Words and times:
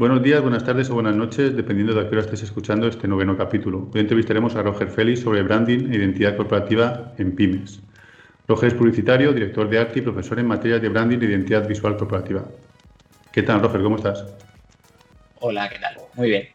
Buenos 0.00 0.22
días, 0.22 0.40
buenas 0.40 0.64
tardes 0.64 0.88
o 0.88 0.94
buenas 0.94 1.14
noches, 1.14 1.54
dependiendo 1.54 1.92
de 1.92 2.00
a 2.00 2.08
qué 2.08 2.16
hora 2.16 2.24
estés 2.24 2.42
escuchando 2.42 2.88
este 2.88 3.06
noveno 3.06 3.36
capítulo. 3.36 3.90
Hoy 3.92 4.00
entrevistaremos 4.00 4.56
a 4.56 4.62
Roger 4.62 4.88
Félix 4.88 5.20
sobre 5.20 5.42
branding 5.42 5.92
e 5.92 5.96
identidad 5.96 6.38
corporativa 6.38 7.12
en 7.18 7.36
pymes. 7.36 7.82
Roger 8.48 8.68
es 8.68 8.74
publicitario, 8.74 9.34
director 9.34 9.68
de 9.68 9.78
arte 9.78 9.98
y 9.98 10.02
profesor 10.02 10.38
en 10.38 10.46
materias 10.46 10.80
de 10.80 10.88
branding 10.88 11.18
e 11.18 11.26
identidad 11.26 11.68
visual 11.68 11.98
corporativa. 11.98 12.46
¿Qué 13.30 13.42
tal, 13.42 13.60
Roger? 13.60 13.82
¿Cómo 13.82 13.96
estás? 13.96 14.24
Hola, 15.40 15.68
¿qué 15.68 15.78
tal? 15.78 15.96
Muy 16.14 16.30
bien. 16.30 16.48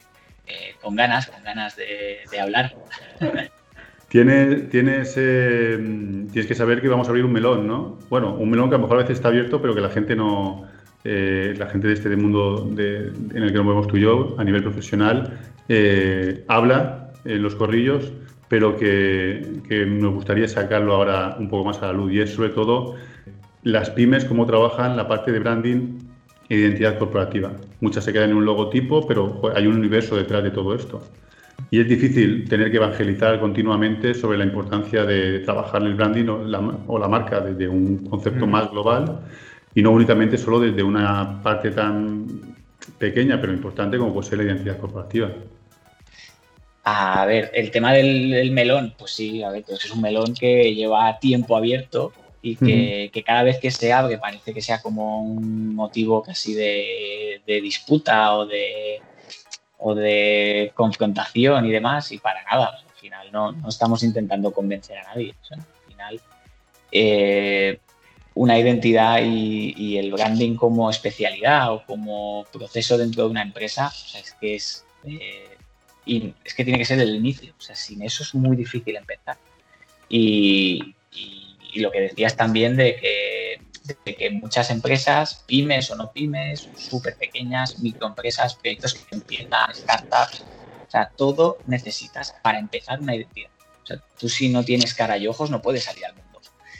Eh, 0.48 0.74
con 0.82 0.96
ganas, 0.96 1.28
con 1.28 1.44
ganas 1.44 1.76
de, 1.76 2.40
hablar. 2.42 2.74
Tienes, 4.08 4.70
tienes, 4.70 5.14
eh, 5.18 5.78
tienes 6.32 6.48
que 6.48 6.56
saber 6.56 6.82
que 6.82 6.88
vamos 6.88 7.08
a 7.08 7.10
abrir 7.10 7.26
un 7.26 7.34
melón, 7.34 7.68
¿no? 7.68 8.00
Bueno, 8.10 8.34
un 8.36 8.50
melón 8.50 8.70
que 8.70 8.76
a 8.76 8.78
lo 8.78 8.84
mejor 8.84 8.98
a 8.98 9.02
veces 9.02 9.18
está 9.18 9.28
abierto, 9.28 9.62
pero 9.62 9.76
que 9.76 9.82
la 9.82 9.90
gente 9.90 10.16
no, 10.16 10.68
eh, 11.08 11.54
la 11.56 11.68
gente 11.68 11.88
de 11.88 11.94
este 11.94 12.16
mundo 12.16 12.68
en 12.68 13.44
el 13.44 13.52
que 13.52 13.58
nos 13.58 13.66
movemos 13.66 13.88
tú 13.88 13.98
y 13.98 14.02
yo, 14.02 14.36
a 14.40 14.44
nivel 14.44 14.64
profesional, 14.64 15.38
eh, 15.70 16.44
habla 16.48 17.12
en 17.26 17.44
los 17.44 17.54
corrillos, 17.54 18.12
pero 18.48 18.76
que, 18.76 19.86
nos 19.88 20.16
gustaría 20.16 20.48
sacarlo 20.48 20.96
ahora 20.96 21.36
un 21.40 21.48
poco 21.48 21.66
más 21.66 21.80
a 21.84 21.88
la 21.88 21.94
luz. 21.94 22.12
Y 22.12 22.22
es 22.22 22.34
sobre 22.34 22.50
todo 22.50 22.96
las 23.62 23.92
pymes, 23.92 24.26
cómo 24.26 24.48
trabajan 24.48 24.98
la 24.98 25.08
parte 25.08 25.32
de 25.32 25.38
branding 25.38 26.00
e 26.50 26.56
identidad 26.56 26.98
corporativa. 26.98 27.52
Muchas 27.82 28.04
se 28.04 28.12
quedan 28.12 28.32
en 28.32 28.38
un 28.38 28.46
logotipo, 28.46 29.08
pero 29.08 29.42
hay 29.56 29.68
un 29.68 29.76
universo 29.76 30.16
detrás 30.16 30.42
de 30.42 30.50
todo 30.50 30.74
esto. 30.74 31.04
Y 31.70 31.82
es 31.82 31.88
difícil 31.88 32.50
tener 32.50 32.72
que 32.72 32.78
evangelizar 32.78 33.40
continuamente 33.40 34.16
sobre 34.16 34.40
la 34.40 34.46
importancia 34.46 35.06
de 35.06 35.40
trabajar 35.42 35.84
el 35.84 35.94
branding 35.94 36.28
o 36.30 36.44
la, 36.44 36.60
o 36.88 36.98
la 36.98 37.08
marca 37.08 37.42
desde 37.42 37.68
un 37.68 38.08
concepto 38.08 38.48
más 38.48 38.72
global 38.72 39.20
y 39.76 39.82
no 39.82 39.92
únicamente 39.92 40.38
solo 40.38 40.60
desde 40.60 40.82
una 40.82 41.44
parte 41.44 41.70
tan 41.70 42.56
pequeña 42.98 43.40
pero 43.40 43.54
importante 43.54 43.98
como 43.98 44.14
puede 44.14 44.30
ser 44.30 44.38
la 44.40 44.46
identidad 44.46 44.80
corporativa. 44.80 45.30
A 46.86 47.26
ver, 47.26 47.52
el 47.54 47.72
tema 47.72 47.94
del, 47.94 48.52
melón, 48.52 48.94
pues 48.98 49.12
sí, 49.12 49.44
a 49.44 49.50
ver, 49.50 49.64
pues 49.68 49.84
es 49.84 49.92
un 49.92 50.02
melón 50.02 50.34
que 50.34 50.74
lleva 50.74 51.18
tiempo 51.20 51.58
abierto 51.58 52.14
y 52.44 52.56
que, 52.56 53.24
cada 53.26 53.42
vez 53.42 53.58
que 53.58 53.72
se 53.72 53.92
abre 53.92 54.20
parece 54.20 54.54
que 54.54 54.62
sea 54.62 54.80
como 54.80 55.24
un 55.24 55.74
motivo 55.74 56.22
casi 56.22 56.54
de, 56.54 57.42
disputa 57.46 58.36
o 58.36 58.46
de, 58.46 59.02
o 59.80 59.96
de 59.96 60.72
confrontación 60.76 61.66
y 61.66 61.72
demás, 61.72 62.12
y 62.12 62.20
para 62.20 62.44
nada. 62.44 62.68
al 62.68 63.00
final 63.02 63.32
no, 63.32 63.52
no, 63.52 63.68
estamos 63.68 64.04
intentando 64.04 64.52
convencer 64.52 65.00
a 65.00 65.04
nadie. 65.06 65.34
al 65.50 65.64
final 65.88 66.22
eh, 66.92 67.80
una 68.36 68.60
identidad 68.60 69.22
y, 69.24 69.98
el 69.98 70.12
branding 70.12 70.56
como 70.56 70.90
especialidad 70.90 71.74
o 71.74 71.86
como 71.86 72.46
proceso 72.52 72.98
dentro 72.98 73.24
de 73.24 73.30
una 73.30 73.42
empresa, 73.42 73.92
es 74.14 74.34
que 74.40 74.56
es, 74.56 74.86
eh, 75.06 75.58
y 76.06 76.34
es 76.44 76.54
que 76.54 76.66
tiene 76.66 76.78
que 76.78 76.86
ser 76.86 77.00
el 77.00 77.16
inicio, 77.16 77.54
o 77.58 77.62
sea, 77.62 77.76
sin 77.76 78.04
eso 78.04 78.24
es 78.24 78.36
muy 78.36 78.56
difícil 78.56 78.96
empezar. 78.96 79.38
Y, 80.10 80.94
lo 81.76 81.92
que 81.92 82.00
decías 82.00 82.38
también 82.38 82.78
de 82.78 82.96
que, 82.96 83.62
de 84.06 84.16
que, 84.16 84.30
muchas 84.32 84.70
empresas, 84.70 85.44
pymes 85.46 85.92
o 85.92 85.96
no 85.98 86.12
pymes, 86.12 86.70
súper 86.78 87.18
pequeñas, 87.18 87.80
microempresas, 87.80 88.56
proyectos 88.56 88.94
que 88.94 89.16
empiezan, 89.16 89.76
startups, 89.76 90.46
o 90.88 90.92
sea, 90.92 91.12
todo 91.18 91.58
necesitas 91.68 92.34
para 92.42 92.60
empezar 92.60 93.02
una 93.02 93.16
identidad. 93.16 93.50
O 93.84 93.86
sea, 93.86 94.02
tú 94.18 94.30
si 94.30 94.48
no 94.48 94.64
tienes 94.64 94.94
cara 94.94 95.18
y 95.18 95.28
ojos 95.28 95.52
no 95.52 95.62
puedes 95.62 95.84
salir 95.84 96.06
al 96.06 96.16
mundo. 96.16 96.40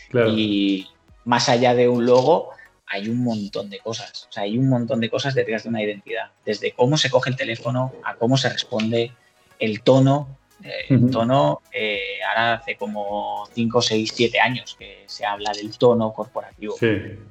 Claro. 0.10 0.30
Y, 0.30 0.88
más 1.26 1.50
allá 1.50 1.74
de 1.74 1.90
un 1.90 2.06
logo, 2.06 2.52
hay 2.88 3.10
un 3.10 3.24
montón 3.24 3.70
de 3.70 3.80
cosas. 3.80 4.28
O 4.30 4.32
sea, 4.32 4.44
hay 4.44 4.58
un 4.58 4.70
montón 4.70 5.00
de 5.00 5.10
cosas 5.10 5.34
detrás 5.34 5.64
de 5.64 5.70
una 5.70 5.84
identidad. 5.84 6.32
Desde 6.46 6.72
cómo 6.72 6.98
se 6.98 7.10
coge 7.10 7.32
el 7.32 7.36
teléfono 7.36 7.94
a 8.04 8.16
cómo 8.16 8.38
se 8.38 8.50
responde, 8.50 9.12
el 9.60 9.82
tono. 9.82 10.38
Eh, 10.64 10.86
el 10.90 11.12
tono, 11.12 11.62
eh, 11.74 12.20
ahora 12.28 12.54
hace 12.54 12.78
como 12.78 13.48
5, 13.54 13.82
6, 13.82 14.12
7 14.16 14.40
años 14.40 14.76
que 14.80 15.04
se 15.06 15.26
habla 15.26 15.52
del 15.52 15.78
tono 15.78 16.14
corporativo. 16.14 16.76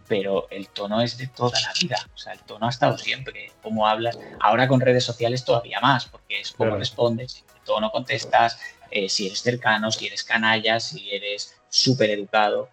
Pero 0.09 0.49
el 0.51 0.69
tono 0.69 1.01
es 1.01 1.17
de 1.17 1.29
toda 1.29 1.59
la 1.61 1.73
vida. 1.81 1.97
O 2.15 2.19
sea, 2.19 2.33
el 2.33 2.41
tono 2.41 2.67
ha 2.67 2.71
estado 2.71 2.99
siempre. 2.99 3.51
Cómo 3.63 3.87
hablas. 3.87 4.19
Ahora 4.41 4.69
con 4.69 4.81
redes 4.81 5.05
sociales 5.05 5.45
todavía 5.45 5.81
más, 5.81 6.07
porque 6.07 6.41
es 6.41 6.53
cómo 6.53 6.77
respondes, 6.77 7.45
el 7.55 7.61
tono 7.63 7.91
contestas, 7.91 8.59
eh, 8.91 9.09
si 9.09 9.27
eres 9.27 9.41
cercano, 9.41 9.91
si 9.91 10.07
eres 10.07 10.23
canalla, 10.23 10.79
si 10.81 11.11
eres 11.11 11.57
súper 11.69 12.11
educado 12.11 12.69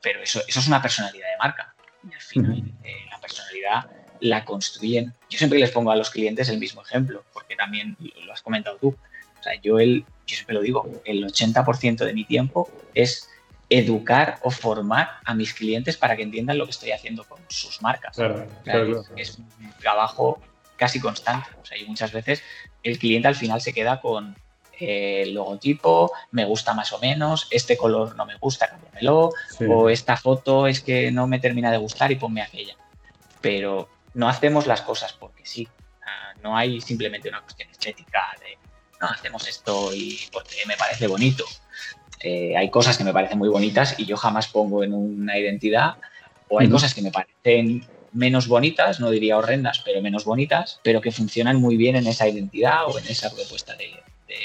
pero 0.00 0.22
eso, 0.22 0.40
eso 0.46 0.60
es 0.60 0.66
una 0.66 0.82
personalidad 0.82 1.26
de 1.26 1.38
marca. 1.38 1.74
Y 2.08 2.14
al 2.14 2.20
final, 2.20 2.62
eh, 2.84 3.06
la 3.10 3.20
personalidad 3.20 3.90
la 4.20 4.44
construyen. 4.44 5.14
Yo 5.28 5.38
siempre 5.38 5.58
les 5.58 5.70
pongo 5.70 5.90
a 5.90 5.96
los 5.96 6.10
clientes 6.10 6.48
el 6.48 6.58
mismo 6.58 6.82
ejemplo, 6.82 7.24
porque 7.32 7.56
también 7.56 7.96
lo 8.24 8.32
has 8.32 8.42
comentado 8.42 8.76
tú. 8.78 8.96
O 9.38 9.42
sea, 9.42 9.54
yo, 9.60 9.78
el, 9.78 10.04
yo 10.26 10.36
siempre 10.36 10.54
lo 10.54 10.62
digo, 10.62 10.90
el 11.04 11.24
80% 11.24 12.04
de 12.04 12.12
mi 12.12 12.24
tiempo 12.24 12.70
es 12.94 13.28
educar 13.70 14.38
o 14.42 14.50
formar 14.50 15.18
a 15.24 15.34
mis 15.34 15.52
clientes 15.52 15.96
para 15.96 16.16
que 16.16 16.22
entiendan 16.22 16.58
lo 16.58 16.64
que 16.64 16.70
estoy 16.70 16.92
haciendo 16.92 17.24
con 17.24 17.40
sus 17.48 17.82
marcas. 17.82 18.16
Claro, 18.16 18.46
claro, 18.64 19.04
es, 19.16 19.38
un 19.38 19.72
trabajo 19.78 20.40
casi 20.76 21.00
constante. 21.00 21.48
O 21.60 21.64
sea, 21.64 21.76
y 21.76 21.84
muchas 21.84 22.12
veces 22.12 22.42
el 22.82 22.98
cliente 22.98 23.28
al 23.28 23.34
final 23.34 23.60
se 23.60 23.72
queda 23.72 24.00
con, 24.00 24.36
el 24.80 25.34
logotipo 25.34 26.12
me 26.30 26.44
gusta 26.44 26.74
más 26.74 26.92
o 26.92 26.98
menos, 26.98 27.48
este 27.50 27.76
color 27.76 28.16
no 28.16 28.26
me 28.26 28.36
gusta, 28.36 28.68
cámbiamelo, 28.68 29.32
o 29.68 29.88
esta 29.88 30.16
foto 30.16 30.66
es 30.66 30.80
que 30.80 31.10
no 31.10 31.26
me 31.26 31.38
termina 31.38 31.70
de 31.70 31.78
gustar 31.78 32.12
y 32.12 32.16
ponme 32.16 32.42
aquella. 32.42 32.76
Pero 33.40 33.88
no 34.14 34.28
hacemos 34.28 34.66
las 34.66 34.82
cosas 34.82 35.12
porque 35.12 35.44
sí. 35.44 35.68
No 36.42 36.56
hay 36.56 36.80
simplemente 36.80 37.28
una 37.28 37.42
cuestión 37.42 37.68
estética 37.70 38.20
de 38.40 38.58
no 39.00 39.08
hacemos 39.08 39.46
esto 39.48 39.94
y 39.94 40.18
porque 40.32 40.56
me 40.66 40.76
parece 40.76 41.06
bonito. 41.06 41.44
Eh, 42.20 42.56
hay 42.56 42.70
cosas 42.70 42.98
que 42.98 43.04
me 43.04 43.12
parecen 43.12 43.38
muy 43.38 43.48
bonitas 43.48 43.98
y 43.98 44.04
yo 44.04 44.16
jamás 44.16 44.48
pongo 44.48 44.82
en 44.82 44.92
una 44.92 45.38
identidad, 45.38 45.96
o 46.48 46.58
hay 46.58 46.68
cosas 46.68 46.94
que 46.94 47.02
me 47.02 47.12
parecen 47.12 47.86
menos 48.12 48.48
bonitas, 48.48 49.00
no 49.00 49.10
diría 49.10 49.36
horrendas, 49.36 49.80
pero 49.84 50.02
menos 50.02 50.24
bonitas, 50.24 50.80
pero 50.82 51.00
que 51.00 51.12
funcionan 51.12 51.60
muy 51.60 51.76
bien 51.76 51.94
en 51.94 52.06
esa 52.06 52.26
identidad 52.26 52.86
o 52.86 52.98
en 52.98 53.06
esa 53.06 53.30
propuesta 53.32 53.76
de, 53.76 53.90
de 54.26 54.36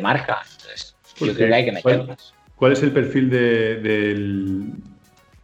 marca. 0.00 0.38
Entonces, 0.42 0.96
yo 1.16 1.34
creo 1.34 1.48
que 1.48 1.54
hay 1.54 1.64
que 1.64 1.72
meterlas. 1.72 2.34
¿Cuál, 2.56 2.72
es 2.72 2.82
el 2.82 2.90
perfil 2.90 3.30
del, 3.30 4.72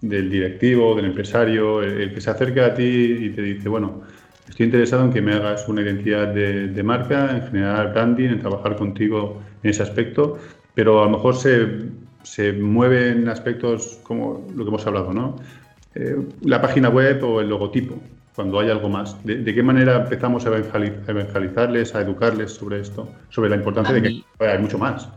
del, 0.01 0.31
directivo, 0.31 0.95
del 0.95 1.07
empresario, 1.07 1.83
el, 1.83 2.13
que 2.13 2.21
se 2.21 2.31
acerca 2.31 2.67
a 2.67 2.75
ti 2.75 2.83
y 2.83 3.31
te 3.31 3.43
dice, 3.43 3.69
bueno, 3.69 4.03
estoy 4.49 4.67
interesado 4.67 5.05
en 5.05 5.13
que 5.13 5.23
me 5.23 5.33
hagas 5.33 5.69
una 5.69 5.83
identidad 5.83 6.29
de, 6.29 6.83
marca, 6.83 7.31
en 7.37 7.43
general 7.47 7.93
branding, 7.93 8.31
en 8.31 8.41
trabajar 8.41 8.77
contigo 8.77 9.41
en 9.63 9.71
ese 9.71 9.83
aspecto, 9.83 10.39
pero 10.75 11.03
a 11.03 11.05
lo 11.05 11.11
mejor 11.11 11.37
se, 11.37 11.67
se 12.25 12.53
mueve 12.53 13.11
en 13.11 13.29
aspectos 13.29 14.01
como 14.03 14.47
lo 14.55 14.65
que 14.65 14.69
hemos 14.69 14.87
hablado, 14.87 15.13
¿no? 15.13 15.37
Eh, 15.95 16.17
la 16.43 16.61
página 16.61 16.89
web 16.89 17.23
o 17.23 17.41
el 17.41 17.49
logotipo 17.49 18.01
cuando 18.35 18.61
hay 18.61 18.71
algo 18.71 18.89
más? 18.89 19.17
¿De, 19.25 19.55
qué 19.55 19.63
manera 19.63 19.97
empezamos 19.97 20.45
a 20.47 20.49
evangelizarles, 20.49 21.95
a 21.95 22.01
educarles 22.01 22.53
sobre 22.53 22.81
esto, 22.81 23.09
sobre 23.31 23.51
la 23.51 23.57
importancia 23.57 23.95
de 23.95 24.03
que 24.03 24.25
hay 24.41 24.59
mucho 24.59 24.79
más? 24.79 25.09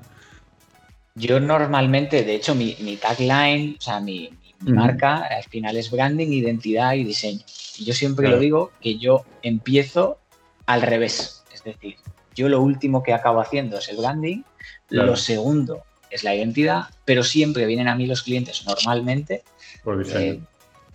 Yo 1.15 1.39
normalmente, 1.39 2.23
de 2.23 2.35
hecho, 2.35 2.53
mi, 2.53 2.75
tagline, 3.01 3.75
o 3.79 3.81
sea, 3.81 3.99
mi, 3.99 4.29
marca, 4.61 5.27
al 5.29 5.43
final 5.43 5.75
es 5.77 5.89
branding, 5.89 6.27
identidad 6.27 6.93
y 6.93 7.03
diseño. 7.03 7.41
Y 7.79 7.85
yo 7.85 7.93
siempre 7.93 8.27
lo 8.27 8.39
digo 8.39 8.71
que 8.81 8.97
yo 8.97 9.25
empiezo 9.41 10.19
al 10.67 10.83
revés. 10.83 11.43
Es 11.53 11.63
decir, 11.63 11.95
yo 12.35 12.49
lo 12.49 12.61
último 12.61 13.01
que 13.01 13.13
acabo 13.13 13.41
haciendo 13.41 13.79
es 13.79 13.89
el 13.89 13.97
branding, 13.97 14.43
lo 14.89 15.15
segundo 15.15 15.83
es 16.09 16.23
la 16.23 16.35
identidad, 16.35 16.85
pero 17.03 17.23
siempre 17.23 17.65
vienen 17.65 17.87
a 17.87 17.95
mí 17.95 18.05
los 18.05 18.23
clientes 18.23 18.63
normalmente 18.65 19.43
por 19.83 20.03
diseño. 20.03 20.45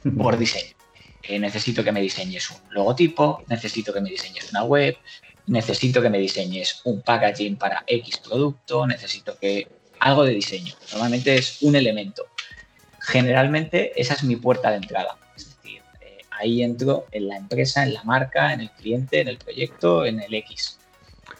Eh, 0.05 0.11
por 0.17 0.39
diseño. 0.39 0.75
Eh, 1.25 1.39
necesito 1.39 1.85
que 1.85 1.93
me 1.93 2.01
diseñes 2.01 2.51
un 2.51 2.59
logotipo, 2.71 3.45
necesito 3.49 3.93
que 3.93 4.01
me 4.01 4.11
diseñes 4.11 4.51
una 4.51 4.65
web, 4.65 4.97
necesito 5.47 6.03
que 6.03 6.11
me 6.11 6.19
diseñes 6.19 6.81
un 6.85 7.03
packaging 7.03 7.57
para 7.57 7.85
X 7.87 8.19
producto, 8.19 8.87
necesito 8.87 9.39
que 9.39 9.69
algo 10.01 10.25
de 10.25 10.35
diseño. 10.35 10.75
Normalmente 10.93 11.37
es 11.37 11.63
un 11.63 11.77
elemento. 11.77 12.27
Generalmente 13.01 13.93
esa 14.01 14.15
es 14.15 14.25
mi 14.25 14.37
puerta 14.37 14.71
de 14.71 14.77
entrada. 14.77 15.17
Es 15.37 15.57
decir, 15.57 15.81
eh, 16.01 16.19
ahí 16.31 16.63
entro 16.63 17.07
en 17.13 17.29
la 17.29 17.37
empresa, 17.37 17.85
en 17.85 17.95
la 17.95 18.03
marca, 18.03 18.53
en 18.53 18.61
el 18.63 18.71
cliente, 18.71 19.21
en 19.21 19.29
el 19.29 19.39
proyecto, 19.39 20.05
en 20.05 20.21
el 20.21 20.35
X. 20.35 20.79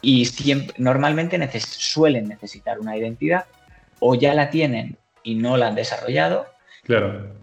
Y 0.01 0.25
siempre, 0.27 0.75
normalmente 0.79 1.39
suelen 1.61 2.29
necesitar 2.29 2.79
una 2.79 2.97
identidad 2.97 3.47
o 3.99 4.15
ya 4.15 4.35
la 4.35 4.51
tienen 4.51 4.97
y 5.25 5.35
no 5.35 5.57
la 5.57 5.69
han 5.69 5.75
desarrollado. 5.75 6.47
Claro. 6.85 7.35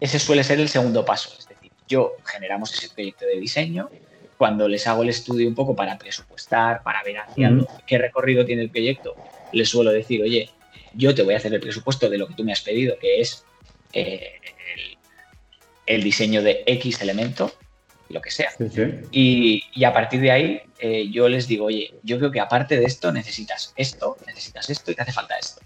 Ese 0.00 0.20
suele 0.20 0.44
ser 0.44 0.60
el 0.60 0.68
segundo 0.68 1.04
paso 1.04 1.30
yo 1.88 2.16
generamos 2.24 2.72
ese 2.72 2.90
proyecto 2.90 3.24
de 3.26 3.40
diseño. 3.40 3.90
Cuando 4.36 4.68
les 4.68 4.86
hago 4.86 5.02
el 5.02 5.08
estudio 5.08 5.48
un 5.48 5.54
poco 5.54 5.74
para 5.74 5.98
presupuestar, 5.98 6.82
para 6.84 7.02
ver 7.02 7.18
hacia 7.18 7.50
qué 7.86 7.98
recorrido 7.98 8.44
tiene 8.44 8.62
el 8.62 8.70
proyecto, 8.70 9.16
les 9.52 9.68
suelo 9.68 9.90
decir, 9.90 10.22
oye, 10.22 10.48
yo 10.94 11.14
te 11.14 11.22
voy 11.22 11.34
a 11.34 11.38
hacer 11.38 11.52
el 11.52 11.60
presupuesto 11.60 12.08
de 12.08 12.18
lo 12.18 12.28
que 12.28 12.34
tú 12.34 12.44
me 12.44 12.52
has 12.52 12.60
pedido, 12.60 12.96
que 12.98 13.20
es 13.20 13.44
eh, 13.92 14.34
el, 15.86 16.02
diseño 16.04 16.42
de 16.42 16.62
X 16.66 17.00
elemento. 17.02 17.52
lo 18.10 18.20
que 18.20 18.30
sea. 18.30 18.50
Y, 19.10 19.84
a 19.84 19.92
partir 19.92 20.20
de 20.20 20.30
ahí 20.30 20.62
eh, 20.78 21.08
yo 21.10 21.28
les 21.28 21.48
digo, 21.48 21.66
oye, 21.66 21.94
yo 22.04 22.18
creo 22.18 22.30
que 22.30 22.40
aparte 22.40 22.78
de 22.78 22.84
esto 22.84 23.10
necesitas 23.10 23.72
esto, 23.76 24.16
necesitas 24.26 24.70
esto 24.70 24.92
y 24.92 24.94
te 24.94 25.02
hace 25.02 25.12
falta 25.12 25.36
esto. 25.36 25.60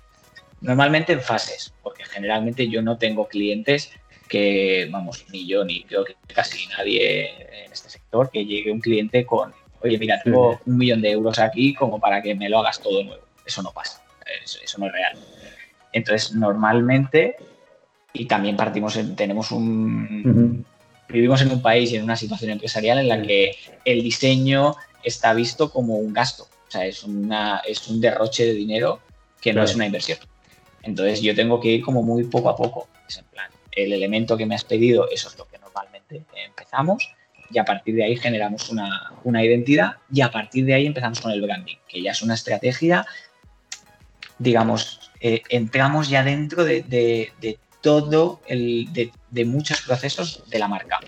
Normalmente 0.62 1.12
en 1.12 1.20
fases, 1.20 1.74
porque 1.82 2.04
generalmente 2.04 2.68
yo 2.68 2.82
no 2.82 2.96
tengo 2.96 3.28
clientes 3.28 3.90
que, 4.32 4.88
vamos, 4.90 5.26
ni 5.30 5.46
yo 5.46 5.62
ni 5.62 5.84
creo 5.84 6.06
que 6.06 6.16
casi 6.34 6.66
nadie 6.68 7.64
en 7.66 7.70
este 7.70 7.90
sector, 7.90 8.30
que 8.30 8.46
llegue 8.46 8.72
un 8.72 8.80
cliente 8.80 9.26
con, 9.26 9.52
oye, 9.82 9.98
mira, 9.98 10.22
tengo 10.24 10.58
un 10.64 10.78
millón 10.78 11.02
de 11.02 11.10
euros 11.10 11.38
aquí 11.38 11.74
como 11.74 12.00
para 12.00 12.22
que 12.22 12.34
me 12.34 12.48
lo 12.48 12.60
hagas 12.60 12.80
todo 12.80 13.04
nuevo. 13.04 13.22
Eso 13.44 13.60
no 13.60 13.72
pasa, 13.72 14.02
eso, 14.42 14.78
no 14.78 14.86
es 14.86 14.92
real. 14.92 15.18
Entonces, 15.92 16.34
normalmente, 16.34 17.36
y 18.14 18.24
también 18.24 18.56
partimos, 18.56 18.98
tenemos 19.16 19.50
un, 19.50 20.64
vivimos 21.10 21.42
en 21.42 21.50
un 21.50 21.60
país 21.60 21.92
y 21.92 21.96
en 21.96 22.04
una 22.04 22.16
situación 22.16 22.52
empresarial 22.52 23.00
en 23.00 23.08
la 23.08 23.20
que 23.20 23.54
el 23.84 24.02
diseño 24.02 24.76
está 25.02 25.34
visto 25.34 25.70
como 25.70 25.96
un 25.96 26.14
gasto, 26.14 26.44
o 26.44 26.70
sea, 26.70 26.86
es, 26.86 27.04
una, 27.04 27.60
es 27.68 27.86
un 27.86 28.00
derroche 28.00 28.46
de 28.46 28.54
dinero 28.54 29.00
que 29.42 29.52
no 29.52 29.62
es 29.62 29.74
una 29.74 29.84
inversión. 29.84 30.16
Entonces 30.82 31.20
yo 31.20 31.34
tengo 31.34 31.60
que 31.60 31.68
ir 31.68 31.82
como 31.82 32.02
muy 32.02 32.24
poco 32.24 32.48
a 32.48 32.56
poco. 32.56 32.88
Es 33.06 33.18
en 33.18 33.24
plan, 33.26 33.50
el 33.72 33.92
elemento 33.92 34.36
que 34.36 34.46
me 34.46 34.54
has 34.54 34.64
pedido, 34.64 35.08
eso 35.10 35.28
es 35.28 35.38
lo 35.38 35.46
que 35.46 35.58
normalmente 35.58 36.24
empezamos 36.44 37.10
y 37.50 37.58
a 37.58 37.64
partir 37.64 37.94
de 37.96 38.04
ahí 38.04 38.16
generamos 38.16 38.70
una, 38.70 39.12
una 39.24 39.44
identidad 39.44 39.96
y 40.12 40.22
a 40.22 40.30
partir 40.30 40.64
de 40.64 40.74
ahí 40.74 40.86
empezamos 40.86 41.20
con 41.20 41.32
el 41.32 41.42
branding, 41.42 41.76
que 41.88 42.02
ya 42.02 42.12
es 42.12 42.22
una 42.22 42.34
estrategia, 42.34 43.06
digamos, 44.38 45.10
eh, 45.20 45.42
entramos 45.50 46.08
ya 46.08 46.24
dentro 46.24 46.64
de, 46.64 46.82
de 46.82 47.58
todo 47.82 48.40
el, 48.46 48.88
de, 48.92 49.44
muchos 49.44 49.82
procesos 49.82 50.44
de 50.48 50.58
la 50.58 50.68
marca, 50.68 51.00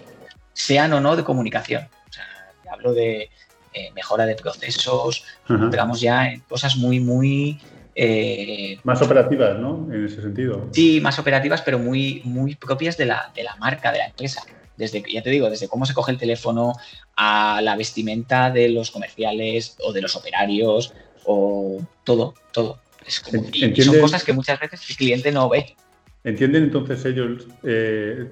sean 0.52 0.92
o 0.92 1.00
no 1.00 1.16
de 1.16 1.24
comunicación. 1.24 1.88
O 2.10 2.12
sea, 2.12 2.26
hablo 2.70 2.92
de 2.92 3.30
eh, 3.72 3.90
mejora 3.94 4.26
de 4.26 4.34
procesos, 4.34 5.24
entramos 5.48 6.00
ya 6.00 6.28
en 6.28 6.40
cosas 6.40 6.76
muy, 6.76 7.00
muy... 7.00 7.60
Eh, 7.94 8.78
más 8.82 9.00
operativas, 9.02 9.58
¿no? 9.58 9.88
En 9.92 10.06
ese 10.06 10.20
sentido. 10.20 10.68
Sí, 10.72 11.00
más 11.00 11.18
operativas, 11.18 11.62
pero 11.62 11.78
muy, 11.78 12.22
muy 12.24 12.54
propias 12.56 12.96
de 12.96 13.06
la, 13.06 13.30
de 13.34 13.44
la 13.44 13.56
marca, 13.56 13.92
de 13.92 13.98
la 13.98 14.06
empresa. 14.06 14.42
Desde, 14.76 15.02
ya 15.08 15.22
te 15.22 15.30
digo, 15.30 15.48
desde 15.48 15.68
cómo 15.68 15.86
se 15.86 15.94
coge 15.94 16.10
el 16.10 16.18
teléfono 16.18 16.72
a 17.16 17.60
la 17.62 17.76
vestimenta 17.76 18.50
de 18.50 18.68
los 18.68 18.90
comerciales 18.90 19.76
o 19.80 19.92
de 19.92 20.02
los 20.02 20.16
operarios 20.16 20.92
o 21.24 21.80
todo, 22.02 22.34
todo. 22.52 22.80
Es 23.06 23.20
como, 23.20 23.44
y 23.52 23.80
son 23.82 24.00
cosas 24.00 24.24
que 24.24 24.32
muchas 24.32 24.58
veces 24.58 24.88
el 24.90 24.96
cliente 24.96 25.30
no 25.30 25.48
ve. 25.48 25.76
¿Entienden 26.24 26.64
entonces 26.64 27.04
ellos 27.04 27.46
eh, 27.62 28.26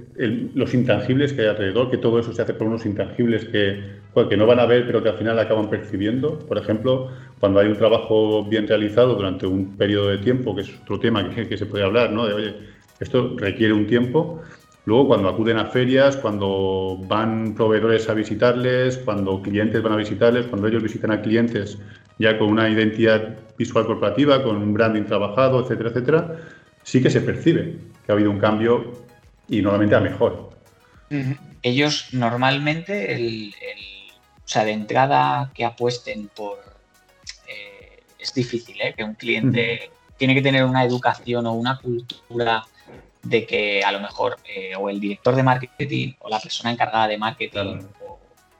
los 0.55 0.73
intangibles 0.73 1.35
que 1.35 1.43
hay 1.43 1.49
alrededor, 1.49 1.91
que 1.91 1.99
todo 1.99 2.19
eso 2.19 2.33
se 2.33 2.41
hace 2.41 2.55
por 2.55 2.67
unos 2.67 2.87
intangibles 2.87 3.45
que, 3.45 4.02
que 4.29 4.37
no 4.37 4.47
van 4.47 4.61
a 4.61 4.67
ver, 4.67 4.87
pero 4.87 5.03
que 5.03 5.09
al 5.09 5.19
final 5.19 5.39
acaban 5.39 5.71
percibiendo? 5.71 6.39
Por 6.41 6.59
ejemplo, 6.59 7.11
cuando 7.41 7.61
hay 7.61 7.69
un 7.69 7.77
trabajo 7.77 8.45
bien 8.45 8.69
realizado 8.69 9.15
durante 9.15 9.47
un 9.47 9.77
periodo 9.77 10.09
de 10.09 10.19
tiempo, 10.19 10.55
que 10.55 10.63
es 10.63 10.71
otro 10.83 11.01
tema 11.01 11.29
que, 11.31 11.49
que 11.49 11.57
se 11.57 11.67
puede 11.67 11.85
hablar, 11.85 12.13
¿no? 12.13 12.27
De, 12.27 12.35
oye, 12.35 12.55
esto 13.01 13.35
requiere 13.37 13.73
un 13.73 13.87
tiempo. 13.87 14.43
Luego, 14.85 15.09
cuando 15.09 15.29
acuden 15.29 15.59
a 15.59 15.67
ferias, 15.67 16.17
cuando 16.17 16.99
van 17.07 17.55
proveedores 17.55 18.09
a 18.09 18.15
visitarles, 18.15 18.99
cuando 18.99 19.41
clientes 19.41 19.81
van 19.81 19.93
a 19.93 19.97
visitarles, 19.97 20.47
cuando 20.47 20.67
ellos 20.69 20.83
visitan 20.83 21.13
a 21.13 21.23
clientes 21.23 21.79
ya 22.19 22.39
con 22.39 22.49
una 22.49 22.69
identidad 22.69 23.37
visual 23.57 23.87
corporativa, 23.87 24.43
con 24.43 24.57
un 24.57 24.75
branding 24.75 25.05
trabajado, 25.05 25.61
etcétera, 25.61 25.91
etcétera, 25.91 26.37
sí 26.83 27.03
que 27.03 27.11
se 27.11 27.21
percibe 27.21 27.77
que 28.05 28.13
ha 28.13 28.15
habido 28.15 28.31
un 28.31 28.39
cambio 28.39 28.93
y 29.49 29.63
normalmente 29.63 29.95
a 29.95 30.01
mejor. 30.01 30.51
Ellos 31.63 32.09
normalmente, 32.13 33.15
el, 33.15 33.55
o 34.45 34.49
sea, 34.49 34.65
de 34.65 34.73
entrada 34.73 35.51
que 35.55 35.65
apuesten 35.65 36.29
por... 36.29 36.59
Eh, 37.47 38.03
es 38.19 38.35
difícil, 38.35 38.81
¿eh? 38.81 38.95
Que 38.97 39.05
un 39.05 39.15
cliente 39.15 39.91
tiene 40.17 40.35
que 40.35 40.43
tener 40.43 40.65
una 40.65 40.85
educación 40.85 41.47
o 41.47 41.53
una 41.53 41.79
cultura 41.79 42.65
de 43.23 43.47
que 43.47 43.83
a 43.85 43.93
lo 43.93 44.01
mejor 44.01 44.37
eh, 44.45 44.75
o 44.77 44.89
el 44.91 45.01
director 45.01 45.35
de 45.35 45.43
marketing 45.43 46.15
o 46.19 46.29
la 46.29 46.41
persona 46.41 46.73
encargada 46.73 47.09
de 47.09 47.19
marketing 47.19 47.81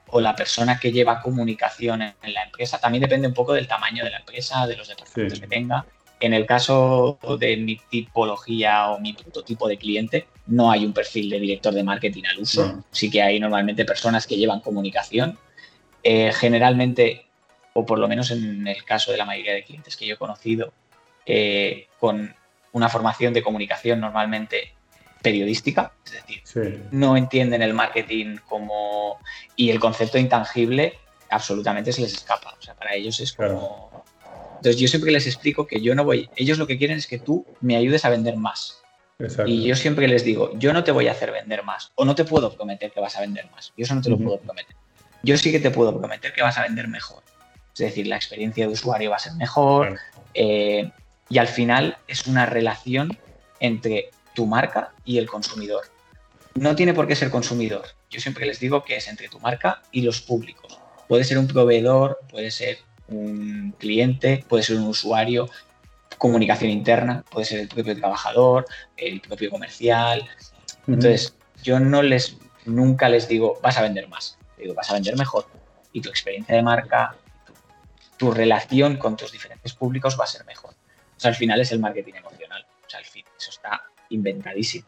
o, 0.09 0.21
la 0.21 0.35
persona 0.35 0.79
que 0.79 0.91
lleva 0.91 1.21
comunicación 1.21 2.03
en, 2.03 2.33
la 2.33 2.43
empresa, 2.43 2.79
también 2.79 3.01
depende 3.01 3.27
un 3.27 3.33
poco 3.33 3.53
del 3.53 3.67
tamaño 3.67 4.03
de 4.03 4.11
la 4.11 4.19
empresa, 4.19 4.67
de 4.67 4.77
los 4.77 4.87
departamentos 4.87 5.39
que 5.39 5.47
tenga, 5.47 5.85
en 6.23 6.33
el 6.33 6.45
caso 6.45 7.19
de 7.37 7.57
mi 7.57 7.75
tipología 7.89 8.91
o 8.91 8.99
mi 8.99 9.11
prototipo 9.11 9.67
de 9.67 9.77
cliente, 9.77 10.27
no 10.47 10.71
hay 10.71 10.85
un 10.85 10.93
perfil 10.93 11.29
de 11.29 11.37
director 11.37 11.73
de 11.73 11.83
marketing 11.83 12.23
al 12.23 12.39
uso. 12.39 12.81
Sí 12.91 13.11
que 13.11 13.21
hay 13.21 13.41
normalmente 13.41 13.83
personas 13.83 14.25
que 14.25 14.37
llevan 14.37 14.61
comunicación. 14.61 15.37
Eh, 16.03 16.31
generalmente, 16.33 17.25
o 17.73 17.85
por 17.85 17.99
lo 17.99 18.07
menos 18.07 18.31
en 18.31 18.67
el 18.67 18.83
caso 18.83 19.11
de 19.11 19.17
la 19.17 19.25
mayoría 19.25 19.53
de 19.53 19.63
clientes 19.63 19.95
que 19.95 20.05
yo 20.05 20.15
he 20.15 20.17
conocido, 20.17 20.73
eh, 21.25 21.87
con 21.99 22.35
una 22.73 22.89
formación 22.89 23.33
de 23.33 23.41
comunicación 23.41 23.99
normalmente 23.99 24.73
periodística, 25.21 25.93
es 26.05 26.11
decir, 26.11 26.83
no 26.91 27.15
entienden 27.15 27.61
el 27.61 27.73
marketing 27.73 28.37
como 28.49 29.19
y 29.55 29.69
el 29.69 29.79
concepto 29.79 30.17
intangible 30.17 30.99
absolutamente 31.29 31.93
se 31.93 32.01
les 32.01 32.13
escapa. 32.13 32.55
O 32.59 32.61
sea, 32.61 32.73
para 32.73 32.93
ellos 32.93 33.19
es 33.21 33.31
como 33.31 34.03
entonces 34.63 34.79
yo 34.79 34.87
siempre 34.87 35.11
les 35.11 35.27
explico 35.27 35.67
que 35.67 35.81
yo 35.81 35.93
no 35.93 36.05
voy, 36.05 36.29
ellos 36.37 36.57
lo 36.57 36.65
que 36.65 36.77
quieren 36.77 36.97
es 36.97 37.05
que 37.05 37.19
tú 37.19 37.45
me 37.59 37.75
ayudes 37.75 38.05
a 38.05 38.09
vender 38.09 38.37
más. 38.37 38.81
Y 39.45 39.63
yo 39.65 39.75
siempre 39.75 40.07
les 40.07 40.23
digo, 40.23 40.57
yo 40.57 40.71
no 40.71 40.85
te 40.85 40.93
voy 40.93 41.09
a 41.09 41.11
hacer 41.11 41.33
vender 41.33 41.63
más 41.63 41.91
o 41.95 42.05
no 42.05 42.15
te 42.15 42.23
puedo 42.23 42.55
prometer 42.55 42.89
que 42.89 43.01
vas 43.01 43.17
a 43.17 43.21
vender 43.21 43.51
más. 43.51 43.73
Yo 43.75 43.83
eso 43.83 43.93
no 43.93 44.01
te 44.01 44.09
lo 44.09 44.17
puedo 44.17 44.39
prometer. 44.39 44.73
Yo 45.23 45.37
sí 45.37 45.51
que 45.51 45.59
te 45.59 45.71
puedo 45.71 45.97
prometer 45.97 46.33
que 46.33 46.41
vas 46.41 46.57
a 46.57 46.63
vender 46.63 46.87
mejor. 46.87 47.23
Es 47.73 47.79
decir, 47.79 48.07
la 48.07 48.17
experiencia 48.17 48.67
de 48.67 48.73
usuario 48.73 49.09
va 49.09 49.15
a 49.15 49.19
ser 49.19 49.33
mejor 49.33 49.97
eh, 50.33 50.91
y 51.29 51.37
al 51.37 51.47
final 51.47 51.97
es 52.07 52.27
una 52.27 52.45
relación 52.45 53.17
entre 53.59 54.11
tu 54.35 54.45
marca 54.45 54.91
y 55.05 55.17
el 55.17 55.27
consumidor. 55.27 55.85
No 56.55 56.75
tiene 56.75 56.93
por 56.93 57.07
qué 57.07 57.15
ser 57.15 57.31
consumidor. 57.31 57.85
Yo 58.09 58.19
siempre 58.19 58.45
les 58.45 58.59
digo 58.59 58.83
que 58.83 58.97
es 58.97 59.07
entre 59.07 59.29
tu 59.29 59.39
marca 59.39 59.81
y 59.91 60.01
los 60.01 60.21
públicos. 60.21 60.77
Puede 61.07 61.23
ser 61.23 61.37
un 61.37 61.47
proveedor, 61.47 62.19
puede 62.29 62.51
ser 62.51 62.77
un 63.07 63.73
cliente, 63.79 64.45
puede 64.47 64.63
ser 64.63 64.77
un 64.77 64.87
usuario, 64.87 65.49
comunicación 66.17 66.69
interna, 66.69 67.23
puede 67.31 67.45
ser 67.45 67.59
el 67.59 67.69
propio 67.69 67.97
trabajador, 67.97 68.65
el 68.97 69.21
propio 69.21 69.49
comercial. 69.49 70.29
Entonces, 70.87 71.35
yo 71.63 71.79
no 71.79 72.01
les, 72.01 72.37
nunca 72.65 73.09
les 73.09 73.27
digo, 73.27 73.59
vas 73.63 73.77
a 73.77 73.81
vender 73.81 74.07
más, 74.09 74.37
vas 74.71 74.89
a 74.89 74.93
vender 74.93 75.17
mejor. 75.17 75.45
Y 75.91 76.01
tu 76.01 76.09
experiencia 76.09 76.55
de 76.55 76.63
marca, 76.63 77.15
tu, 78.17 78.31
relación 78.31 78.97
con 78.97 79.17
tus 79.17 79.31
diferentes 79.31 79.73
públicos 79.73 80.17
va 80.19 80.23
a 80.23 80.27
ser 80.27 80.45
mejor. 80.45 80.71
O 80.71 81.19
sea, 81.19 81.29
al 81.29 81.35
final 81.35 81.59
es 81.59 81.71
el 81.71 81.79
marketing 81.79 82.13
emocional. 82.13 82.65
O 82.85 82.89
sea, 82.89 82.99
al 82.99 83.05
fin, 83.05 83.25
eso 83.37 83.51
está 83.51 83.83
inventadísimo. 84.09 84.87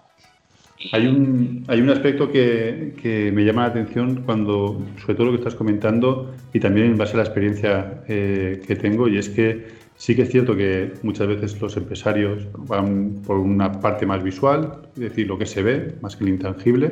Hay 0.91 1.07
un, 1.07 1.63
hay 1.67 1.79
un 1.79 1.89
aspecto 1.89 2.31
que, 2.31 3.31
me 3.33 3.43
llama 3.45 3.63
la 3.63 3.69
atención 3.69 4.23
cuando, 4.23 4.81
sobre 4.99 5.15
todo 5.15 5.27
lo 5.27 5.31
que 5.31 5.37
estás 5.37 5.55
comentando 5.55 6.33
y 6.53 6.59
también 6.59 6.87
en 6.87 6.97
base 6.97 7.13
a 7.13 7.17
la 7.17 7.23
experiencia 7.23 8.03
eh, 8.07 8.61
que 8.65 8.75
tengo, 8.75 9.07
y 9.07 9.17
es 9.17 9.29
que 9.29 9.67
sí 9.95 10.15
que 10.15 10.23
es 10.23 10.29
cierto 10.29 10.55
que 10.55 10.93
muchas 11.03 11.27
veces 11.27 11.59
los 11.61 11.77
empresarios 11.77 12.45
van 12.53 13.21
por 13.25 13.37
una 13.37 13.79
parte 13.79 14.05
más 14.05 14.21
visual, 14.21 14.81
es 14.95 15.01
decir, 15.01 15.27
lo 15.27 15.37
que 15.37 15.45
se 15.45 15.63
ve 15.63 15.95
más 16.01 16.15
que 16.15 16.25
el 16.25 16.31
intangible, 16.31 16.91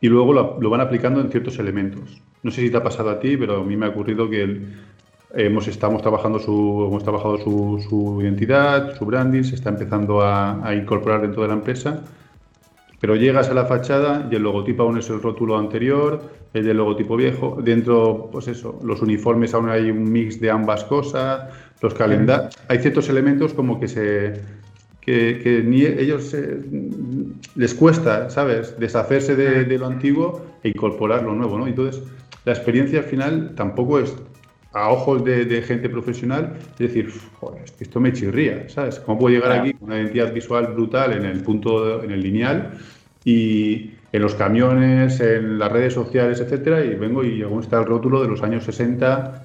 y 0.00 0.08
luego 0.08 0.32
lo, 0.32 0.70
van 0.70 0.80
aplicando 0.80 1.20
en 1.20 1.30
ciertos 1.30 1.58
elementos. 1.58 2.22
No 2.42 2.50
sé 2.50 2.62
si 2.62 2.70
te 2.70 2.76
ha 2.76 2.82
pasado 2.82 3.10
a 3.10 3.20
ti, 3.20 3.36
pero 3.36 3.60
a 3.60 3.64
mí 3.64 3.76
me 3.76 3.86
ha 3.86 3.90
ocurrido 3.90 4.28
que 4.28 4.60
hemos 5.34 5.66
estamos 5.66 6.02
trabajando 6.02 6.38
su 6.38 6.86
hemos 6.88 7.02
trabajado 7.02 7.38
su, 7.38 7.84
su, 7.88 8.20
identidad, 8.22 8.96
su 8.96 9.04
branding, 9.04 9.42
se 9.42 9.54
está 9.54 9.70
empezando 9.70 10.20
a, 10.20 10.64
a 10.66 10.74
incorporar 10.74 11.22
dentro 11.22 11.42
de 11.42 11.48
la 11.48 11.54
empresa 11.54 12.04
pero 13.04 13.16
llegas 13.16 13.50
a 13.50 13.54
la 13.54 13.66
fachada 13.66 14.26
y 14.30 14.34
el 14.34 14.42
logotipo 14.42 14.82
aún 14.82 14.96
es 14.96 15.10
el 15.10 15.20
rótulo 15.20 15.58
anterior, 15.58 16.22
el 16.54 16.64
del 16.64 16.78
logotipo 16.78 17.16
viejo. 17.16 17.58
Dentro, 17.62 18.30
pues 18.32 18.48
eso, 18.48 18.80
los 18.82 19.02
uniformes 19.02 19.52
aún 19.52 19.68
hay 19.68 19.90
un 19.90 20.10
mix 20.10 20.40
de 20.40 20.50
ambas 20.50 20.84
cosas, 20.84 21.52
los 21.82 21.92
calendarios. 21.92 22.56
Hay 22.66 22.78
ciertos 22.78 23.10
elementos 23.10 23.52
como 23.52 23.78
que 23.78 23.88
se. 23.88 24.40
Que, 25.04 25.62
ni 25.64 25.82
ellos 25.82 26.34
les 27.54 27.74
cuesta, 27.74 28.30
¿sabes?, 28.30 28.78
deshacerse 28.78 29.36
de, 29.36 29.78
lo 29.78 29.86
antiguo 29.86 30.44
e 30.62 30.68
incorporar 30.70 31.22
lo 31.22 31.34
nuevo, 31.34 31.58
¿no? 31.58 31.66
Entonces, 31.66 32.02
la 32.44 32.52
experiencia 32.52 33.00
al 33.00 33.04
final 33.04 33.54
tampoco 33.54 33.98
es 33.98 34.14
a 34.72 34.90
ojos 34.90 35.24
de, 35.24 35.62
gente 35.62 35.88
profesional, 35.88 36.54
es 36.72 36.78
decir, 36.78 37.12
joder, 37.38 37.64
esto 37.78 38.00
me 38.00 38.12
chirría, 38.12 38.68
¿sabes? 38.68 38.98
¿Cómo 38.98 39.18
puedo 39.18 39.34
llegar 39.34 39.52
aquí 39.52 39.74
con 39.74 39.88
una 39.88 40.00
identidad 40.00 40.32
visual 40.32 40.68
brutal 40.68 41.12
en 41.12 41.24
el 41.24 41.42
punto, 41.42 42.02
en 42.02 42.10
el 42.10 42.20
lineal 42.20 42.72
y 43.24 43.92
en 44.12 44.22
los 44.22 44.34
camiones, 44.34 45.20
en 45.20 45.58
las 45.58 45.70
redes 45.70 45.94
sociales, 45.94 46.40
etcétera, 46.40 46.84
y 46.84 46.94
vengo 46.94 47.24
y 47.24 47.42
aún 47.42 47.62
está 47.62 47.78
el 47.78 47.86
rótulo 47.86 48.22
de 48.22 48.28
los 48.28 48.42
años 48.42 48.64
60 48.64 49.44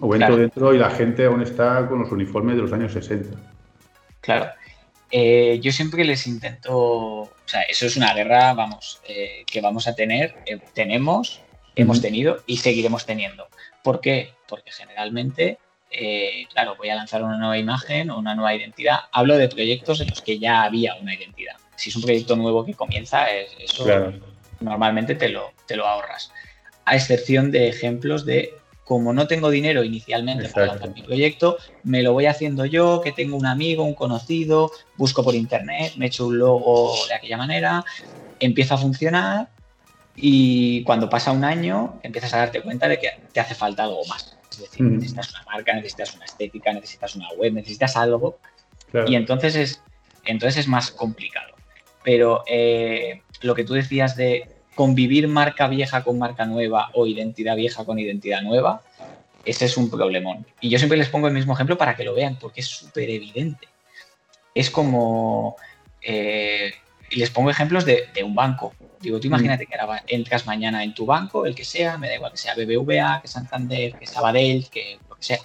o 0.00 0.14
entro 0.14 0.36
dentro 0.36 0.74
y 0.74 0.78
la 0.78 0.90
gente 0.90 1.24
aún 1.24 1.42
está 1.42 1.86
con 1.88 2.00
los 2.00 2.12
uniformes 2.12 2.56
de 2.56 2.62
los 2.62 2.72
años 2.72 2.92
60. 2.92 3.36
Claro. 4.20 4.46
Eh, 5.10 5.58
yo 5.62 5.72
siempre 5.72 6.04
les 6.04 6.26
intento, 6.26 6.76
o 6.76 7.30
sea, 7.46 7.62
eso 7.62 7.86
es 7.86 7.96
una 7.96 8.12
guerra, 8.12 8.52
vamos, 8.52 9.00
eh, 9.08 9.44
que 9.46 9.60
vamos 9.60 9.88
a 9.88 9.94
tener, 9.94 10.36
eh, 10.46 10.58
tenemos 10.74 11.40
hemos 11.76 12.00
tenido 12.00 12.42
y 12.46 12.56
seguiremos 12.56 13.06
teniendo. 13.06 13.46
¿Por 13.84 14.00
qué? 14.00 14.32
Porque 14.48 14.72
generalmente, 14.72 15.58
claro, 16.52 16.74
voy 16.76 16.88
a 16.88 16.96
lanzar 16.96 17.22
una 17.22 17.38
nueva 17.38 17.56
imagen 17.56 18.10
o 18.10 18.18
una 18.18 18.34
nueva 18.34 18.52
identidad. 18.52 18.98
Hablo 19.12 19.38
de 19.38 19.48
proyectos 19.48 20.00
en 20.00 20.08
los 20.08 20.20
que 20.20 20.40
ya 20.40 20.64
había 20.64 20.96
una 20.96 21.14
identidad. 21.14 21.54
Si 21.76 21.90
es 21.90 21.96
un 21.96 22.02
proyecto 22.02 22.34
nuevo 22.34 22.66
que 22.66 22.74
comienza, 22.74 23.30
eso 23.30 23.86
normalmente 24.58 25.14
te 25.14 25.28
lo, 25.28 25.52
te 25.66 25.76
lo 25.76 25.86
ahorras. 25.86 26.32
A 26.84 26.96
excepción 26.96 27.52
de 27.52 27.68
ejemplos 27.68 28.26
de 28.26 28.57
como 28.88 29.12
no 29.12 29.26
tengo 29.26 29.50
dinero 29.50 29.84
inicialmente 29.84 30.48
para 30.48 30.68
lanzar 30.68 30.94
mi 30.94 31.02
proyecto, 31.02 31.58
me 31.84 32.02
lo 32.02 32.14
voy 32.14 32.24
haciendo 32.24 32.64
yo, 32.64 33.02
que 33.02 33.12
tengo 33.12 33.36
un 33.36 33.44
amigo, 33.44 33.84
un 33.84 33.92
conocido, 33.92 34.72
busco 34.96 35.22
por 35.22 35.34
internet, 35.34 35.92
me 35.98 36.06
echo 36.06 36.26
un 36.26 36.38
logo 36.38 36.94
de 37.06 37.12
aquella 37.12 37.36
manera, 37.36 37.84
empieza 38.40 38.76
a 38.76 38.78
funcionar 38.78 39.50
y 40.16 40.82
cuando 40.84 41.10
pasa 41.10 41.32
un 41.32 41.44
año 41.44 42.00
empiezas 42.02 42.32
a 42.32 42.38
darte 42.38 42.62
cuenta 42.62 42.88
de 42.88 42.98
que 42.98 43.10
te 43.30 43.40
hace 43.40 43.54
falta 43.54 43.84
algo 43.84 44.06
más. 44.06 44.38
Es 44.52 44.60
decir, 44.60 44.86
mm. 44.86 44.94
necesitas 44.94 45.30
una 45.32 45.42
marca, 45.42 45.74
necesitas 45.74 46.14
una 46.16 46.24
estética, 46.24 46.72
necesitas 46.72 47.14
una 47.14 47.28
web, 47.36 47.52
necesitas 47.52 47.94
algo. 47.94 48.38
Y 49.06 49.16
entonces 49.16 49.54
es, 49.54 49.82
entonces 50.24 50.60
es 50.60 50.66
más 50.66 50.92
complicado. 50.92 51.54
Pero 52.02 52.42
eh, 52.46 53.20
lo 53.42 53.54
que 53.54 53.64
tú 53.64 53.74
decías 53.74 54.16
de 54.16 54.48
convivir 54.78 55.26
marca 55.26 55.66
vieja 55.66 56.04
con 56.04 56.20
marca 56.20 56.46
nueva 56.46 56.90
o 56.94 57.04
identidad 57.04 57.56
vieja 57.56 57.84
con 57.84 57.98
identidad 57.98 58.42
nueva, 58.42 58.80
ese 59.44 59.64
es 59.64 59.76
un 59.76 59.90
problemón. 59.90 60.46
Y 60.60 60.68
yo 60.68 60.78
siempre 60.78 60.96
les 60.96 61.08
pongo 61.08 61.26
el 61.26 61.34
mismo 61.34 61.52
ejemplo 61.52 61.76
para 61.76 61.96
que 61.96 62.04
lo 62.04 62.14
vean, 62.14 62.38
porque 62.38 62.60
es 62.60 62.68
súper 62.68 63.10
evidente. 63.10 63.66
Es 64.54 64.70
como, 64.70 65.56
eh, 66.00 66.74
les 67.10 67.28
pongo 67.30 67.50
ejemplos 67.50 67.84
de, 67.84 68.06
un 68.22 68.36
banco. 68.36 68.72
Digo, 69.00 69.18
tú 69.18 69.26
mm. 69.26 69.32
imagínate 69.32 69.66
que 69.66 69.74
ahora 69.74 70.04
entras 70.06 70.46
mañana 70.46 70.84
en 70.84 70.94
tu 70.94 71.06
banco, 71.06 71.44
el 71.44 71.56
que 71.56 71.64
sea, 71.64 71.98
me 71.98 72.06
da 72.06 72.14
igual 72.14 72.30
que 72.30 72.38
sea 72.38 72.54
BBVA, 72.54 73.20
que 73.20 73.26
Santander, 73.26 73.98
que 73.98 74.06
Sabadell, 74.06 74.68
que 74.70 75.00
lo 75.08 75.16
que 75.16 75.24
sea. 75.24 75.40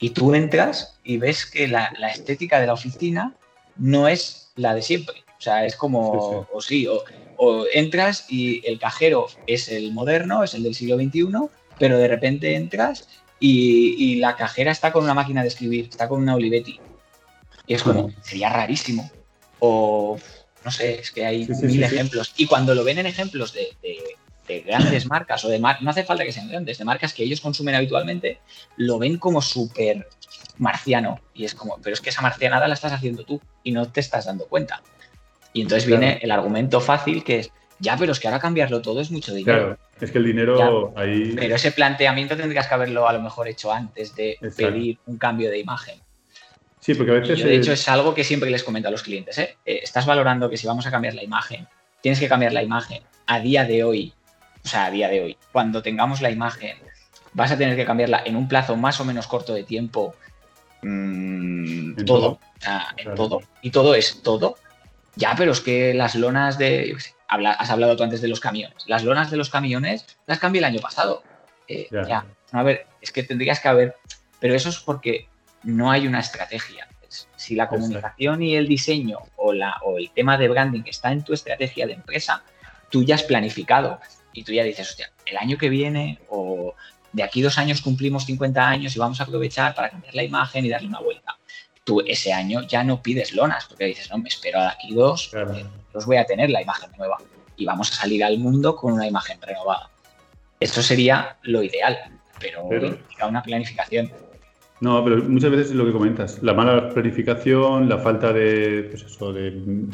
Y 0.00 0.10
tú 0.10 0.34
entras 0.34 0.98
y 1.02 1.16
ves 1.16 1.46
que 1.46 1.66
la, 1.66 1.94
estética 2.12 2.60
de 2.60 2.66
la 2.66 2.74
oficina 2.74 3.34
no 3.76 4.06
es 4.06 4.52
la 4.54 4.74
de 4.74 4.82
siempre. 4.82 5.24
O 5.38 5.40
sea, 5.40 5.64
es 5.64 5.76
como, 5.76 6.46
o 6.52 6.60
sí, 6.60 6.86
o 6.86 7.04
o 7.38 7.64
entras 7.72 8.26
y 8.28 8.66
el 8.68 8.78
cajero 8.78 9.28
es 9.46 9.68
el 9.68 9.92
moderno, 9.92 10.42
es 10.44 10.54
el 10.54 10.64
del 10.64 10.74
siglo 10.74 10.96
XXI, 10.96 11.48
pero 11.78 11.96
de 11.96 12.08
repente 12.08 12.56
entras 12.56 13.08
y, 13.40 14.16
la 14.16 14.36
cajera 14.36 14.72
está 14.72 14.92
con 14.92 15.04
una 15.04 15.14
máquina 15.14 15.42
de 15.42 15.48
escribir, 15.48 15.86
está 15.88 16.08
con 16.08 16.20
una 16.20 16.34
Olivetti. 16.34 16.80
Y 17.66 17.74
es 17.74 17.82
como, 17.82 18.10
sería 18.22 18.50
rarísimo. 18.50 19.08
O, 19.60 20.18
no 20.64 20.70
sé, 20.72 20.98
es 20.98 21.12
que 21.12 21.24
hay 21.24 21.46
mil 21.46 21.82
ejemplos. 21.84 22.34
Y 22.36 22.46
cuando 22.46 22.74
lo 22.74 22.82
ven 22.82 22.98
en 22.98 23.06
ejemplos 23.06 23.52
de, 23.52 23.68
grandes 24.66 25.06
marcas 25.06 25.44
o 25.44 25.48
de 25.48 25.58
mar 25.58 25.76
no 25.82 25.90
hace 25.90 26.04
falta 26.04 26.24
que 26.24 26.32
sean 26.32 26.48
grandes, 26.48 26.78
de 26.78 26.84
marcas 26.84 27.12
que 27.12 27.22
ellos 27.22 27.40
consumen 27.40 27.74
habitualmente, 27.74 28.40
lo 28.76 28.98
ven 28.98 29.18
como 29.18 29.40
súper 29.40 30.08
marciano. 30.56 31.20
Y 31.34 31.44
es 31.44 31.54
como, 31.54 31.78
pero 31.80 31.94
es 31.94 32.00
que 32.00 32.10
esa 32.10 32.22
marcianada 32.22 32.66
la 32.66 32.74
estás 32.74 32.92
haciendo 32.92 33.24
tú 33.24 33.40
y 33.62 33.70
no 33.70 33.92
te 33.92 34.00
estás 34.00 34.24
dando 34.24 34.48
cuenta. 34.48 34.82
Y 35.52 35.62
entonces 35.62 35.86
viene 35.86 36.18
el 36.22 36.30
argumento 36.30 36.80
fácil 36.80 37.24
que 37.24 37.40
es, 37.40 37.52
ya, 37.80 37.96
pero 37.96 38.12
es 38.12 38.20
que 38.20 38.28
ahora 38.28 38.40
cambiarlo 38.40 38.82
todo 38.82 39.00
es 39.00 39.10
mucho 39.10 39.32
dinero. 39.32 39.58
Claro, 39.58 39.78
es 40.00 40.10
que 40.10 40.18
el 40.18 40.24
dinero 40.24 40.92
ahí... 40.96 41.34
Pero 41.36 41.54
ese 41.54 41.72
planteamiento 41.72 42.36
tendrías 42.36 42.66
que 42.66 42.74
haberlo 42.74 43.08
a 43.08 43.12
lo 43.12 43.20
mejor 43.20 43.48
hecho 43.48 43.72
antes 43.72 44.14
de 44.14 44.36
pedir 44.56 44.98
un 45.06 45.16
cambio 45.16 45.50
de 45.50 45.58
imagen. 45.58 46.00
Sí, 46.80 46.94
porque 46.94 47.12
a 47.12 47.14
veces... 47.14 47.44
de 47.44 47.54
hecho, 47.54 47.72
es 47.72 47.88
algo 47.88 48.14
que 48.14 48.24
siempre 48.24 48.50
les 48.50 48.64
comento 48.64 48.88
a 48.88 48.90
los 48.90 49.02
clientes. 49.02 49.38
¿eh? 49.38 49.56
¿eh? 49.64 49.80
Estás 49.82 50.06
valorando 50.06 50.50
que 50.50 50.56
si 50.56 50.66
vamos 50.66 50.86
a 50.86 50.90
cambiar 50.90 51.14
la 51.14 51.22
imagen, 51.22 51.66
tienes 52.00 52.18
que 52.18 52.28
cambiar 52.28 52.52
la 52.52 52.62
imagen 52.62 53.02
a 53.26 53.40
día 53.40 53.64
de 53.64 53.84
hoy, 53.84 54.12
o 54.64 54.68
sea, 54.68 54.86
a 54.86 54.90
día 54.90 55.08
de 55.08 55.22
hoy, 55.22 55.36
cuando 55.52 55.82
tengamos 55.82 56.20
la 56.20 56.30
imagen, 56.30 56.76
vas 57.32 57.52
a 57.52 57.58
tener 57.58 57.76
que 57.76 57.84
cambiarla 57.84 58.22
en 58.24 58.36
un 58.36 58.48
plazo 58.48 58.76
más 58.76 59.00
o 59.00 59.04
menos 59.04 59.26
corto 59.26 59.54
de 59.54 59.64
tiempo. 59.64 60.14
Mm, 60.82 62.04
todo, 62.04 62.30
O 62.30 62.40
sea, 62.60 62.94
en 62.96 63.14
todo. 63.14 63.42
Y 63.62 63.70
todo 63.70 63.94
es 63.94 64.22
todo 64.22 64.56
ya, 65.18 65.34
pero 65.36 65.50
es 65.50 65.60
que 65.60 65.94
las 65.94 66.14
lonas 66.14 66.58
de. 66.58 66.96
has 67.26 67.70
hablado 67.70 67.96
tú 67.96 68.04
antes 68.04 68.20
de 68.20 68.28
los 68.28 68.38
camiones. 68.38 68.84
Las 68.86 69.02
lonas 69.02 69.32
de 69.32 69.36
los 69.36 69.50
camiones 69.50 70.06
las 70.26 70.38
cambié 70.38 70.60
el 70.60 70.64
año 70.64 70.80
pasado. 70.80 71.24
Eh, 71.66 71.88
ya. 71.90 72.24
A 72.52 72.62
ver, 72.62 72.86
es 73.00 73.10
que 73.10 73.24
tendrías 73.24 73.58
que 73.58 73.66
haber. 73.66 73.96
Pero 74.38 74.54
eso 74.54 74.68
es 74.68 74.78
porque 74.78 75.28
no 75.64 75.90
hay 75.90 76.06
una 76.06 76.20
estrategia. 76.20 76.86
Si 77.34 77.56
la 77.56 77.68
comunicación 77.68 78.42
y 78.42 78.54
el 78.54 78.68
diseño 78.68 79.18
o, 79.36 79.52
la, 79.52 79.78
o 79.82 79.98
el 79.98 80.10
tema 80.10 80.38
de 80.38 80.48
branding 80.48 80.82
está 80.86 81.10
en 81.10 81.24
tu 81.24 81.32
estrategia 81.32 81.86
de 81.86 81.94
empresa, 81.94 82.44
tú 82.88 83.02
ya 83.02 83.16
has 83.16 83.24
planificado 83.24 83.98
y 84.32 84.44
tú 84.44 84.52
ya 84.52 84.62
dices, 84.62 84.90
hostia, 84.90 85.10
el 85.26 85.36
año 85.38 85.58
que 85.58 85.68
viene 85.68 86.20
o 86.28 86.74
de 87.12 87.22
aquí 87.24 87.42
dos 87.42 87.58
años 87.58 87.80
cumplimos 87.80 88.26
50 88.26 88.68
años 88.68 88.94
y 88.94 88.98
vamos 89.00 89.20
a 89.20 89.24
aprovechar 89.24 89.74
para 89.74 89.90
cambiar 89.90 90.14
la 90.14 90.22
imagen 90.22 90.64
y 90.64 90.68
darle 90.68 90.88
una 90.88 91.00
vuelta 91.00 91.37
tú 91.88 92.02
ese 92.06 92.34
año 92.34 92.60
ya 92.68 92.84
no 92.84 93.00
pides 93.02 93.34
lonas, 93.34 93.64
porque 93.66 93.86
dices, 93.86 94.10
no, 94.10 94.18
me 94.18 94.28
espero 94.28 94.60
a 94.60 94.72
aquí 94.72 94.92
dos, 94.92 95.30
los 95.94 96.04
voy 96.04 96.18
a 96.18 96.26
tener 96.26 96.50
la 96.50 96.60
imagen 96.60 96.90
nueva 96.98 97.16
y 97.56 97.64
vamos 97.64 97.90
a 97.90 97.94
salir 97.94 98.22
al 98.22 98.38
mundo 98.38 98.76
con 98.76 98.92
una 98.92 99.06
imagen 99.06 99.38
renovada. 99.40 99.88
Eso 100.60 100.82
sería 100.82 101.38
lo 101.44 101.62
ideal, 101.62 101.96
pero, 102.38 102.68
implica 102.70 103.26
una 103.26 103.42
planificación. 103.42 104.10
No, 104.80 105.02
pero 105.02 105.24
muchas 105.24 105.50
veces 105.50 105.70
es 105.70 105.74
lo 105.74 105.86
que 105.86 105.92
comentas, 105.92 106.42
la 106.42 106.52
mala 106.52 106.90
planificación, 106.90 107.88
la 107.88 107.98
falta 107.98 108.34
de, 108.34 108.88
pues 108.90 109.04
eso, 109.04 109.32
de 109.32 109.50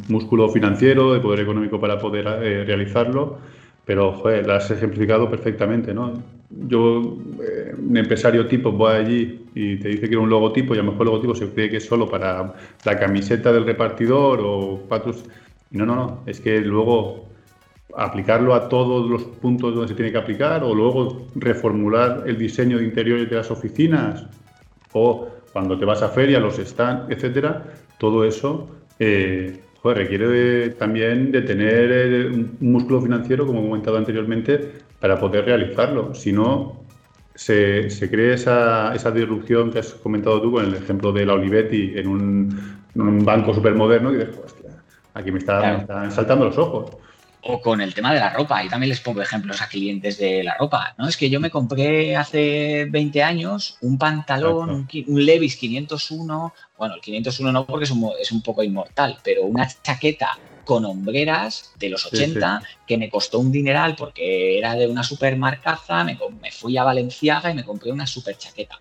músculo 0.09 0.49
financiero, 0.49 1.15
de 1.15 1.21
poder 1.21 1.41
económico 1.41 1.81
para 1.81 2.01
poder 2.01 2.27
eh, 2.27 2.65
realizarlo, 2.65 3.39
pero 3.85 4.13
joder, 4.13 4.47
la 4.47 4.57
has 4.57 4.71
ejemplificado 4.71 5.31
perfectamente, 5.31 5.93
¿no? 5.93 6.15
yo, 6.51 7.19
eh, 7.43 7.75
un 7.77 7.97
empresario 7.97 8.47
tipo, 8.47 8.73
voy 8.73 8.95
allí 8.95 9.47
y 9.55 9.77
te 9.77 9.89
dice 9.89 10.09
que 10.09 10.15
era 10.15 10.21
un 10.21 10.31
logotipo 10.31 10.75
y 10.75 10.79
a 10.79 10.83
lo 10.83 10.93
mejor 10.93 11.07
el 11.07 11.13
logotipo 11.13 11.35
se 11.35 11.49
cree 11.51 11.71
que 11.71 11.79
es 11.79 11.87
solo 11.87 12.09
para 12.09 12.55
la 12.85 12.99
camiseta 12.99 13.53
del 13.53 13.65
repartidor 13.65 14.41
o 14.43 14.81
patrus. 14.89 15.25
No, 15.71 15.87
no, 15.87 15.97
no. 15.97 16.23
Es 16.27 16.41
que 16.41 16.61
luego 16.61 17.27
aplicarlo 17.97 18.55
a 18.55 18.69
todos 18.69 19.09
los 19.09 19.23
puntos 19.23 19.75
donde 19.75 19.89
se 19.89 19.95
tiene 19.95 20.13
que 20.13 20.19
aplicar 20.19 20.65
o 20.65 20.75
luego 20.75 21.27
reformular 21.35 22.25
el 22.27 22.39
diseño 22.39 22.79
de 22.79 22.85
interiores 22.85 23.31
de 23.31 23.37
las 23.37 23.51
oficinas 23.51 24.27
o 24.93 25.29
cuando 25.53 25.79
te 25.79 25.85
vas 25.85 26.03
a 26.03 26.09
feria, 26.09 26.41
los 26.41 26.57
stands, 26.57 27.11
etcétera, 27.11 27.65
todo 27.99 28.25
eso 28.25 28.69
eh, 28.99 29.61
requiere 29.93 30.71
también 30.71 31.31
de 31.31 31.43
tener 31.43 31.93
eh, 31.93 32.27
un 32.29 32.57
músculo 32.61 33.03
financiero, 33.03 33.47
como 33.47 33.61
he 33.61 33.65
comentado 33.65 33.99
anteriormente, 33.99 34.73
para 35.01 35.19
poder 35.19 35.45
realizarlo. 35.45 36.15
Si 36.15 36.33
no, 36.33 36.85
se, 37.35 37.91
se 37.91 38.11
cree 38.11 38.35
esa, 38.35 38.95
esa, 38.95 39.11
disrupción 39.11 39.71
que 39.71 39.81
has 39.81 39.93
comentado 39.95 40.41
tú 40.41 40.53
con 40.53 40.65
el 40.65 40.75
ejemplo 40.75 41.13
de 41.13 41.27
la 41.27 41.35
Olivetti 41.35 41.93
en 41.97 42.09
un, 42.09 42.79
un 42.95 43.25
banco 43.25 43.53
súper 43.53 43.75
moderno 43.75 44.13
y 44.13 44.17
dices, 44.17 44.39
aquí 45.13 45.31
me, 45.31 45.39
están 45.39 46.11
saltando 46.11 46.47
los 46.47 46.57
ojos. 46.57 46.91
O 47.47 47.61
con 47.61 47.81
el 47.81 47.93
tema 47.93 48.15
de 48.15 48.21
la 48.21 48.31
ropa, 48.31 48.65
y 48.65 48.69
también 48.69 48.89
les 48.89 49.01
pongo 49.01 49.21
ejemplos 49.21 49.61
a 49.61 49.69
clientes 49.69 50.17
de 50.19 50.43
la 50.43 50.57
ropa, 50.57 50.95
¿no? 50.97 51.07
Es 51.07 51.17
que 51.17 51.29
yo 51.29 51.41
me 51.41 51.51
compré 51.51 52.17
hace 52.17 52.87
20 52.91 53.23
años 53.23 53.77
un 53.83 53.99
pantalón, 53.99 54.89
un, 55.07 55.25
Levis 55.25 55.57
501, 55.57 56.55
bueno, 56.79 56.95
el 56.95 57.01
501 57.03 57.53
no 57.53 57.67
porque 57.67 57.85
es 57.85 57.91
un, 57.91 58.11
es 58.19 58.33
un 58.33 58.41
poco 58.41 58.63
inmortal, 58.63 59.19
pero 59.23 59.43
una 59.43 59.69
chaqueta 59.69 60.39
con 60.65 60.87
hombreras 60.87 61.73
de 61.77 61.91
los 61.91 62.07
80 62.07 62.63
que 62.87 62.97
me 62.97 63.11
costó 63.11 63.39
un 63.39 63.53
dineral 63.53 63.95
porque 63.95 64.59
era 64.59 64.75
de 64.75 64.89
una 64.89 65.03
supermarcaza, 65.03 66.03
me, 66.05 66.19
me 66.41 66.51
fui 66.51 66.79
a 66.79 66.85
Valenciaga 66.85 67.51
y 67.51 67.55
me 67.55 67.65
compré 67.65 67.93
una 67.93 68.07
super 68.07 68.39
chaqueta. 68.39 68.81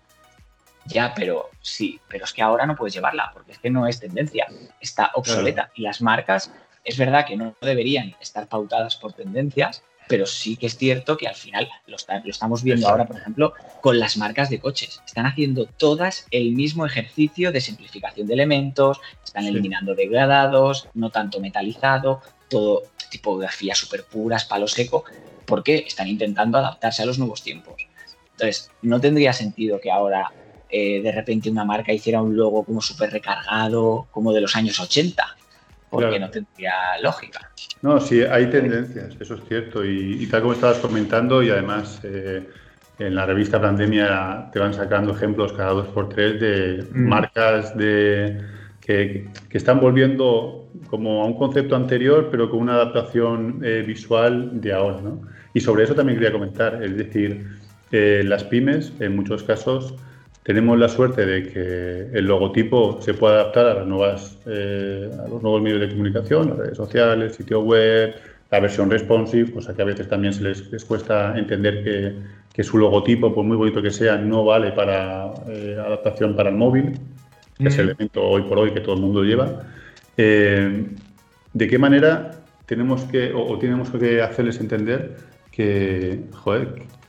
Ya, 0.86 1.14
pero 1.14 1.50
sí, 1.60 1.98
pero 2.08 2.24
es 2.24 2.32
que 2.32 2.42
ahora 2.42 2.66
no 2.66 2.76
puedes 2.76 2.94
llevarla 2.94 3.30
porque 3.32 3.52
es 3.52 3.58
que 3.58 3.70
no 3.70 3.86
es 3.86 4.00
tendencia, 4.00 4.46
está 4.80 5.10
obsoleta. 5.14 5.70
Y 5.74 5.82
las 5.82 6.02
marcas 6.02 6.50
es 6.84 6.98
verdad 6.98 7.26
que 7.26 7.36
no 7.36 7.56
deberían 7.60 8.14
estar 8.20 8.46
pautadas 8.46 8.96
por 8.96 9.14
tendencias, 9.14 9.82
pero 10.06 10.26
sí 10.26 10.56
que 10.56 10.66
es 10.66 10.76
cierto 10.76 11.16
que 11.16 11.26
al 11.26 11.34
final 11.34 11.68
lo, 11.86 11.96
estamos 12.26 12.62
viendo 12.62 12.88
ahora, 12.88 13.06
por 13.06 13.16
ejemplo, 13.16 13.54
con 13.80 13.98
las 13.98 14.18
marcas 14.18 14.50
de 14.50 14.60
coches. 14.60 15.00
Están 15.06 15.24
haciendo 15.24 15.64
todas 15.64 16.26
el 16.30 16.52
mismo 16.52 16.84
ejercicio 16.84 17.52
de 17.52 17.62
simplificación 17.62 18.26
de 18.26 18.34
elementos, 18.34 19.00
están 19.24 19.46
eliminando 19.46 19.94
degradados, 19.94 20.88
no 20.92 21.10
tanto 21.10 21.40
metalizado, 21.40 22.20
todo 22.48 22.82
tipografía 23.10 23.74
súper 23.74 24.04
puras, 24.04 24.44
palo 24.44 24.68
seco, 24.68 25.04
porque 25.46 25.84
están 25.86 26.08
intentando 26.08 26.58
adaptarse 26.58 27.02
a 27.02 27.06
los 27.06 27.18
nuevos 27.18 27.42
tiempos. 27.42 27.86
Entonces, 28.32 28.70
no 28.82 29.00
tendría 29.00 29.32
sentido 29.32 29.80
que 29.80 29.90
ahora 29.90 30.32
eh, 30.68 31.00
de 31.00 31.12
repente 31.12 31.48
una 31.48 31.64
marca 31.64 31.92
hiciera 31.92 32.20
un 32.20 32.36
logo 32.36 32.64
como 32.64 32.82
súper 32.82 33.10
recargado, 33.10 34.08
como 34.10 34.32
de 34.32 34.40
los 34.40 34.56
años 34.56 34.80
80 34.80 35.36
porque 35.94 36.20
no 36.20 36.30
tendría 36.30 36.72
lógica. 37.02 37.50
No, 37.82 38.00
sí, 38.00 38.22
hay 38.22 38.50
tendencias, 38.50 39.16
eso 39.20 39.34
es 39.34 39.40
cierto. 39.48 39.84
Y, 39.84 40.26
tal 40.26 40.42
como 40.42 40.52
estabas 40.52 40.78
comentando, 40.78 41.42
y 41.42 41.50
además 41.50 42.00
eh, 42.02 42.46
en 42.98 43.14
la 43.14 43.26
revista 43.26 43.60
Pandemia 43.60 44.50
te 44.52 44.58
van 44.58 44.74
sacando 44.74 45.12
ejemplos 45.12 45.52
cada 45.52 45.70
dos 45.70 45.88
por 45.88 46.08
tres 46.08 46.40
de 46.40 46.86
mm. 46.92 47.08
marcas 47.08 47.76
de 47.76 48.40
que, 48.80 49.28
están 49.50 49.80
volviendo 49.80 50.68
como 50.88 51.22
a 51.22 51.26
un 51.26 51.34
concepto 51.34 51.76
anterior, 51.76 52.28
pero 52.30 52.50
con 52.50 52.60
una 52.60 52.74
adaptación 52.74 53.60
eh, 53.64 53.82
visual 53.86 54.60
de 54.60 54.72
ahora. 54.72 55.00
¿no? 55.00 55.22
Y 55.54 55.60
sobre 55.60 55.84
eso 55.84 55.94
también 55.94 56.18
quería 56.18 56.32
comentar, 56.32 56.82
es 56.82 56.96
decir, 56.96 57.46
eh, 57.92 58.22
las 58.24 58.44
pymes, 58.44 58.92
en 59.00 59.16
muchos 59.16 59.42
casos, 59.42 59.94
tenemos 60.44 60.78
la 60.78 60.88
suerte 60.88 61.26
de 61.26 61.48
que 61.48 62.16
el 62.16 62.26
logotipo 62.26 63.00
se 63.02 63.14
pueda 63.14 63.40
adaptar 63.40 63.66
a, 63.66 63.74
las 63.74 63.86
nuevas, 63.86 64.38
eh, 64.46 65.10
a 65.12 65.28
los 65.28 65.42
nuevos 65.42 65.60
medios 65.60 65.80
de 65.80 65.88
comunicación, 65.88 66.50
las 66.50 66.58
redes 66.58 66.76
sociales, 66.76 67.34
sitio 67.34 67.60
web, 67.62 68.14
la 68.50 68.60
versión 68.60 68.88
responsive, 68.90 69.50
cosa 69.50 69.74
que 69.74 69.82
a 69.82 69.86
veces 69.86 70.08
también 70.08 70.32
se 70.32 70.42
les, 70.42 70.84
cuesta 70.84 71.36
entender 71.36 71.82
que, 71.82 72.14
que, 72.52 72.62
su 72.62 72.78
logotipo, 72.78 73.34
por 73.34 73.44
muy 73.44 73.56
bonito 73.56 73.82
que 73.82 73.90
sea, 73.90 74.16
no 74.16 74.44
vale 74.44 74.70
para 74.70 75.24
adaptación 75.24 76.36
para 76.36 76.50
el 76.50 76.56
móvil 76.56 77.00
que 77.58 77.68
es 77.68 77.78
el 77.78 77.90
elemento 77.90 78.22
hoy 78.22 78.42
por 78.42 78.58
hoy 78.58 78.72
que 78.72 78.80
todo 78.80 78.94
el 78.94 79.00
mundo 79.00 79.22
lleva. 79.22 79.62
Eh, 80.16 80.86
¿De 81.52 81.68
qué 81.68 81.78
manera 81.78 82.32
tenemos 82.66 83.04
que, 83.04 83.32
o, 83.32 83.58
tenemos 83.58 83.90
que 83.90 84.22
hacerles 84.22 84.60
entender 84.60 85.16
que, 85.50 86.20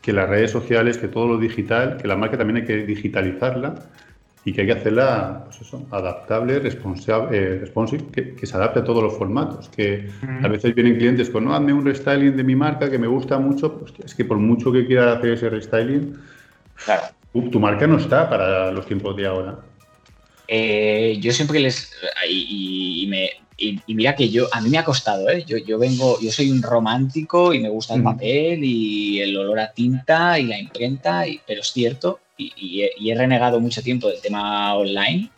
que 0.06 0.14
las 0.14 0.30
redes 0.30 0.52
sociales, 0.52 1.00
que 1.00 1.08
todo 1.08 1.28
lo 1.28 1.38
digital, 1.40 1.98
que 2.00 2.08
la 2.08 2.16
marca 2.16 2.38
también 2.38 2.58
hay 2.58 2.66
que 2.66 2.86
digitalizarla 2.86 3.74
y 4.46 4.54
que 4.54 4.62
hay 4.62 4.68
que 4.68 4.74
hacerla 4.74 5.46
pues 5.46 5.74
adaptable, 5.90 6.60
responsable, 6.60 7.36
eh, 7.36 7.58
responsive, 7.62 8.04
que, 8.12 8.46
se 8.46 8.56
adapte 8.56 8.82
a 8.82 8.84
todos 8.84 9.02
los 9.02 9.18
formatos. 9.18 9.68
Que 9.70 10.08
a 10.44 10.48
veces 10.48 10.76
vienen 10.76 10.98
clientes 10.98 11.32
con, 11.32 11.46
no, 11.46 11.56
hazme 11.56 11.74
un 11.74 11.84
restyling 11.84 12.38
de 12.38 12.44
mi 12.44 12.56
marca 12.56 12.92
que 12.92 13.00
me 13.00 13.08
gusta 13.08 13.40
mucho, 13.40 13.80
pues 13.80 13.94
es 14.06 14.14
que 14.14 14.26
por 14.26 14.38
mucho 14.38 14.72
que 14.72 14.86
quiera 14.86 15.14
hacer 15.14 15.32
ese 15.32 15.50
restyling, 15.50 16.16
tu 17.52 17.60
marca 17.60 17.88
no 17.88 17.98
está 17.98 18.30
para 18.30 18.72
los 18.72 18.86
tiempos 18.86 19.18
de 19.18 19.26
ahora. 19.26 19.58
Eh, 20.48 21.18
yo 21.20 21.32
siempre 21.32 21.60
les. 21.60 21.92
Y, 22.30 23.08
me, 23.10 23.32
y, 23.58 23.82
mira 23.88 24.16
que 24.16 24.30
yo, 24.30 24.48
a 24.52 24.60
mí 24.60 24.70
me 24.70 24.78
ha 24.78 24.84
costado, 24.84 25.30
¿eh? 25.30 25.46
Yo, 25.46 25.58
yo 25.58 25.80
vengo, 25.80 26.20
yo 26.20 26.32
soy 26.32 26.52
un 26.52 26.62
romántico 26.62 27.54
y 27.54 27.60
me 27.60 27.70
gusta 27.70 27.96
el 27.96 28.04
papel 28.04 28.64
y 28.64 29.22
el 29.22 29.36
olor 29.38 29.60
a 29.60 29.72
tinta 29.72 30.38
y 30.38 30.44
la 30.44 30.60
imprenta, 30.60 31.28
y, 31.28 31.40
pero 31.48 31.62
es 31.62 31.72
cierto, 31.72 32.20
y, 32.38 32.82
he, 32.82 33.16
renegado 33.16 33.62
mucho 33.62 33.82
tiempo 33.82 34.10
del 34.10 34.20
tema 34.20 34.76
online, 34.76 35.30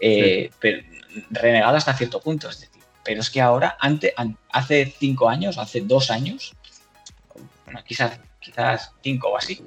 eh, 0.00 0.50
pero 0.58 0.82
renegado 1.30 1.76
hasta 1.76 1.94
cierto 1.94 2.20
punto, 2.20 2.48
es 2.48 2.60
decir, 2.60 2.82
pero 3.04 3.20
es 3.20 3.30
que 3.30 3.40
ahora, 3.40 3.76
antes, 3.78 4.12
hace 4.50 4.92
cinco 4.98 5.28
años, 5.28 5.56
hace 5.56 5.80
dos 5.80 6.10
años, 6.10 6.54
bueno, 7.64 7.80
quizás, 7.86 8.18
quizás 8.40 8.92
cinco 9.00 9.28
o 9.28 9.36
así, 9.36 9.62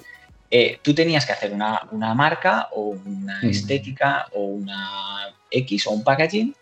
eh, 0.50 0.78
tú 0.82 0.94
tenías 0.94 1.24
que 1.24 1.32
hacer 1.32 1.52
una, 1.52 1.88
marca 2.14 2.68
o 2.72 2.96
una 3.04 3.40
estética 3.42 4.26
o 4.32 4.44
una 4.44 5.34
X 5.50 5.86
o 5.86 5.92
un 5.92 6.04
packaging 6.04 6.54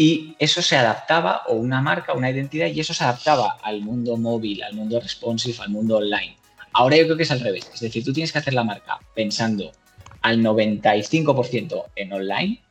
y 0.00 0.34
eso 0.38 0.62
se 0.62 0.78
adaptaba, 0.78 1.42
o 1.46 1.52
una 1.52 1.82
marca, 1.82 2.14
una 2.14 2.30
identidad, 2.30 2.68
y 2.68 2.80
eso 2.80 2.94
se 2.94 3.04
adaptaba 3.04 3.58
al 3.62 3.82
mundo 3.82 4.16
móvil, 4.16 4.62
al 4.62 4.72
mundo 4.72 4.98
responsive, 4.98 5.58
al 5.60 5.68
mundo 5.68 5.98
online. 5.98 6.38
Ahora 6.72 6.96
yo 6.96 7.04
creo 7.04 7.18
que 7.18 7.24
es 7.24 7.30
al 7.30 7.40
revés, 7.40 7.70
es 7.74 7.80
decir, 7.80 8.02
tú 8.02 8.10
tienes 8.10 8.32
que 8.32 8.38
hacer 8.38 8.54
la 8.54 8.64
marca 8.64 8.98
pensando 9.14 9.72
al 10.22 10.38
95% 10.40 11.84
en 11.96 12.12
online 12.14 12.62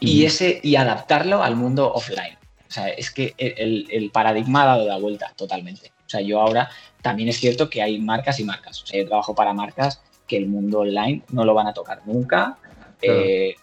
y, 0.00 0.24
ese, 0.24 0.58
y 0.62 0.76
adaptarlo 0.76 1.42
al 1.42 1.56
mundo 1.56 1.92
offline. 1.92 2.38
O 2.66 2.72
sea, 2.72 2.88
es 2.88 3.10
que 3.10 3.34
el, 3.36 3.86
el 3.90 4.10
paradigma 4.10 4.62
ha 4.62 4.66
dado 4.78 4.88
la 4.88 4.96
vuelta 4.96 5.34
totalmente. 5.36 5.92
O 6.06 6.08
sea, 6.08 6.22
yo 6.22 6.40
ahora 6.40 6.70
también 7.02 7.28
es 7.28 7.36
cierto 7.38 7.68
que 7.68 7.82
hay 7.82 7.98
marcas 7.98 8.40
y 8.40 8.44
marcas. 8.44 8.82
O 8.82 8.86
sea, 8.86 8.98
yo 8.98 9.06
trabajo 9.06 9.34
para 9.34 9.52
marcas 9.52 10.00
que 10.26 10.38
el 10.38 10.46
mundo 10.46 10.80
online 10.80 11.20
no 11.32 11.44
lo 11.44 11.52
van 11.52 11.66
a 11.66 11.74
tocar 11.74 12.00
nunca. 12.06 12.56
Eh, 13.02 13.56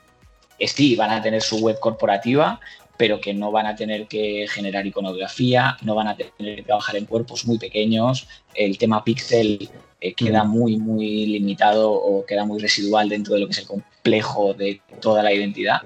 sí, 0.59 0.95
van 0.95 1.11
a 1.11 1.21
tener 1.21 1.41
su 1.41 1.59
web 1.59 1.79
corporativa, 1.79 2.59
pero 2.97 3.19
que 3.19 3.33
no 3.33 3.51
van 3.51 3.65
a 3.65 3.75
tener 3.75 4.07
que 4.07 4.47
generar 4.49 4.85
iconografía, 4.85 5.77
no 5.81 5.95
van 5.95 6.07
a 6.07 6.15
tener 6.15 6.55
que 6.57 6.63
trabajar 6.63 6.95
en 6.95 7.05
cuerpos 7.05 7.45
muy 7.45 7.57
pequeños. 7.57 8.27
El 8.53 8.77
tema 8.77 9.03
pixel 9.03 9.69
eh, 9.99 10.13
queda 10.13 10.43
muy, 10.43 10.77
muy 10.77 11.25
limitado 11.25 11.91
o 11.91 12.25
queda 12.25 12.45
muy 12.45 12.59
residual 12.59 13.09
dentro 13.09 13.33
de 13.33 13.41
lo 13.41 13.47
que 13.47 13.53
es 13.53 13.59
el 13.59 13.67
complejo 13.67 14.53
de 14.53 14.81
toda 15.01 15.23
la 15.23 15.33
identidad. 15.33 15.81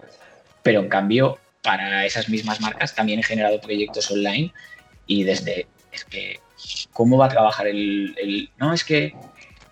Pero 0.63 0.81
en 0.81 0.89
cambio, 0.89 1.37
para 1.61 2.05
esas 2.05 2.29
mismas 2.29 2.59
marcas 2.61 2.95
también 2.95 3.19
he 3.19 3.23
generado 3.23 3.61
proyectos 3.61 4.09
online 4.11 4.53
y 5.05 5.23
desde 5.23 5.67
es 5.91 6.05
que 6.05 6.39
cómo 6.93 7.17
va 7.17 7.27
a 7.27 7.29
trabajar 7.29 7.67
el, 7.67 8.49
No, 8.57 8.73
es 8.73 8.83
que 8.83 9.13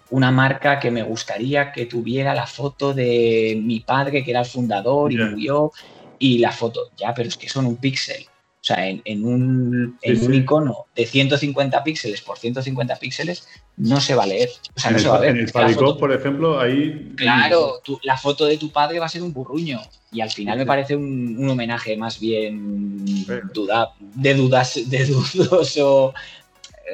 una 0.09 0.31
marca 0.31 0.79
que 0.79 0.91
me 0.91 1.03
gustaría 1.03 1.71
que 1.71 1.85
tuviera 1.85 2.33
la 2.33 2.47
foto 2.47 2.93
de 2.93 3.59
mi 3.63 3.79
padre, 3.79 4.23
que 4.23 4.31
era 4.31 4.41
el 4.41 4.45
fundador 4.45 5.11
y 5.11 5.17
murió, 5.17 5.71
y 6.19 6.37
la 6.39 6.51
foto, 6.51 6.91
ya, 6.97 7.13
pero 7.13 7.29
es 7.29 7.37
que 7.37 7.49
son 7.49 7.65
un 7.65 7.77
píxel. 7.77 8.25
O 8.65 8.67
sea, 8.67 8.87
en, 8.87 9.23
un, 9.23 9.95
en 10.01 10.25
un, 10.25 10.33
icono 10.33 10.87
de 10.95 11.05
150 11.05 11.83
píxeles 11.83 12.21
por 12.21 12.39
150 12.39 12.95
píxeles 12.95 13.47
no 13.77 14.01
se 14.01 14.15
va 14.15 14.23
a 14.23 14.25
leer. 14.25 14.49
O 14.75 14.79
sea, 14.79 14.89
no 14.89 14.97
se 14.97 15.07
va 15.07 15.17
a 15.17 15.19
ver. 15.19 15.37
En 15.37 15.45
el 15.45 15.51
por 15.99 16.11
ejemplo, 16.11 16.59
ahí. 16.59 17.13
Claro, 17.15 17.79
la 18.01 18.17
foto 18.17 18.45
de 18.45 18.57
tu 18.57 18.71
padre 18.71 18.97
va 18.97 19.05
a 19.05 19.09
ser 19.09 19.21
un 19.21 19.33
burruño. 19.33 19.81
Y 20.11 20.21
al 20.21 20.31
final 20.31 20.57
me 20.57 20.65
parece 20.65 20.95
un, 20.95 21.37
un 21.37 21.47
homenaje 21.47 21.95
más 21.95 22.19
bien 22.19 23.05
duda, 23.53 23.93
de 23.99 24.33
dudas, 24.33 24.79
de 24.89 25.05
dudoso 25.05 26.15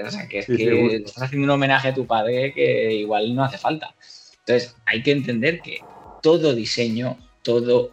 o 0.05 0.11
sea, 0.11 0.27
que 0.27 0.39
es 0.39 0.45
que 0.45 0.95
estás 0.95 1.23
haciendo 1.23 1.45
un 1.45 1.51
homenaje 1.51 1.89
a 1.89 1.93
tu 1.93 2.05
padre 2.05 2.53
que 2.53 2.93
igual 2.93 3.35
no 3.35 3.43
hace 3.43 3.57
falta. 3.57 3.93
Entonces, 4.39 4.75
hay 4.85 5.03
que 5.03 5.11
entender 5.11 5.61
que 5.61 5.79
todo 6.21 6.53
diseño, 6.53 7.17
todo, 7.43 7.91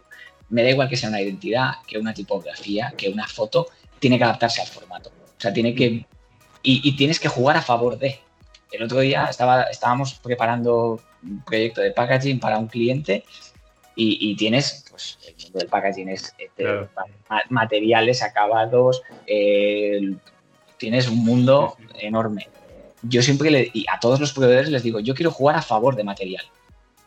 me 0.49 0.63
da 0.63 0.69
igual 0.69 0.89
que 0.89 0.97
sea 0.97 1.09
una 1.09 1.21
identidad, 1.21 1.73
que 1.87 1.97
una 1.97 2.13
tipografía, 2.13 2.93
que 2.97 3.09
una 3.09 3.27
foto, 3.27 3.67
tiene 3.99 4.17
que 4.17 4.23
adaptarse 4.23 4.61
al 4.61 4.67
formato. 4.67 5.09
O 5.09 5.41
sea, 5.41 5.53
tiene 5.53 5.75
que. 5.75 6.05
Y, 6.61 6.95
tienes 6.97 7.19
que 7.19 7.29
jugar 7.29 7.57
a 7.57 7.61
favor 7.61 7.97
de. 7.97 8.19
El 8.71 8.83
otro 8.83 8.99
día 8.99 9.25
estaba, 9.25 9.63
estábamos 9.63 10.13
preparando 10.15 10.99
un 11.23 11.43
proyecto 11.43 11.81
de 11.81 11.91
packaging 11.91 12.39
para 12.39 12.57
un 12.57 12.67
cliente 12.67 13.23
y, 13.95 14.35
tienes, 14.37 14.85
pues, 14.89 15.17
el 15.27 15.35
mundo 15.43 15.59
del 15.59 15.67
packaging 15.67 16.09
es 16.09 16.33
eh, 16.57 16.87
materiales 17.49 18.23
acabados, 18.23 19.01
eh, 19.27 20.13
tienes 20.79 21.07
un 21.07 21.23
mundo 21.23 21.77
enorme. 21.99 22.49
Yo 23.03 23.21
siempre 23.21 23.51
le, 23.51 23.69
y 23.73 23.85
a 23.91 23.99
todos 23.99 24.19
los 24.19 24.33
proveedores 24.33 24.69
les 24.69 24.81
digo, 24.81 24.99
yo 24.99 25.13
quiero 25.13 25.29
jugar 25.29 25.55
a 25.55 25.61
favor 25.61 25.95
de 25.95 26.03
material. 26.03 26.43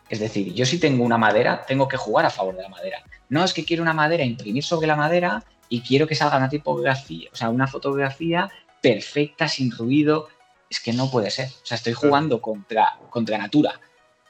Es 0.09 0.19
decir, 0.19 0.53
yo 0.53 0.65
si 0.65 0.79
tengo 0.79 1.03
una 1.03 1.17
madera, 1.17 1.65
tengo 1.67 1.87
que 1.87 1.97
jugar 1.97 2.25
a 2.25 2.29
favor 2.29 2.55
de 2.55 2.63
la 2.63 2.69
madera. 2.69 3.03
No 3.29 3.43
es 3.43 3.53
que 3.53 3.65
quiero 3.65 3.83
una 3.83 3.93
madera, 3.93 4.23
imprimir 4.23 4.63
sobre 4.63 4.87
la 4.87 4.95
madera 4.95 5.43
y 5.69 5.81
quiero 5.81 6.07
que 6.07 6.15
salga 6.15 6.37
una 6.37 6.49
tipografía, 6.49 7.29
o 7.33 7.35
sea, 7.35 7.49
una 7.49 7.67
fotografía 7.67 8.49
perfecta, 8.81 9.47
sin 9.47 9.71
ruido. 9.71 10.29
Es 10.69 10.79
que 10.79 10.93
no 10.93 11.09
puede 11.09 11.31
ser. 11.31 11.47
O 11.47 11.65
sea, 11.65 11.75
estoy 11.75 11.93
jugando 11.93 12.41
contra, 12.41 12.97
contra 13.09 13.37
natura. 13.37 13.79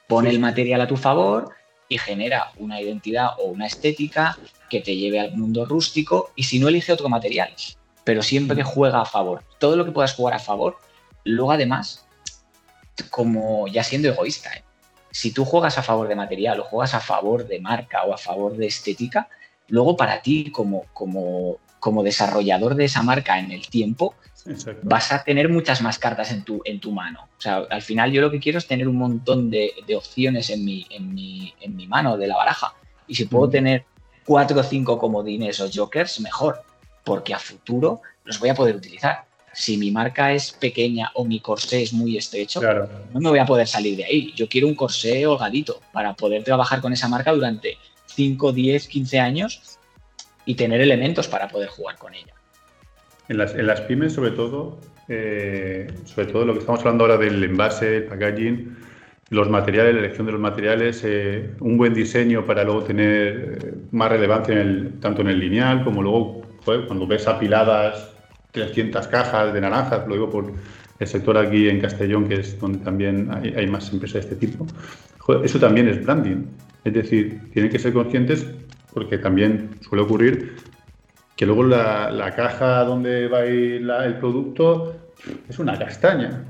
Pone 0.08 0.30
el 0.30 0.38
material 0.38 0.80
a 0.80 0.86
tu 0.86 0.96
favor 0.96 1.54
y 1.88 1.98
genera 1.98 2.52
una 2.58 2.80
identidad 2.80 3.30
o 3.38 3.44
una 3.44 3.66
estética 3.66 4.38
que 4.70 4.80
te 4.80 4.96
lleve 4.96 5.20
al 5.20 5.36
mundo 5.36 5.64
rústico 5.64 6.32
y 6.34 6.44
si 6.44 6.58
no 6.58 6.68
elige 6.68 6.92
otro 6.92 7.08
material 7.08 7.54
pero 8.04 8.22
siempre 8.22 8.56
que 8.56 8.62
juega 8.62 9.00
a 9.00 9.06
favor. 9.06 9.42
Todo 9.58 9.76
lo 9.76 9.84
que 9.84 9.92
puedas 9.92 10.14
jugar 10.14 10.34
a 10.34 10.38
favor, 10.38 10.76
luego 11.24 11.52
además, 11.52 12.06
como 13.10 13.66
ya 13.66 13.82
siendo 13.82 14.08
egoísta, 14.08 14.54
¿eh? 14.54 14.64
si 15.10 15.32
tú 15.32 15.44
juegas 15.44 15.78
a 15.78 15.82
favor 15.82 16.08
de 16.08 16.16
material 16.16 16.60
o 16.60 16.64
juegas 16.64 16.94
a 16.94 17.00
favor 17.00 17.46
de 17.46 17.60
marca 17.60 18.04
o 18.04 18.12
a 18.12 18.18
favor 18.18 18.56
de 18.56 18.66
estética, 18.66 19.28
luego 19.68 19.96
para 19.96 20.20
ti 20.22 20.50
como, 20.50 20.84
como, 20.92 21.58
como 21.80 22.02
desarrollador 22.02 22.74
de 22.74 22.84
esa 22.84 23.02
marca 23.02 23.38
en 23.38 23.52
el 23.52 23.68
tiempo, 23.68 24.14
vas 24.82 25.12
a 25.12 25.22
tener 25.22 25.48
muchas 25.48 25.80
más 25.80 25.98
cartas 25.98 26.30
en 26.32 26.42
tu, 26.44 26.60
en 26.64 26.80
tu 26.80 26.92
mano. 26.92 27.28
O 27.38 27.40
sea, 27.40 27.64
al 27.70 27.82
final 27.82 28.12
yo 28.12 28.20
lo 28.20 28.30
que 28.30 28.40
quiero 28.40 28.58
es 28.58 28.66
tener 28.66 28.88
un 28.88 28.96
montón 28.96 29.50
de, 29.50 29.72
opciones 29.96 30.50
en 30.50 30.64
mi, 30.64 30.86
en, 30.90 31.14
mi, 31.14 31.54
en 31.60 31.76
mi 31.76 31.86
mano 31.86 32.16
de 32.16 32.26
la 32.26 32.36
baraja. 32.36 32.74
Y 33.06 33.14
si 33.14 33.24
puedo 33.24 33.48
tener 33.48 33.84
cuatro 34.24 34.60
o 34.60 34.62
cinco 34.62 34.98
comodines 34.98 35.60
o 35.60 35.68
jokers, 35.72 36.20
mejor 36.20 36.62
porque 37.04 37.34
a 37.34 37.38
futuro 37.38 38.00
los 38.24 38.40
voy 38.40 38.48
a 38.48 38.54
poder 38.54 38.76
utilizar. 38.76 39.24
Si 39.52 39.76
mi 39.76 39.92
marca 39.92 40.32
es 40.32 40.50
pequeña 40.50 41.12
o 41.14 41.24
mi 41.24 41.38
corsé 41.38 41.82
es 41.82 41.92
muy 41.92 42.16
estrecho, 42.16 42.60
no 43.12 43.20
me 43.20 43.28
voy 43.28 43.38
a 43.38 43.46
poder 43.46 43.68
salir 43.68 43.96
de 43.96 44.04
ahí. 44.04 44.32
Yo 44.34 44.48
quiero 44.48 44.66
un 44.66 44.74
corsé 44.74 45.26
holgadito 45.26 45.80
para 45.92 46.14
poder 46.14 46.42
trabajar 46.42 46.80
con 46.80 46.92
esa 46.92 47.08
marca 47.08 47.32
durante 47.32 47.78
5, 48.06 48.52
10, 48.52 48.88
15 48.88 49.20
años 49.20 49.78
y 50.44 50.56
tener 50.56 50.80
elementos 50.80 51.28
para 51.28 51.48
poder 51.48 51.68
jugar 51.68 51.96
con 51.98 52.14
ella. 52.14 52.34
En 53.28 53.38
las, 53.38 53.80
pymes, 53.82 54.12
sobre 54.12 54.32
todo, 54.32 54.78
eh, 55.08 55.86
sobre 56.04 56.26
todo 56.26 56.44
lo 56.44 56.52
que 56.52 56.58
estamos 56.58 56.80
hablando 56.80 57.04
ahora 57.04 57.16
del 57.16 57.42
envase, 57.42 57.98
el 57.98 58.04
packaging, 58.04 58.76
los 59.30 59.48
materiales, 59.48 59.94
la 59.94 60.00
elección 60.00 60.26
de 60.26 60.32
los 60.32 60.40
materiales, 60.40 61.02
eh, 61.04 61.50
un 61.60 61.78
buen 61.78 61.94
diseño 61.94 62.44
para 62.44 62.64
luego 62.64 62.82
tener 62.82 63.58
eh, 63.62 63.74
más 63.92 64.10
relevancia 64.10 64.56
tanto 65.00 65.22
en 65.22 65.28
el 65.28 65.40
lineal 65.40 65.84
como 65.84 66.02
luego 66.02 66.42
cuando 66.64 67.06
ves 67.06 67.26
apiladas 67.26 68.10
300 68.52 69.06
cajas 69.08 69.52
de 69.52 69.60
naranjas, 69.60 70.06
lo 70.06 70.14
digo 70.14 70.30
por 70.30 70.52
el 70.98 71.06
sector 71.06 71.36
aquí 71.36 71.68
en 71.68 71.80
Castellón, 71.80 72.28
que 72.28 72.36
es 72.36 72.58
donde 72.58 72.78
también 72.78 73.30
hay, 73.56 73.66
más 73.66 73.92
empresas 73.92 74.26
de 74.26 74.34
este 74.34 74.46
tipo, 74.46 74.66
eso 75.42 75.58
también 75.58 75.88
es 75.88 76.04
branding. 76.04 76.46
Es 76.84 76.92
decir, 76.92 77.40
tienen 77.52 77.70
que 77.70 77.78
ser 77.78 77.92
conscientes 77.92 78.46
porque 78.92 79.18
también 79.18 79.70
suele 79.80 80.04
ocurrir 80.04 80.56
que 81.36 81.46
luego 81.46 81.64
la, 81.64 82.32
caja 82.36 82.84
donde 82.84 83.26
va 83.28 83.44
el 83.44 84.16
producto 84.18 84.94
es 85.48 85.58
una 85.58 85.78
castaña, 85.78 86.44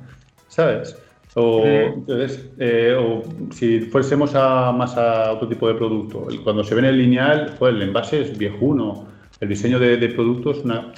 ¿sabes? 0.48 0.96
O, 1.36 1.64
entonces, 1.64 2.48
eh, 2.58 2.96
o 2.96 3.22
si 3.50 3.80
fuésemos 3.80 4.34
a, 4.36 4.70
más 4.70 4.96
a 4.96 5.32
otro 5.32 5.48
tipo 5.48 5.66
de 5.66 5.74
producto, 5.74 6.28
cuando 6.44 6.62
se 6.62 6.74
ve 6.74 6.80
en 6.80 6.86
el 6.86 6.98
lineal, 6.98 7.56
pues 7.58 7.74
el 7.74 7.82
envase 7.82 8.20
es 8.20 8.38
viejuno, 8.38 9.08
el 9.40 9.48
diseño 9.48 9.78
de, 9.78 9.96
de 9.96 10.08
producto 10.08 10.52
es 10.52 10.58
una... 10.58 10.92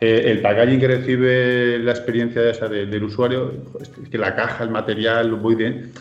Eh, 0.00 0.30
el 0.30 0.40
packaging 0.40 0.80
que 0.80 0.88
recibe 0.88 1.78
la 1.78 1.90
experiencia 1.90 2.48
esa 2.48 2.68
del 2.68 3.04
usuario, 3.04 3.52
es 3.82 3.90
que 4.08 4.16
la 4.16 4.34
caja, 4.34 4.64
el 4.64 4.70
material, 4.70 5.32
muy 5.32 5.54
bien. 5.54 5.92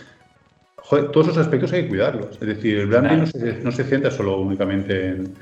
todos 0.90 1.28
esos 1.28 1.38
aspectos 1.38 1.74
hay 1.74 1.84
que 1.84 1.90
cuidarlos. 1.90 2.38
Es 2.40 2.48
decir, 2.48 2.78
el 2.78 2.88
branding 2.88 3.18
no, 3.18 3.26
se, 3.28 3.60
no, 3.62 3.72
se, 3.74 3.84
centra 3.84 4.10
solo 4.10 4.40
únicamente 4.40 5.08
en, 5.08 5.34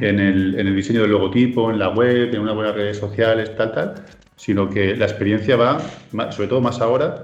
en, 0.00 0.18
el, 0.18 0.58
en, 0.58 0.66
el, 0.66 0.74
diseño 0.74 1.02
del 1.02 1.12
logotipo, 1.12 1.70
en 1.70 1.78
la 1.78 1.90
web, 1.90 2.34
en 2.34 2.40
unas 2.40 2.56
buenas 2.56 2.74
redes 2.74 2.98
sociales, 2.98 3.54
tal, 3.56 3.72
tal, 3.72 3.94
sino 4.34 4.68
que 4.68 4.96
la 4.96 5.04
experiencia 5.04 5.54
va, 5.54 5.80
sobre 6.32 6.48
todo 6.48 6.60
más 6.60 6.80
ahora, 6.80 7.22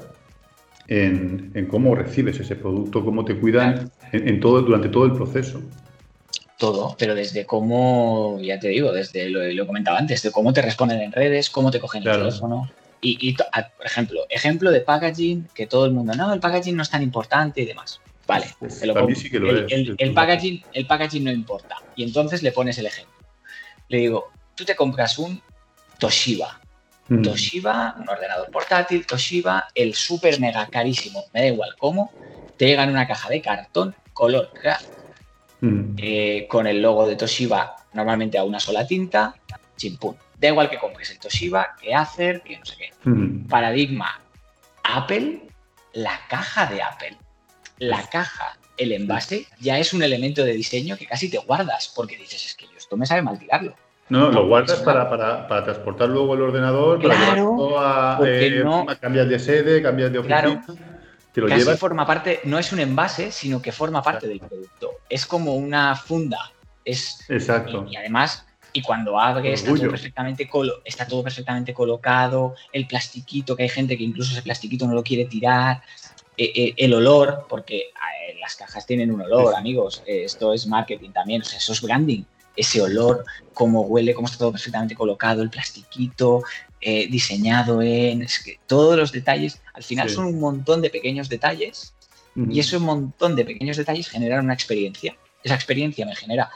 en, 0.89 1.67
cómo 1.69 1.95
recibes 1.95 2.41
ese 2.41 2.57
producto, 2.57 3.05
cómo 3.05 3.25
te 3.25 3.37
cuidan 3.37 3.91
en, 4.13 4.41
todo, 4.41 4.63
durante 4.63 4.89
todo 4.89 5.05
el 5.07 5.13
proceso. 5.13 5.61
Todo, 6.59 6.97
pero 6.99 7.15
desde 7.15 7.47
cómo, 7.47 8.39
ya 8.41 8.59
te 8.59 8.69
digo, 8.69 8.93
desde 8.93 9.31
lo, 9.31 9.45
lo 9.45 9.67
comentaba 9.67 9.99
antes, 9.99 10.23
de 10.23 10.33
cómo 10.33 10.53
te 10.53 10.61
responden 10.61 11.01
en 11.01 11.13
redes, 11.13 11.51
cómo 11.51 11.71
te 11.71 11.81
cogen 11.81 12.07
el 12.07 12.13
teléfono. 12.13 12.71
Y, 13.01 13.33
por 13.35 13.87
ejemplo, 13.87 14.27
ejemplo 14.29 14.71
de 14.73 14.81
packaging, 14.81 15.49
que 15.55 15.69
todo 15.69 15.87
el 15.87 15.93
mundo, 15.93 16.15
no, 16.15 16.33
el 16.33 16.41
packaging 16.41 16.77
no 16.77 16.83
es 16.83 16.91
tan 16.91 17.03
importante 17.03 17.61
y 17.61 17.65
demás. 17.65 18.01
Vale, 18.27 18.47
el, 18.83 18.93
packaging, 20.13 20.63
el 20.73 20.87
packaging 20.87 21.25
no 21.25 21.31
importa. 21.31 21.77
Y 21.95 22.03
entonces 22.03 22.43
le 22.43 22.51
pones 22.51 22.77
el 22.79 22.87
ejemplo. 22.87 23.15
Le 23.89 23.99
digo, 23.99 24.33
tú 24.57 24.65
te 24.65 24.75
compras 24.75 25.19
un 25.19 25.41
Toshiba, 25.99 26.61
Mm. 27.09 27.23
Toshiba, 27.23 27.97
un 27.99 28.09
ordenador 28.09 28.51
portátil, 28.51 29.07
Toshiba, 29.07 29.69
el 29.75 29.95
super 29.95 30.39
mega 30.41 30.67
carísimo, 30.67 31.25
me 31.33 31.41
da 31.41 31.47
igual 31.47 31.75
cómo, 31.79 32.13
te 32.57 32.67
llega 32.67 32.85
en 32.85 32.91
una 32.91 33.07
caja 33.07 33.31
de 33.31 33.41
cartón 33.41 33.95
color 34.13 34.53
mm. 35.61 35.95
eh, 35.97 36.47
con 36.49 36.67
el 36.67 36.83
logo 36.83 37.07
de 37.07 37.17
Toshiba 37.17 37.77
normalmente 37.93 38.39
a 38.39 38.45
una 38.45 38.61
sola 38.61 38.87
tinta, 38.87 39.35
chimpún. 39.77 40.17
Da 40.39 40.49
igual 40.49 40.71
que 40.71 40.79
compres 40.79 41.11
el 41.11 41.19
Toshiba, 41.19 41.77
que 41.81 41.95
Acer, 41.95 42.43
que 42.43 42.59
no 42.59 42.65
sé 42.65 42.77
qué. 42.77 43.09
Mm. 43.09 43.49
Paradigma, 43.49 44.21
Apple, 44.85 45.43
la 45.95 46.21
caja 46.29 46.67
de 46.67 46.83
Apple. 46.83 47.17
La 47.79 48.03
caja, 48.09 48.59
el 48.77 48.93
envase, 48.93 49.47
ya 49.61 49.79
es 49.79 49.93
un 49.93 50.03
elemento 50.03 50.45
de 50.45 50.53
diseño 50.53 50.97
que 50.97 51.07
casi 51.07 51.31
te 51.31 51.39
guardas, 51.39 51.93
porque 51.95 52.17
dices, 52.17 52.45
es 52.45 52.55
que 52.55 52.67
yo 52.67 52.77
esto 52.77 52.97
me 52.97 53.07
sabe 53.07 53.23
mal 53.23 53.39
tirarlo. 53.39 53.75
No, 54.09 54.31
lo 54.31 54.47
guardas 54.47 54.81
para, 54.81 55.11
para, 55.11 55.47
para, 55.47 55.65
transportar 55.65 56.09
luego 56.09 56.35
el 56.35 56.41
ordenador, 56.41 56.99
claro, 56.99 57.75
para 57.75 58.19
eh, 58.27 58.65
a, 58.89 58.97
cambiar 58.97 59.29
de 59.29 59.39
sede, 59.39 59.83
cambiar 59.83 60.11
de 60.11 60.19
oficina. 60.21 60.41
Claro. 60.41 60.63
Casi 61.47 61.77
forma 61.77 62.07
parte, 62.07 62.41
no 62.45 62.59
es 62.59 62.73
un 62.73 62.81
envase, 62.81 63.31
sino 63.31 63.61
que 63.63 63.73
forma 63.73 64.03
parte 64.03 64.27
del 64.27 64.41
producto. 64.41 64.93
Es 65.09 65.27
como 65.27 65.55
una 65.55 65.95
funda. 65.95 66.53
Es, 66.85 67.25
Exacto. 67.29 67.87
Y, 67.89 67.97
además, 67.97 68.47
y 68.73 68.83
cuando 68.83 69.19
abres, 69.21 69.61
está 69.61 69.75
todo, 69.75 69.91
perfectamente 69.91 70.49
está 70.85 71.07
todo 71.07 71.23
perfectamente 71.23 71.75
colocado, 71.75 72.55
el 72.73 72.87
plastiquito, 72.87 73.57
que 73.57 73.65
hay 73.65 73.69
gente 73.69 73.97
que 73.97 74.05
incluso 74.05 74.33
ese 74.33 74.43
plastiquito 74.43 74.87
no 74.87 74.95
lo 74.95 75.03
quiere 75.03 75.27
tirar, 75.27 75.83
eh, 76.37 76.53
eh, 76.55 76.75
el 76.77 76.95
olor, 76.95 77.47
porque 77.49 77.91
las 78.41 78.57
cajas 78.57 78.87
tienen 78.87 79.11
un 79.11 79.21
olor, 79.21 79.55
amigos. 79.55 80.03
esto 80.07 80.55
es 80.55 80.67
marketing 80.67 81.11
también, 81.11 81.43
o 81.43 81.45
sea, 81.45 81.59
eso 81.59 81.73
es 81.73 81.83
branding 81.83 82.23
ese 82.59 82.83
olor, 82.83 83.25
cómo 83.55 83.83
huele, 83.83 84.13
cómo 84.15 84.27
está 84.27 84.39
todo 84.39 84.53
perfectamente 84.53 84.95
colocado, 84.95 85.43
el 85.43 85.51
plastiquito, 85.51 86.43
eh, 86.81 87.09
diseñado 87.09 87.83
en... 87.83 88.23
Es 88.23 88.43
que 88.43 88.59
todos 88.67 88.97
los 88.97 89.13
detalles, 89.13 89.61
al 89.75 89.83
final 89.83 90.11
son 90.11 90.27
un 90.27 90.41
montón 90.41 90.83
de 90.83 90.91
pequeños 90.91 91.29
detalles 91.29 91.95
y 92.37 92.61
ese 92.61 92.79
montón 92.79 93.35
de 93.35 93.45
pequeños 93.45 93.77
detalles 93.77 94.09
generan 94.09 94.45
una 94.45 94.55
experiencia. 94.55 95.17
Esa 95.43 95.55
experiencia 95.55 96.07
me 96.07 96.15
genera, 96.15 96.51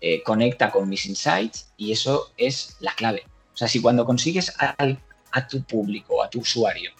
eh, 0.00 0.22
conecta 0.22 0.70
con 0.70 0.88
mis 0.88 1.06
insights 1.06 1.68
y 1.78 1.92
eso 1.92 2.32
es 2.36 2.76
la 2.80 2.94
clave. 2.94 3.24
O 3.54 3.56
sea, 3.56 3.68
si 3.68 3.80
cuando 3.80 4.04
consigues 4.04 4.52
a 4.58 5.46
tu 5.48 5.62
público, 5.62 6.22
a 6.22 6.28
tu 6.28 6.40
usuario, 6.40 6.90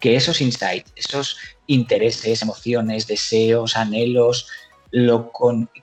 que 0.00 0.16
esos 0.16 0.40
insights, 0.40 0.90
esos 0.96 1.36
intereses, 1.66 2.42
emociones, 2.42 3.06
deseos, 3.06 3.76
anhelos, 3.76 4.48
lo 4.90 5.30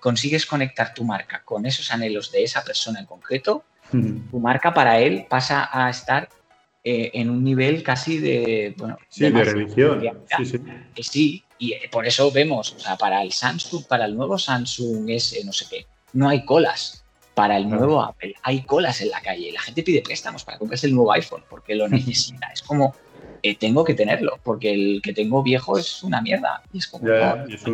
consigues 0.01 0.45
conectar 0.45 0.93
tu 0.93 1.05
marca 1.05 1.43
con 1.45 1.65
esos 1.65 1.91
anhelos 1.91 2.31
de 2.31 2.43
esa 2.43 2.63
persona 2.63 2.99
en 2.99 3.05
concreto, 3.05 3.63
tu 3.91 4.39
marca 4.39 4.73
para 4.73 4.99
él 4.99 5.25
pasa 5.29 5.69
a 5.71 5.89
estar 5.89 6.29
eh, 6.83 7.11
en 7.13 7.29
un 7.29 7.43
nivel 7.43 7.83
casi 7.83 8.17
de, 8.17 8.73
bueno, 8.77 8.97
sí, 9.09 9.29
de, 9.29 9.43
religión. 9.43 10.01
Sí, 10.37 10.45
sí. 10.45 10.59
sí, 11.03 11.43
y 11.57 11.73
eh, 11.73 11.89
por 11.91 12.05
eso 12.05 12.31
vemos, 12.31 12.73
o 12.73 12.79
sea, 12.79 12.95
para 12.95 13.21
el 13.21 13.31
Samsung, 13.31 13.85
para 13.87 14.05
el 14.05 14.15
nuevo 14.15 14.37
Samsung 14.37 15.09
S, 15.09 15.43
no 15.43 15.51
sé 15.51 15.65
qué, 15.69 15.85
no 16.13 16.29
hay 16.29 16.45
colas. 16.45 17.03
Para 17.33 17.57
el 17.57 17.69
nuevo 17.69 18.01
Apple 18.01 18.33
hay 18.41 18.63
colas 18.63 18.99
en 19.01 19.09
la 19.09 19.21
calle. 19.21 19.51
La 19.51 19.61
gente 19.61 19.83
pide 19.83 20.01
préstamos 20.01 20.43
para 20.43 20.57
comprarse 20.57 20.87
el 20.87 20.95
nuevo 20.95 21.11
iPhone 21.11 21.43
porque 21.47 21.75
lo 21.75 21.87
necesita. 21.89 22.47
es 22.47 22.63
como 22.63 22.95
eh, 23.43 23.55
tengo 23.55 23.83
que 23.83 23.93
tenerlo, 23.93 24.39
porque 24.43 24.73
el 24.73 25.01
que 25.01 25.13
tengo 25.13 25.43
viejo 25.43 25.77
es 25.77 26.03
una 26.03 26.21
mierda. 26.21 26.63
es, 26.73 26.87
como, 26.87 27.07
es, 27.07 27.65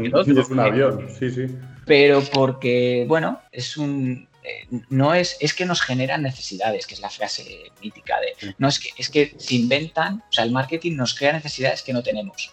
un, 0.50 0.60
avión, 0.60 1.08
sí, 1.18 1.30
sí. 1.30 1.48
Pero 1.86 2.22
porque, 2.34 3.06
bueno, 3.08 3.40
es 3.52 3.78
un. 3.78 4.28
Eh, 4.44 4.68
no 4.90 5.14
es, 5.14 5.38
es 5.40 5.54
que 5.54 5.66
nos 5.66 5.82
generan 5.82 6.22
necesidades, 6.22 6.86
que 6.86 6.96
es 6.96 7.00
la 7.00 7.10
frase 7.10 7.72
mítica 7.82 8.20
de. 8.20 8.54
No, 8.58 8.68
es 8.68 8.80
que, 8.80 8.90
es 8.98 9.10
que 9.10 9.34
se 9.38 9.56
inventan, 9.56 10.24
o 10.30 10.32
sea, 10.32 10.44
el 10.44 10.52
marketing 10.52 10.96
nos 10.96 11.16
crea 11.16 11.34
necesidades 11.34 11.82
que 11.82 11.94
no 11.94 12.04
tenemos. 12.04 12.52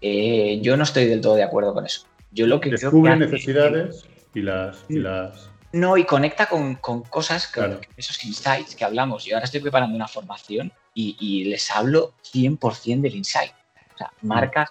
Eh, 0.00 0.58
yo 0.60 0.76
no 0.76 0.84
estoy 0.84 1.06
del 1.06 1.20
todo 1.20 1.36
de 1.36 1.44
acuerdo 1.44 1.72
con 1.72 1.86
eso. 1.86 2.06
Yo 2.32 2.46
lo 2.46 2.60
que 2.60 2.70
Descubre 2.70 3.16
necesidades 3.16 4.04
y 4.34 4.42
las, 4.42 4.84
y 4.88 4.98
las 4.98 5.50
no, 5.74 5.96
y 5.96 6.04
conecta 6.04 6.46
con, 6.46 6.76
cosas, 6.76 7.48
con 7.48 7.80
esos 7.96 8.24
insights 8.24 8.76
que 8.76 8.84
hablamos. 8.84 9.24
Yo 9.24 9.34
ahora 9.34 9.44
estoy 9.44 9.58
preparando 9.58 9.96
una 9.96 10.06
formación 10.06 10.72
y, 10.94 11.46
les 11.46 11.68
hablo 11.72 12.14
100% 12.32 13.00
del 13.00 13.16
insight. 13.16 13.50
O 13.92 13.98
sea, 13.98 14.12
marcas, 14.22 14.70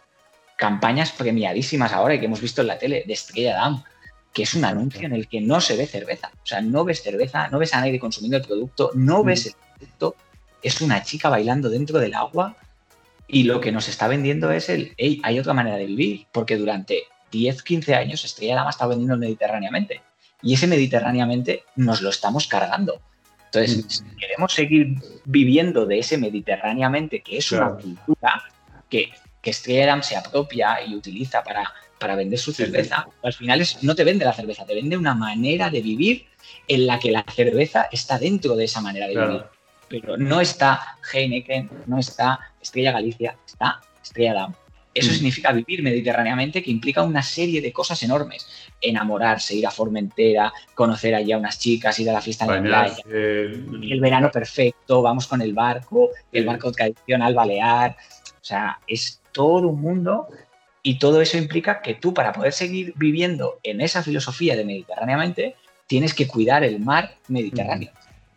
campañas 0.56 1.12
premiadísimas 1.12 1.92
ahora 1.92 2.14
y 2.14 2.20
que 2.20 2.28
hemos 2.28 2.40
visto 2.40 2.62
en 2.62 2.68
la 2.68 2.78
tele 2.78 3.04
de 3.06 3.12
Estrella 3.12 3.54
Damm, 3.54 3.84
que 4.34 4.44
es 4.44 4.56
un 4.56 4.66
anuncio 4.66 5.06
en 5.06 5.14
el 5.14 5.28
que 5.28 5.40
no 5.40 5.62
se 5.62 5.78
ve 5.78 5.86
cerveza. 5.86 6.32
O 6.34 6.46
sea, 6.46 6.60
no 6.60 6.84
ves 6.84 7.04
cerveza, 7.04 7.48
no 7.50 7.60
ves 7.60 7.74
a 7.74 7.80
nadie 7.80 8.00
consumiendo 8.00 8.38
el 8.38 8.44
producto, 8.44 8.92
no 8.96 9.24
mm. 9.24 9.26
ves 9.26 9.46
el 9.46 9.54
producto, 9.78 10.16
es 10.62 10.82
una 10.82 11.04
chica 11.04 11.30
bailando 11.30 11.70
dentro 11.70 12.00
del 12.00 12.16
agua 12.16 12.58
y 13.28 13.44
lo 13.44 13.62
que 13.62 13.72
nos 13.72 13.88
está 13.88 14.08
vendiendo 14.08 14.52
es 14.52 14.70
el, 14.70 14.94
hey, 14.98 15.22
hay 15.24 15.40
otra 15.40 15.54
manera 15.54 15.78
de 15.78 15.86
vivir, 15.86 16.26
porque 16.32 16.58
durante 16.58 17.04
10, 17.32 17.62
15 17.64 17.96
años 17.96 18.26
Estrella 18.26 18.56
Damm 18.56 18.68
ha 18.68 18.72
estado 18.72 18.90
vendiendo 18.90 19.18
mediterráneamente 19.18 20.02
y 20.42 20.56
ese 20.56 20.68
mediterráneamente 20.68 21.64
nos 21.76 22.02
lo 22.02 22.10
estamos 22.10 22.48
cargando. 22.48 23.02
Entonces, 23.46 23.86
mm. 23.86 23.90
si 23.90 24.16
queremos 24.18 24.54
seguir 24.54 24.96
viviendo 25.26 25.86
de 25.86 26.00
ese 26.00 26.18
mediterráneamente, 26.18 27.22
que 27.22 27.38
es 27.38 27.52
una 27.52 27.70
cultura 27.76 28.44
que, 28.90 29.12
que 29.42 29.50
Estrella 29.52 30.02
se 30.02 30.16
apropia 30.16 30.84
y 30.86 30.96
utiliza 30.96 31.44
para, 31.44 31.72
para 32.04 32.18
vender 32.18 32.38
su 32.38 32.52
cerveza, 32.52 33.08
al 33.24 33.32
final 33.32 33.62
es, 33.62 33.82
no 33.82 33.96
te 33.96 34.04
vende 34.04 34.26
la 34.26 34.34
cerveza, 34.34 34.66
te 34.66 34.76
vende 34.76 34.98
una 34.98 35.16
manera 35.16 35.70
de 35.70 35.82
vivir 35.82 36.26
en 36.68 36.86
la 36.86 37.00
que 37.00 37.12
la 37.12 37.24
cerveza 37.34 37.88
está 37.94 38.20
dentro 38.20 38.58
de 38.58 38.66
esa 38.66 38.82
manera 38.82 39.08
de 39.08 39.16
vivir. 39.16 39.44
Pero 39.88 40.18
no 40.18 40.42
está 40.42 40.98
Heineken, 41.14 41.70
no 41.86 41.98
está 41.98 42.42
Estrella 42.62 42.92
Galicia, 42.92 43.38
está 43.48 43.80
Estrella 44.04 44.34
Damm. 44.34 44.54
Eso 44.94 45.12
mm. 45.12 45.14
significa 45.14 45.54
vivir 45.54 45.82
mediterráneamente, 45.82 46.62
que 46.62 46.72
implica 46.72 47.04
una 47.04 47.24
serie 47.24 47.62
de 47.62 47.72
cosas 47.72 48.04
enormes. 48.04 48.50
Enamorarse, 48.82 49.56
ir 49.56 49.66
a 49.66 49.72
Formentera, 49.72 50.52
conocer 50.76 51.16
allá 51.16 51.38
unas 51.38 51.58
chicas, 51.58 51.98
ir 52.02 52.10
a 52.10 52.14
la 52.14 52.22
fiesta 52.22 52.44
en 52.44 52.52
la 52.52 52.62
playa. 52.62 52.98
El 53.08 54.02
verano 54.02 54.30
perfecto, 54.30 55.02
vamos 55.02 55.26
con 55.26 55.42
el 55.42 55.54
barco, 55.54 56.10
el 56.34 56.44
barco 56.44 56.70
tradicional 56.74 57.34
balear. 57.34 57.96
O 58.26 58.44
sea, 58.44 58.78
es 58.86 59.22
todo 59.32 59.70
un 59.70 59.80
mundo 59.80 60.28
y 60.84 61.00
todo 61.00 61.22
eso 61.22 61.38
implica 61.38 61.82
que 61.82 61.96
tú, 61.96 62.14
para 62.14 62.34
poder 62.34 62.52
seguir 62.52 62.94
viviendo 62.98 63.60
en 63.64 63.80
esa 63.80 64.04
filosofía 64.04 64.58
de 64.58 64.66
mediterráneamente, 64.66 65.56
tienes 65.88 66.14
que 66.14 66.28
cuidar 66.28 66.64
el 66.64 66.80
mar 66.80 67.16
Mediterráneo 67.30 67.92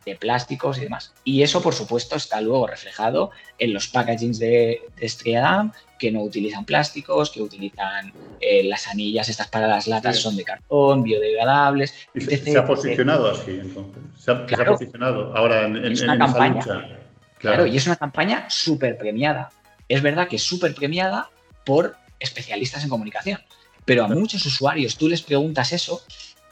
de 0.06 0.14
plásticos 0.14 0.78
y 0.78 0.82
demás. 0.82 1.12
Y 1.24 1.42
eso, 1.42 1.60
por 1.60 1.74
supuesto, 1.74 2.14
está 2.14 2.40
luego 2.40 2.68
reflejado 2.68 3.32
en 3.58 3.74
los 3.74 3.88
packagings 3.88 4.38
de, 4.38 4.82
de 4.96 5.70
que 5.98 6.12
no 6.12 6.22
utilizan 6.22 6.64
plásticos, 6.64 7.30
que 7.32 7.42
utilizan 7.42 8.12
eh, 8.40 8.62
las 8.62 8.86
anillas, 8.86 9.28
estas 9.28 9.48
para 9.48 9.66
las 9.66 9.88
latas 9.88 10.18
son 10.18 10.36
de 10.36 10.44
cartón, 10.44 11.02
biodegradables. 11.02 11.92
Y 12.14 12.20
se, 12.20 12.56
ha 12.56 12.64
posicionado 12.64 13.32
así, 13.32 13.58
entonces. 13.60 14.02
Se 14.16 14.30
ha, 14.30 14.46
posicionado 14.46 15.36
ahora 15.36 15.66
en, 15.66 15.76
en, 15.76 16.00
una 16.04 16.18
campaña. 16.18 16.64
Claro. 17.38 17.66
y 17.66 17.76
es 17.76 17.86
una 17.86 17.96
campaña 17.96 18.48
súper 18.48 18.96
premiada. 18.96 19.50
Es 19.88 20.02
verdad 20.02 20.28
que 20.28 20.36
es 20.36 20.42
súper 20.42 20.74
premiada 20.74 21.30
por 21.64 21.96
especialistas 22.18 22.82
en 22.84 22.90
comunicación, 22.90 23.40
pero 23.84 24.04
a 24.04 24.08
muchos 24.08 24.44
usuarios 24.46 24.96
tú 24.96 25.08
les 25.08 25.22
preguntas 25.22 25.72
eso 25.72 26.02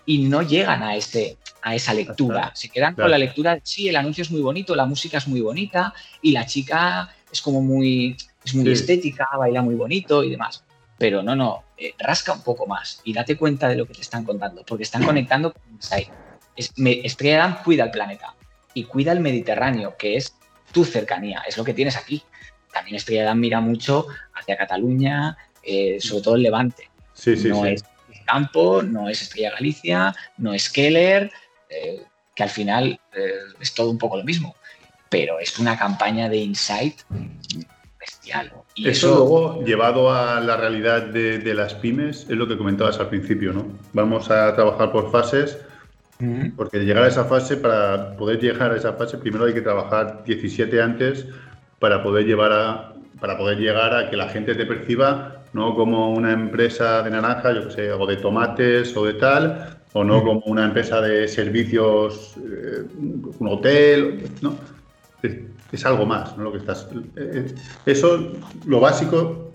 y 0.07 0.18
no 0.18 0.42
llegan 0.42 0.83
a, 0.83 0.96
ese, 0.96 1.38
a 1.62 1.74
esa 1.74 1.94
lectura. 1.94 2.53
Se 2.55 2.68
quedan 2.68 2.94
con 2.94 3.11
la 3.11 3.18
lectura, 3.18 3.59
sí, 3.62 3.88
el 3.88 3.96
anuncio 3.96 4.22
es 4.22 4.31
muy 4.31 4.40
bonito, 4.40 4.74
la 4.74 4.87
música 4.87 5.18
es 5.18 5.27
muy 5.27 5.40
bonita 5.40 5.94
y 6.22 6.33
la 6.33 6.46
chica 6.46 7.14
es 7.33 7.40
como 7.40 7.61
muy, 7.62 8.16
es 8.44 8.55
muy 8.55 8.70
estética, 8.70 9.29
baila 9.37 9.62
muy 9.62 9.74
bonito 9.74 10.22
y 10.22 10.31
demás. 10.31 10.64
Pero 10.98 11.22
no, 11.22 11.35
no, 11.35 11.64
eh, 11.77 11.94
rasca 11.98 12.33
un 12.33 12.42
poco 12.42 12.66
más 12.66 13.00
y 13.05 13.12
date 13.12 13.37
cuenta 13.37 13.68
de 13.68 13.77
lo 13.77 13.87
que 13.87 13.94
te 13.94 14.03
están 14.03 14.24
contando, 14.24 14.62
porque 14.64 14.85
están 14.85 15.05
conectando 15.05 15.53
con 15.53 15.62
Inside. 15.72 16.09
Es, 16.55 16.72
Estrella 16.77 17.62
cuida 17.64 17.85
el 17.85 17.90
planeta 17.90 18.35
y 18.74 18.85
cuida 18.85 19.12
el 19.12 19.20
Mediterráneo, 19.20 19.96
que 19.96 20.16
es 20.16 20.37
tu 20.72 20.85
cercanía, 20.85 21.42
es 21.48 21.57
lo 21.57 21.64
que 21.64 21.74
tienes 21.74 21.96
aquí. 21.96 22.22
También 22.72 22.96
Estrella 22.96 23.35
mira 23.35 23.61
mucho 23.61 24.07
hacia 24.35 24.57
Cataluña, 24.57 25.37
eh, 25.66 25.98
sobre 26.00 26.22
todo 26.22 26.37
el 26.37 26.42
Levante. 26.42 26.90
Sí, 27.12 27.37
sí, 27.37 27.48
no 27.48 27.64
es 27.64 27.85
Campo, 28.27 28.83
no 28.83 29.09
es 29.09 29.22
Estrella 29.22 29.53
Galicia, 29.53 30.14
no 30.38 30.55
es 30.55 30.70
Keller, 30.70 31.31
eh, 31.68 32.03
que 32.35 32.42
al 32.42 32.48
final 32.48 33.00
es 33.61 33.74
todo 33.74 33.90
un 33.90 33.98
poco 33.98 34.16
lo 34.16 34.24
mismo. 34.24 34.57
Pero 35.11 35.38
es 35.38 35.59
una 35.59 35.79
campaña 35.79 36.29
de 36.29 36.38
insight 36.38 37.00
bestial. 38.00 38.53
Y 38.74 38.88
eso, 38.88 39.14
luego, 39.14 39.64
llevado 39.64 40.12
a 40.12 40.40
la 40.40 40.57
realidad 40.57 41.03
de, 41.03 41.55
las 41.55 41.74
pymes, 41.74 42.22
es 42.22 42.37
lo 42.37 42.48
que 42.48 42.57
comentabas 42.57 42.98
al 42.98 43.09
principio, 43.09 43.53
¿no? 43.53 43.66
Vamos 43.92 44.31
a 44.31 44.55
trabajar 44.55 44.90
por 44.90 45.12
fases, 45.12 45.59
porque 46.57 46.79
llegar 46.79 47.05
a 47.05 47.09
esa 47.09 47.24
fase, 47.24 47.57
para 47.57 48.16
poder 48.16 48.40
llegar 48.40 48.72
a 48.72 48.77
esa 48.77 48.94
fase, 48.94 49.18
primero 49.18 49.44
hay 49.44 49.55
que 49.55 49.61
trabajar 49.61 50.24
17 50.24 50.81
antes 50.81 51.27
para 51.79 52.03
poder 52.03 52.24
llevar 52.24 52.53
a 52.53 52.93
para 53.24 53.38
poder 53.38 53.56
llegar 53.56 53.96
a 53.96 54.10
que 54.10 54.18
la 54.18 54.28
gente 54.28 54.54
te 54.54 54.66
perciba 54.66 55.44
no 55.54 55.74
como 55.74 56.10
una 56.10 56.30
empresa 56.30 57.02
de 57.02 57.10
naranja, 57.10 57.54
yo 57.54 57.68
que 57.68 57.74
sé, 57.74 57.90
o 57.90 58.06
de 58.06 58.18
tomates 58.18 58.94
o 58.98 59.06
de 59.06 59.14
tal, 59.14 59.78
o 59.94 60.04
no 60.04 60.22
como 60.22 60.40
una 60.40 60.66
empresa 60.66 61.00
de 61.00 61.26
servicios, 61.26 62.34
eh, 62.37 62.82
un 62.98 63.48
hotel, 63.48 64.30
¿no? 64.42 64.58
es 65.22 65.87
algo 65.87 66.04
más, 66.04 66.37
¿no? 66.37 66.44
Lo 66.44 66.52
que 66.52 66.58
estás. 66.58 66.87
Eh, 67.16 67.46
eh, 67.46 67.54
eso, 67.87 68.32
lo 68.66 68.80
básico, 68.80 69.52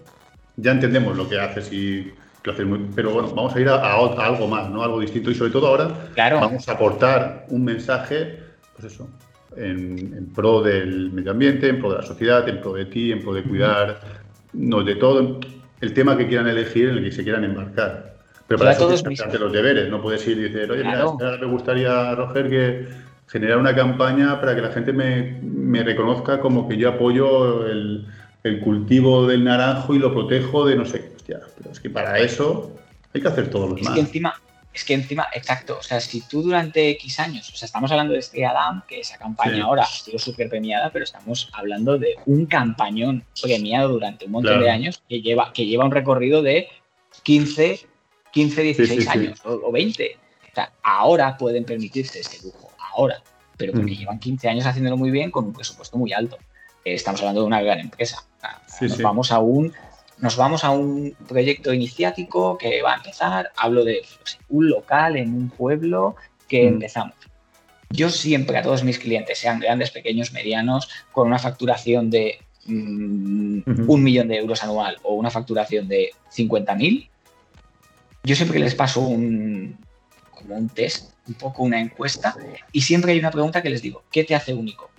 ya 0.55 0.71
entendemos 0.71 1.15
lo 1.15 1.29
que 1.29 1.39
haces 1.39 1.71
y 1.71 2.11
lo 2.43 2.53
haces 2.53 2.65
muy. 2.65 2.79
Pero 2.95 3.11
bueno, 3.11 3.29
vamos 3.35 3.55
a 3.55 3.59
ir 3.59 3.69
a, 3.69 3.93
algo 3.93 4.47
más, 4.47 4.67
¿no? 4.71 4.81
Algo 4.81 4.99
distinto. 4.99 5.29
Y 5.29 5.35
sobre 5.35 5.51
todo 5.51 5.67
ahora 5.67 6.09
vamos 6.17 6.67
a 6.67 6.71
aportar 6.71 7.45
un 7.49 7.63
mensaje, 7.65 8.39
pues 8.75 8.91
eso, 8.91 9.07
en, 9.55 10.31
pro 10.35 10.61
del 10.61 11.11
medio 11.11 11.31
ambiente, 11.31 11.69
en 11.69 11.79
pro 11.79 11.91
de 11.91 11.97
la 11.97 12.03
sociedad, 12.03 12.47
en 12.47 12.61
pro 12.61 12.73
de 12.73 12.85
ti, 12.85 13.11
en 13.11 13.21
pro 13.21 13.33
de 13.33 13.43
cuidar, 13.43 13.99
no 14.53 14.83
de 14.83 14.95
todo, 14.95 15.39
el 15.81 15.93
tema 15.93 16.17
que 16.17 16.27
quieran 16.27 16.47
elegir, 16.47 16.89
en 16.89 16.97
el 16.97 17.03
que 17.03 17.11
se 17.11 17.23
quieran 17.23 17.43
embarcar. 17.43 18.17
Pero 18.47 18.59
para 18.59 18.71
eso 18.71 18.87
tienes 18.87 19.21
que 19.21 19.37
los 19.37 19.53
deberes, 19.53 19.89
no 19.89 20.01
puedes 20.01 20.27
ir 20.27 20.37
y 20.39 20.49
decir, 20.49 20.71
oye, 20.71 20.83
mira, 20.83 21.05
me 21.39 21.45
gustaría, 21.45 22.15
Roger, 22.15 22.49
que 22.49 22.87
generar 23.27 23.57
una 23.59 23.75
campaña 23.75 24.39
para 24.39 24.55
que 24.55 24.61
la 24.61 24.71
gente 24.71 24.91
me, 24.91 25.83
reconozca 25.83 26.39
como 26.39 26.67
que 26.67 26.77
yo 26.77 26.89
apoyo 26.89 27.67
el, 27.67 28.07
cultivo 28.63 29.27
del 29.27 29.43
naranjo 29.43 29.93
y 29.93 29.99
lo 29.99 30.11
protejo 30.11 30.65
de 30.65 30.75
no 30.75 30.85
sé 30.85 31.13
qué. 31.27 31.35
pero 31.57 31.71
es 31.71 31.79
que 31.79 31.89
para 31.91 32.17
eso 32.17 32.75
hay 33.13 33.21
que 33.21 33.27
hacer 33.27 33.49
todos 33.51 33.69
los 33.69 33.81
es 33.81 33.89
Que 33.89 33.99
encima, 33.99 34.33
es 34.79 34.85
que 34.85 34.93
encima, 34.93 35.27
exacto, 35.33 35.77
o 35.77 35.83
sea, 35.83 35.99
si 35.99 36.21
tú 36.21 36.41
durante 36.41 36.89
X 36.91 37.19
años, 37.19 37.49
o 37.49 37.55
sea, 37.55 37.65
estamos 37.65 37.91
hablando 37.91 38.13
de 38.13 38.19
este 38.19 38.45
Adam, 38.45 38.81
que 38.87 39.01
esa 39.01 39.17
campaña 39.17 39.65
ahora 39.65 39.83
ha 39.83 39.85
sido 39.85 40.17
súper 40.17 40.47
premiada, 40.47 40.89
pero 40.89 41.03
estamos 41.03 41.49
hablando 41.51 41.97
de 41.97 42.15
un 42.25 42.45
campañón 42.45 43.25
premiado 43.41 43.89
durante 43.89 44.25
un 44.25 44.31
montón 44.31 44.61
de 44.61 44.69
años 44.69 45.03
que 45.09 45.21
lleva, 45.21 45.51
que 45.51 45.65
lleva 45.65 45.83
un 45.83 45.91
recorrido 45.91 46.41
de 46.41 46.69
15, 47.23 47.81
15 48.31 48.61
16 48.61 49.07
años 49.09 49.41
o, 49.43 49.51
o 49.51 49.71
20. 49.71 50.17
O 50.49 50.55
sea, 50.55 50.71
ahora 50.81 51.37
pueden 51.37 51.65
permitirse 51.65 52.21
ese 52.21 52.41
lujo 52.45 52.71
ahora, 52.93 53.21
pero 53.57 53.73
porque 53.73 53.91
mm. 53.91 53.97
llevan 53.97 54.19
15 54.19 54.47
años 54.47 54.65
haciéndolo 54.65 54.95
muy 54.95 55.11
bien 55.11 55.29
con 55.29 55.45
un 55.45 55.53
presupuesto 55.53 55.97
muy 55.97 56.13
alto. 56.13 56.37
Eh, 56.85 56.93
estamos 56.93 57.19
hablando 57.19 57.41
de 57.41 57.47
una 57.47 57.61
gran 57.61 57.79
empresa. 57.79 58.25
nos, 58.79 59.01
Vamos 59.01 59.33
a 59.33 59.39
un, 59.39 59.73
nos 60.21 60.35
vamos 60.35 60.63
a 60.63 60.71
un 60.71 61.15
proyecto 61.27 61.73
iniciático 61.73 62.57
que 62.57 62.81
va 62.81 62.93
a 62.93 62.97
empezar. 62.97 63.51
Hablo 63.55 63.83
de 63.85 64.01
un 64.49 64.69
local 64.69 65.15
en 65.15 65.33
un 65.33 65.49
pueblo 65.49 66.15
que 66.47 66.63
mm. 66.63 66.67
empezamos. 66.67 67.15
Yo 67.89 68.09
siempre 68.09 68.57
a 68.57 68.61
todos 68.61 68.83
mis 68.83 68.99
clientes, 68.99 69.39
sean 69.39 69.59
grandes, 69.59 69.91
pequeños, 69.91 70.31
medianos, 70.31 70.89
con 71.11 71.27
una 71.27 71.39
facturación 71.39 72.09
de 72.09 72.39
mm, 72.65 73.87
un 73.87 74.03
millón 74.03 74.27
de 74.27 74.37
euros 74.37 74.63
anual 74.63 74.97
o 75.03 75.15
una 75.15 75.31
facturación 75.31 75.87
de 75.87 76.11
50.000, 76.31 77.09
yo 78.23 78.35
siempre 78.35 78.59
les 78.59 78.75
paso 78.75 79.01
un, 79.01 79.77
como 80.31 80.55
un 80.55 80.69
test 80.69 81.13
un 81.27 81.33
poco 81.35 81.63
una 81.63 81.79
encuesta 81.79 82.35
y 82.71 82.81
siempre 82.81 83.13
hay 83.13 83.19
una 83.19 83.31
pregunta 83.31 83.61
que 83.61 83.69
les 83.69 83.81
digo, 83.81 84.03
¿qué 84.11 84.23
te 84.23 84.35
hace 84.35 84.53
único? 84.53 84.89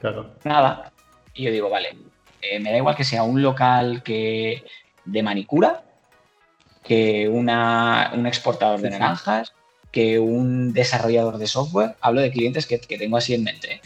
Claro. 0.00 0.34
Nada. 0.44 0.92
Y 1.34 1.44
yo 1.44 1.50
digo, 1.50 1.70
vale, 1.70 1.96
eh, 2.42 2.60
me 2.60 2.70
da 2.70 2.78
igual 2.78 2.96
que 2.96 3.04
sea 3.04 3.22
un 3.22 3.42
local 3.42 4.02
que 4.02 4.64
de 5.04 5.22
manicura, 5.22 5.84
que 6.82 7.28
una, 7.28 8.12
un 8.14 8.26
exportador 8.26 8.80
de 8.80 8.90
naranjas, 8.90 9.52
que 9.92 10.18
un 10.18 10.72
desarrollador 10.72 11.38
de 11.38 11.46
software. 11.46 11.96
Hablo 12.00 12.20
de 12.20 12.30
clientes 12.30 12.66
que, 12.66 12.78
tengo 12.78 13.16
así 13.16 13.34
en 13.34 13.44
mente. 13.44 13.80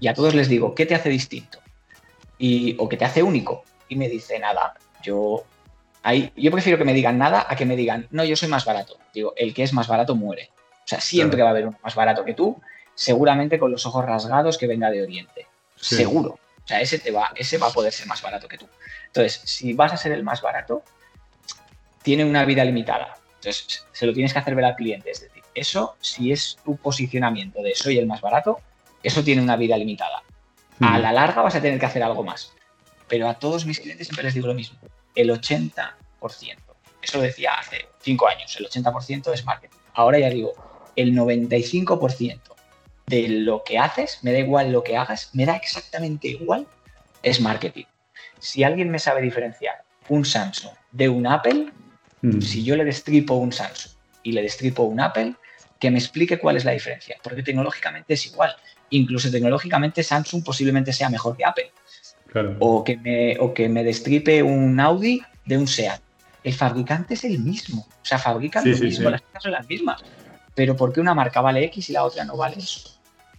Y 0.00 0.08
a 0.08 0.14
todos 0.14 0.34
les 0.34 0.48
digo, 0.48 0.74
¿qué 0.74 0.86
te 0.86 0.94
hace 0.94 1.08
distinto? 1.08 1.58
Y, 2.38 2.76
o 2.78 2.88
¿qué 2.88 2.96
te 2.96 3.04
hace 3.04 3.22
único? 3.22 3.64
Y 3.88 3.96
me 3.96 4.08
dice, 4.08 4.38
nada, 4.38 4.74
yo, 5.02 5.44
yo 6.36 6.50
prefiero 6.50 6.78
que 6.78 6.84
me 6.84 6.94
digan 6.94 7.18
nada 7.18 7.46
a 7.48 7.56
que 7.56 7.66
me 7.66 7.76
digan, 7.76 8.08
no, 8.10 8.24
yo 8.24 8.36
soy 8.36 8.48
más 8.48 8.64
barato. 8.64 8.98
Digo, 9.12 9.34
el 9.36 9.54
que 9.54 9.62
es 9.62 9.72
más 9.72 9.86
barato 9.86 10.14
muere. 10.14 10.50
O 10.84 10.86
sea, 10.86 11.00
siempre 11.00 11.42
va 11.42 11.48
a 11.48 11.52
haber 11.52 11.68
uno 11.68 11.78
más 11.82 11.94
barato 11.94 12.24
que 12.24 12.34
tú, 12.34 12.60
seguramente 12.94 13.58
con 13.58 13.70
los 13.70 13.86
ojos 13.86 14.04
rasgados 14.04 14.58
que 14.58 14.66
venga 14.66 14.90
de 14.90 15.02
Oriente. 15.02 15.46
Seguro. 15.76 16.38
O 16.64 16.66
sea, 16.66 16.80
ese, 16.80 16.98
te 16.98 17.10
va, 17.10 17.30
ese 17.36 17.58
va 17.58 17.68
a 17.68 17.70
poder 17.70 17.92
ser 17.92 18.06
más 18.06 18.22
barato 18.22 18.48
que 18.48 18.56
tú. 18.56 18.66
Entonces, 19.06 19.42
si 19.44 19.74
vas 19.74 19.92
a 19.92 19.96
ser 19.96 20.12
el 20.12 20.22
más 20.22 20.40
barato, 20.40 20.82
tiene 22.02 22.24
una 22.24 22.44
vida 22.44 22.64
limitada. 22.64 23.16
Entonces, 23.36 23.84
se 23.92 24.06
lo 24.06 24.14
tienes 24.14 24.32
que 24.32 24.38
hacer 24.38 24.54
ver 24.54 24.64
al 24.64 24.74
cliente. 24.74 25.10
Es 25.10 25.20
decir, 25.20 25.42
eso, 25.54 25.96
si 26.00 26.32
es 26.32 26.56
tu 26.64 26.76
posicionamiento 26.76 27.62
de 27.62 27.74
soy 27.74 27.98
el 27.98 28.06
más 28.06 28.22
barato, 28.22 28.60
eso 29.02 29.22
tiene 29.22 29.42
una 29.42 29.56
vida 29.56 29.76
limitada. 29.76 30.22
A 30.80 30.98
la 30.98 31.12
larga 31.12 31.42
vas 31.42 31.54
a 31.54 31.60
tener 31.60 31.78
que 31.78 31.86
hacer 31.86 32.02
algo 32.02 32.24
más. 32.24 32.52
Pero 33.08 33.28
a 33.28 33.34
todos 33.34 33.66
mis 33.66 33.78
clientes 33.78 34.06
siempre 34.06 34.24
les 34.24 34.34
digo 34.34 34.46
lo 34.46 34.54
mismo. 34.54 34.78
El 35.14 35.30
80%. 35.30 35.92
Eso 37.02 37.18
lo 37.18 37.22
decía 37.22 37.52
hace 37.54 37.86
cinco 38.00 38.26
años. 38.26 38.56
El 38.58 38.66
80% 38.66 39.32
es 39.34 39.44
marketing. 39.44 39.76
Ahora 39.92 40.18
ya 40.18 40.30
digo, 40.30 40.54
el 40.96 41.14
95% 41.14 42.53
de 43.06 43.28
lo 43.28 43.62
que 43.64 43.78
haces, 43.78 44.18
me 44.22 44.32
da 44.32 44.38
igual 44.38 44.72
lo 44.72 44.82
que 44.82 44.96
hagas, 44.96 45.30
me 45.32 45.46
da 45.46 45.56
exactamente 45.56 46.28
igual, 46.28 46.66
es 47.22 47.40
marketing. 47.40 47.84
Si 48.38 48.64
alguien 48.64 48.90
me 48.90 48.98
sabe 48.98 49.20
diferenciar 49.22 49.84
un 50.08 50.24
Samsung 50.24 50.72
de 50.92 51.08
un 51.08 51.26
Apple, 51.26 51.72
mm. 52.22 52.40
si 52.40 52.64
yo 52.64 52.76
le 52.76 52.84
destripo 52.84 53.34
un 53.34 53.52
Samsung 53.52 53.92
y 54.22 54.32
le 54.32 54.42
destripo 54.42 54.84
un 54.84 55.00
Apple, 55.00 55.34
que 55.78 55.90
me 55.90 55.98
explique 55.98 56.38
cuál 56.38 56.56
es 56.56 56.64
la 56.64 56.72
diferencia, 56.72 57.16
porque 57.22 57.42
tecnológicamente 57.42 58.14
es 58.14 58.26
igual. 58.26 58.54
Incluso 58.90 59.30
tecnológicamente 59.30 60.02
Samsung 60.02 60.42
posiblemente 60.44 60.92
sea 60.92 61.10
mejor 61.10 61.36
que 61.36 61.44
Apple. 61.44 61.72
O, 62.58 62.82
que 62.82 62.96
me, 62.96 63.38
o 63.38 63.54
que 63.54 63.68
me 63.68 63.84
destripe 63.84 64.42
un 64.42 64.80
Audi 64.80 65.22
de 65.44 65.56
un 65.56 65.68
SEAT. 65.68 66.00
El 66.42 66.52
fabricante 66.52 67.14
es 67.14 67.24
el 67.24 67.38
mismo. 67.38 67.86
O 67.88 68.04
sea, 68.04 68.18
fabrican 68.18 68.68
lo 68.68 68.76
mismo, 68.76 69.08
las 69.08 69.22
cosas 69.22 69.42
son 69.44 69.52
las 69.52 69.68
mismas. 69.68 70.02
Pero 70.54 70.76
¿por 70.76 70.92
qué 70.92 71.00
una 71.00 71.14
marca 71.14 71.40
vale 71.40 71.64
X 71.64 71.90
y 71.90 71.92
la 71.92 72.04
otra 72.04 72.24
no 72.24 72.36
vale 72.36 72.56
eso? 72.58 72.93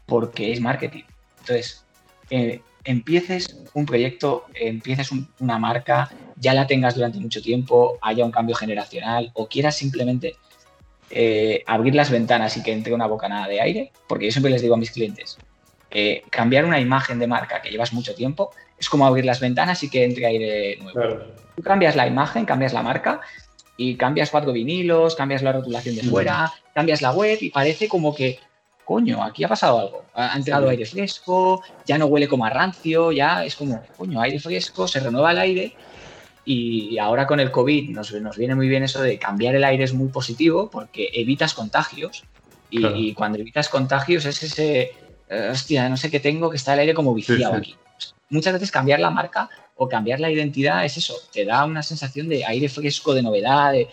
Porque 0.06 0.52
es 0.52 0.62
marketing. 0.62 1.04
Entonces, 1.40 1.86
eh, 2.30 2.62
empieces 2.84 3.64
un 3.74 3.86
proyecto, 3.86 4.46
empieces 4.54 5.10
una 5.40 5.60
marca, 5.60 6.12
ya 6.38 6.54
la 6.54 6.68
tengas 6.68 6.96
durante 6.96 7.20
mucho 7.20 7.42
tiempo, 7.42 7.98
haya 8.02 8.24
un 8.24 8.32
cambio 8.32 8.56
generacional 8.56 9.32
o 9.34 9.48
quieras 9.48 9.76
simplemente 9.76 10.36
eh, 11.10 11.64
abrir 11.66 11.96
las 11.96 12.10
ventanas 12.10 12.58
y 12.58 12.64
que 12.64 12.72
entre 12.72 12.94
una 12.94 13.08
bocanada 13.08 13.48
de 13.48 13.62
aire, 13.62 13.92
porque 14.08 14.26
yo 14.26 14.32
siempre 14.32 14.52
les 14.52 14.62
digo 14.62 14.76
a 14.76 14.78
mis 14.78 14.92
clientes, 14.92 15.38
eh, 15.92 16.24
cambiar 16.30 16.66
una 16.66 16.80
imagen 16.80 17.20
de 17.20 17.28
marca 17.28 17.62
que 17.62 17.70
llevas 17.70 17.94
mucho 17.94 18.14
tiempo 18.16 18.52
es 18.78 18.90
como 18.90 19.06
abrir 19.06 19.26
las 19.26 19.40
ventanas 19.40 19.82
y 19.84 19.90
que 19.90 20.04
entre 20.04 20.26
aire 20.26 20.78
nuevo. 20.82 21.24
Tú 21.56 21.64
cambias 21.64 21.96
la 21.96 22.08
imagen, 22.08 22.46
cambias 22.46 22.74
la 22.74 22.84
marca 22.84 23.22
y 23.78 23.96
cambias 23.96 24.30
cuatro 24.30 24.52
vinilos, 24.52 25.16
cambias 25.16 25.42
la 25.42 25.54
rotulación 25.54 25.96
de 25.96 26.04
fuera, 26.04 26.52
cambias 26.74 27.02
la 27.02 27.12
web 27.12 27.38
y 27.42 27.50
parece 27.50 27.88
como 27.88 28.14
que, 28.14 28.40
coño, 28.86 29.24
aquí 29.24 29.44
ha 29.44 29.48
pasado 29.48 29.80
algo. 29.80 30.06
Ha 30.14 30.38
entrado 30.38 30.70
aire 30.70 30.86
fresco, 30.86 31.62
ya 31.86 31.98
no 31.98 32.06
huele 32.06 32.28
como 32.28 32.46
a 32.46 32.50
rancio, 32.50 33.12
ya 33.12 33.44
es 33.44 33.56
como, 33.56 33.84
coño, 33.98 34.22
aire 34.22 34.40
fresco, 34.40 34.88
se 34.88 35.00
renueva 35.00 35.32
el 35.32 35.40
aire. 35.40 35.76
Y 36.46 37.00
ahora 37.00 37.26
con 37.26 37.40
el 37.40 37.52
COVID 37.52 37.90
nos, 37.90 38.14
nos 38.14 38.38
viene 38.38 38.54
muy 38.54 38.70
bien 38.70 38.84
eso 38.84 39.02
de 39.02 39.18
cambiar 39.18 39.56
el 39.56 39.64
aire 39.64 39.84
es 39.84 39.94
muy 39.94 40.10
positivo 40.10 40.70
porque 40.70 41.10
evitas 41.14 41.54
contagios. 41.56 42.24
Y, 42.70 43.14
cuando 43.14 43.40
evitas 43.40 43.70
contagios 43.70 44.26
es 44.26 44.44
ese, 44.44 44.92
eh, 45.30 45.50
hostia, 45.50 45.88
no 45.88 45.96
sé 45.96 46.12
qué 46.12 46.20
tengo, 46.20 46.50
que 46.50 46.58
está 46.58 46.74
el 46.74 46.82
aire 46.82 46.94
como 46.94 47.14
viciado 47.14 47.56
aquí. 47.56 47.76
Muchas 48.30 48.54
veces 48.54 48.70
cambiar 48.70 49.00
la 49.00 49.10
marca 49.10 49.50
o 49.76 49.88
cambiar 49.88 50.20
la 50.20 50.30
identidad 50.30 50.84
es 50.84 50.98
eso, 50.98 51.16
te 51.32 51.46
da 51.46 51.64
una 51.64 51.84
sensación 51.84 52.28
de 52.28 52.44
aire 52.46 52.68
fresco, 52.68 53.14
de 53.14 53.22
novedad, 53.22 53.72
de 53.72 53.88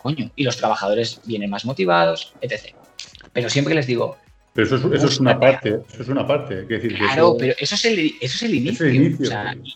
coño, 0.00 0.30
y 0.34 0.44
los 0.44 0.56
trabajadores 0.56 1.20
vienen 1.24 1.50
más 1.50 1.66
motivados, 1.66 2.32
etc. 2.40 2.74
Pero 3.36 3.50
siempre 3.50 3.74
les 3.74 3.86
digo, 3.86 4.16
pero 4.54 4.66
eso 4.66 4.76
es, 4.76 4.94
eso 4.94 5.06
es 5.08 5.20
una 5.20 5.38
parte, 5.38 5.80
eso 5.92 6.02
es 6.02 6.08
una 6.08 6.26
parte. 6.26 6.62
decir, 6.62 6.96
claro, 6.96 7.36
pero 7.38 7.52
eso 7.58 7.74
es 7.74 7.84
el, 7.84 7.98
eso 8.18 8.36
es 8.36 8.42
el 8.42 8.54
inicio. 8.54 8.88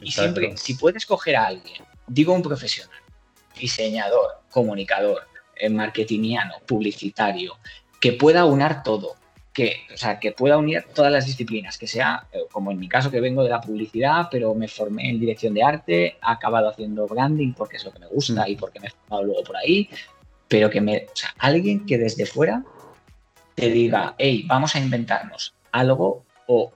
y 0.00 0.10
siempre, 0.10 0.56
si 0.56 0.72
puedes 0.72 1.04
coger 1.04 1.36
a 1.36 1.48
alguien, 1.48 1.82
digo 2.06 2.32
un 2.32 2.40
profesional, 2.40 2.96
diseñador, 3.58 4.40
comunicador, 4.50 5.24
eh, 5.56 5.68
marketingiano, 5.68 6.54
publicitario, 6.66 7.58
que 8.00 8.14
pueda 8.14 8.46
unir 8.46 8.76
todo, 8.82 9.16
que, 9.52 9.82
o 9.92 9.98
sea, 9.98 10.18
que 10.18 10.32
pueda 10.32 10.56
unir 10.56 10.86
todas 10.94 11.12
las 11.12 11.26
disciplinas, 11.26 11.76
que 11.76 11.86
sea, 11.86 12.26
eh, 12.32 12.38
como 12.50 12.70
en 12.70 12.80
mi 12.80 12.88
caso 12.88 13.10
que 13.10 13.20
vengo 13.20 13.44
de 13.44 13.50
la 13.50 13.60
publicidad, 13.60 14.28
pero 14.30 14.54
me 14.54 14.66
formé 14.66 15.10
en 15.10 15.20
dirección 15.20 15.52
de 15.52 15.62
arte, 15.62 16.06
he 16.06 16.16
acabado 16.22 16.70
haciendo 16.70 17.06
branding 17.06 17.52
porque 17.52 17.76
es 17.76 17.84
lo 17.84 17.92
que 17.92 17.98
me 17.98 18.06
gusta 18.06 18.48
y 18.48 18.56
porque 18.56 18.80
me 18.80 18.86
he 18.86 18.90
formado 18.90 19.24
luego 19.24 19.44
por 19.44 19.58
ahí, 19.58 19.90
pero 20.48 20.70
que 20.70 20.80
me, 20.80 21.04
o 21.04 21.16
sea, 21.16 21.34
alguien 21.36 21.84
que 21.84 21.98
desde 21.98 22.24
fuera 22.24 22.64
te 23.60 23.70
diga, 23.70 24.14
hey, 24.18 24.44
vamos 24.46 24.74
a 24.74 24.78
inventarnos 24.78 25.54
algo 25.72 26.24
o, 26.46 26.72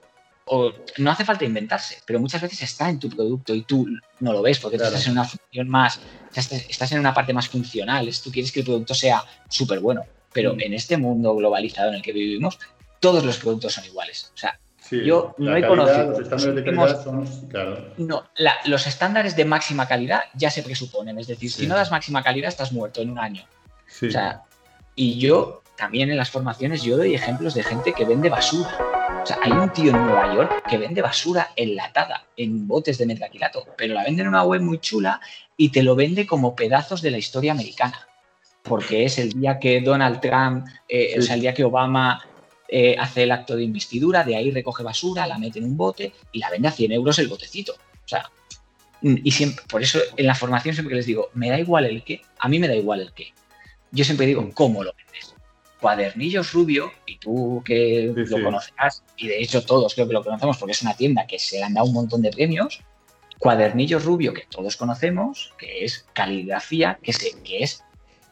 no 0.99 1.11
hace 1.11 1.25
falta 1.25 1.47
inventarse, 1.47 2.03
pero 2.05 2.21
muchas 2.21 2.43
veces 2.43 2.61
está 2.63 2.91
en 2.91 2.99
tu 2.99 3.09
producto 3.09 3.55
y 3.55 3.63
tú 3.63 3.89
no 4.21 4.33
lo 4.33 4.43
ves 4.43 4.59
porque 4.59 4.77
estás 4.77 5.07
en 5.07 5.13
una 5.13 5.25
función 5.25 5.69
más, 5.69 6.01
estás 6.35 6.93
en 6.93 7.01
una 7.01 7.15
parte 7.15 7.33
más 7.33 7.49
funcional, 7.49 8.11
tú 8.23 8.31
quieres 8.31 8.53
que 8.53 8.61
el 8.61 8.67
producto 8.67 8.95
sea 8.95 9.25
súper 9.49 9.81
bueno, 9.81 10.05
pero 10.35 10.55
mm. 10.55 10.61
en 10.61 10.75
este 10.75 10.99
mundo 10.99 11.35
globalizado 11.35 11.89
en 11.89 11.95
el 11.95 12.03
que 12.03 12.13
vivimos, 12.13 12.59
todos 13.01 13.25
los 13.25 13.39
productos 13.39 13.73
son 13.73 13.87
iguales. 13.87 14.33
O 14.35 14.37
sea, 14.37 14.61
yo 14.91 15.35
no 15.39 15.57
he 15.57 15.67
conocido. 15.67 16.11
Los 16.11 16.21
estándares 16.21 16.55
de 16.55 16.65
calidad 16.65 17.05
son. 17.05 17.49
Claro. 17.49 17.95
No, 17.97 18.29
los 18.67 18.87
estándares 18.87 19.37
de 19.37 19.45
máxima 19.47 19.89
calidad 19.89 20.25
ya 20.35 20.51
se 20.51 20.63
presuponen. 20.63 21.19
Es 21.19 21.27
decir, 21.27 21.51
si 21.51 21.67
no 21.67 21.75
das 21.75 21.91
máxima 21.91 22.23
calidad, 22.23 22.49
estás 22.49 22.73
muerto 22.73 23.01
en 23.01 23.11
un 23.11 23.19
año. 23.19 23.45
O 24.07 24.11
sea, 24.11 24.43
y 24.95 25.19
yo 25.19 25.64
también 25.77 26.11
en 26.11 26.17
las 26.17 26.31
formaciones 26.31 26.83
yo 26.83 26.97
doy 26.97 27.15
ejemplos 27.15 27.55
de 27.55 27.63
gente 27.63 27.93
que 27.93 28.05
vende 28.05 28.29
basura. 28.29 28.79
O 29.23 29.27
sea, 29.27 29.39
hay 29.43 29.53
un 29.53 29.73
tío 29.73 29.91
en 29.91 30.05
Nueva 30.05 30.35
York 30.35 30.65
que 30.69 30.79
vende 30.79 31.03
basura 31.03 31.51
enlatada 31.57 32.27
en 32.37 32.69
botes 32.69 32.99
de 32.99 33.07
metaquilato, 33.07 33.65
pero 33.77 33.95
la 33.95 34.05
vende 34.05 34.23
en 34.23 34.29
una 34.29 34.45
web 34.45 34.61
muy 34.61 34.79
chula 34.79 35.21
y 35.57 35.71
te 35.71 35.83
lo 35.83 35.97
vende 35.97 36.27
como 36.27 36.55
pedazos 36.55 37.01
de 37.03 37.11
la 37.11 37.19
historia 37.19 37.53
americana. 37.53 38.07
Porque 38.63 39.05
es 39.05 39.19
el 39.19 39.33
día 39.33 39.59
que 39.59 39.81
Donald 39.81 40.21
Trump, 40.21 40.67
eh, 40.89 41.17
o 41.19 41.23
sea, 41.23 41.35
el 41.35 41.41
día 41.41 41.55
que 41.55 41.65
Obama 41.65 42.25
eh, 42.69 42.97
hace 42.99 43.25
el 43.25 43.33
acto 43.33 43.57
de 43.57 43.63
investidura, 43.63 44.25
de 44.25 44.37
ahí 44.37 44.51
recoge 44.51 44.83
basura, 44.83 45.27
la 45.27 45.39
mete 45.39 45.59
en 45.59 45.67
un 45.67 45.77
bote 45.77 46.13
y 46.33 46.39
la 46.39 46.51
vende 46.51 46.69
a 46.69 46.73
100 46.73 46.93
euros 46.93 47.19
el 47.19 47.29
botecito. 47.29 47.73
O 47.73 48.09
sea, 48.09 48.31
y 49.03 49.31
siempre, 49.33 49.65
por 49.69 49.83
eso 49.83 49.99
en 50.17 50.27
la 50.27 50.35
formación 50.35 50.75
siempre 50.75 50.97
les 50.97 51.05
digo, 51.05 51.29
me 51.35 51.51
da 51.51 51.59
igual 51.59 51.85
el 51.85 52.03
qué, 52.03 52.23
a 52.39 52.49
mí 52.49 52.59
me 52.59 52.69
da 52.69 52.75
igual 52.75 53.01
el 53.01 53.13
qué. 53.13 53.35
Yo 53.91 54.05
siempre 54.05 54.27
digo, 54.27 54.51
¿cómo 54.55 54.83
lo 54.83 54.95
vendes? 54.95 55.34
Cuadernillos 55.85 56.55
Rubio, 56.55 56.93
y 57.05 57.19
tú 57.19 57.63
que 57.63 58.11
lo 58.17 58.43
conocerás, 58.43 59.05
y 59.19 59.29
de 59.29 59.43
hecho 59.43 59.67
todos 59.67 59.93
creo 59.93 60.09
que 60.09 60.15
lo 60.15 60.25
conocemos 60.25 60.57
porque 60.57 60.73
es 60.73 60.81
una 60.81 60.95
tienda 60.95 61.27
que 61.27 61.39
se 61.39 61.59
le 61.59 61.65
han 61.65 61.75
dado 61.75 61.89
un 61.89 61.93
montón 61.93 62.23
de 62.23 62.31
premios, 62.31 62.81
Cuadernillos 63.39 64.03
Rubio, 64.03 64.33
que 64.33 64.47
todos 64.49 64.79
conocemos, 64.79 65.53
que 65.59 65.85
es 65.85 66.07
caligrafía, 66.15 66.99
que, 67.03 67.13
se, 67.13 67.39
que 67.43 67.65
es, 67.65 67.85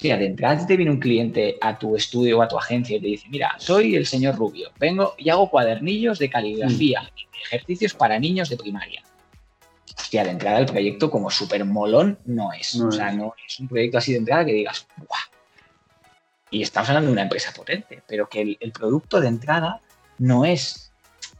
mira, 0.02 0.16
de 0.16 0.28
entrada 0.28 0.66
te 0.66 0.78
viene 0.78 0.92
un 0.92 0.98
cliente 0.98 1.58
a 1.60 1.78
tu 1.78 1.94
estudio 1.94 2.38
o 2.38 2.42
a 2.42 2.48
tu 2.48 2.56
agencia 2.56 2.96
y 2.96 3.00
te 3.00 3.06
dice, 3.08 3.26
mira, 3.28 3.54
soy 3.58 3.96
el 3.96 4.06
señor 4.06 4.36
Rubio, 4.36 4.70
vengo 4.80 5.14
y 5.18 5.28
hago 5.28 5.50
cuadernillos 5.50 6.18
de 6.18 6.30
caligrafía, 6.30 7.02
mm. 7.02 7.44
ejercicios 7.44 7.92
para 7.92 8.18
niños 8.18 8.48
de 8.48 8.56
primaria. 8.56 9.02
Hostia, 9.98 10.24
de 10.24 10.30
entrada 10.30 10.60
el 10.60 10.66
proyecto 10.66 11.10
como 11.10 11.28
súper 11.28 11.66
molón 11.66 12.18
no 12.24 12.50
es. 12.50 12.76
o 12.76 12.90
sea, 12.90 13.12
no 13.12 13.34
es 13.46 13.60
un 13.60 13.68
proyecto 13.68 13.98
así 13.98 14.12
de 14.12 14.20
entrada 14.20 14.46
que 14.46 14.54
digas, 14.54 14.86
¡guau! 14.96 15.31
Y 16.52 16.62
estamos 16.62 16.90
hablando 16.90 17.08
de 17.08 17.14
una 17.14 17.22
empresa 17.22 17.52
potente, 17.52 18.02
pero 18.06 18.28
que 18.28 18.58
el, 18.60 18.72
producto 18.72 19.20
de 19.20 19.28
entrada 19.28 19.80
no 20.18 20.44
es, 20.44 20.92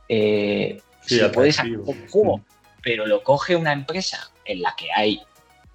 eh, 0.08 0.80
sí, 1.02 1.18
se 1.18 1.28
puede 1.28 1.52
sacar 1.52 1.76
un 1.78 2.08
jugo, 2.08 2.42
pero 2.82 3.06
lo 3.06 3.22
coge 3.22 3.54
una 3.54 3.74
empresa 3.74 4.30
en 4.46 4.62
la 4.62 4.74
que 4.74 4.90
hay 4.90 5.22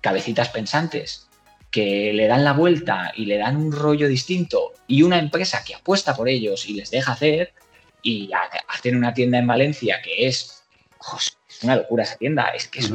cabecitas 0.02 0.50
pensantes 0.50 1.28
que 1.70 2.12
le 2.14 2.28
dan 2.28 2.44
la 2.44 2.54
vuelta 2.54 3.12
y 3.16 3.26
le 3.26 3.38
dan 3.38 3.58
un 3.58 3.72
rollo 3.72 4.08
distinto 4.08 4.74
y 4.88 5.04
una 5.04 5.20
empresa 5.20 5.64
que 5.64 5.76
apuesta 5.76 6.16
por 6.16 6.28
ellos 6.28 6.68
y 6.68 6.74
les 6.74 6.90
deja 6.90 7.12
hacer 7.12 7.54
y 8.02 8.32
hacen 8.68 8.96
una 8.96 9.14
tienda 9.14 9.38
en 9.38 9.46
Valencia 9.46 10.02
que 10.02 10.26
es, 10.28 10.64
es 11.48 11.64
una 11.64 11.76
locura 11.76 12.04
esa 12.04 12.16
tienda, 12.16 12.50
es 12.56 12.68
que 12.68 12.80
es 12.80 12.92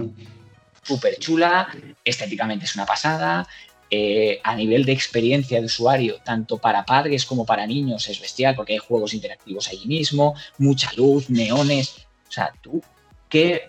súper 0.82 1.18
chula, 1.18 1.68
estéticamente 2.04 2.64
es 2.64 2.74
una 2.74 2.86
pasada, 2.86 3.46
eh, 3.94 4.40
a 4.42 4.56
nivel 4.56 4.86
de 4.86 4.92
experiencia 4.92 5.60
de 5.60 5.66
usuario, 5.66 6.16
tanto 6.24 6.56
para 6.56 6.82
padres 6.86 7.26
como 7.26 7.44
para 7.44 7.66
niños, 7.66 8.08
es 8.08 8.18
bestial 8.18 8.56
porque 8.56 8.72
hay 8.72 8.78
juegos 8.78 9.12
interactivos 9.12 9.68
allí 9.68 9.84
mismo, 9.84 10.34
mucha 10.56 10.90
luz, 10.96 11.28
neones. 11.28 12.06
O 12.26 12.32
sea, 12.32 12.54
tú, 12.62 12.82
qué 13.28 13.68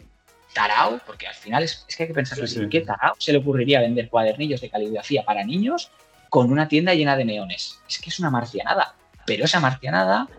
tarao, 0.54 1.02
porque 1.06 1.28
al 1.28 1.34
final 1.34 1.64
es, 1.64 1.86
que 1.98 2.04
hay 2.04 2.08
que 2.08 2.14
pensarlo 2.14 2.46
así, 2.46 2.70
qué 2.70 2.80
tarao 2.80 3.16
se 3.18 3.34
le 3.34 3.40
ocurriría 3.40 3.82
vender 3.82 4.08
cuadernillos 4.08 4.62
de 4.62 4.70
caligrafía 4.70 5.26
para 5.26 5.44
niños 5.44 5.92
con 6.30 6.54
una 6.54 6.70
tienda 6.70 6.94
llena 6.94 7.18
de 7.18 7.26
neones. 7.26 7.82
Es 7.90 8.00
que 8.00 8.10
es 8.10 8.18
una 8.18 8.30
marcianada, 8.30 8.96
pero 9.26 9.44
esa 9.44 9.60
marcianada, 9.60 10.30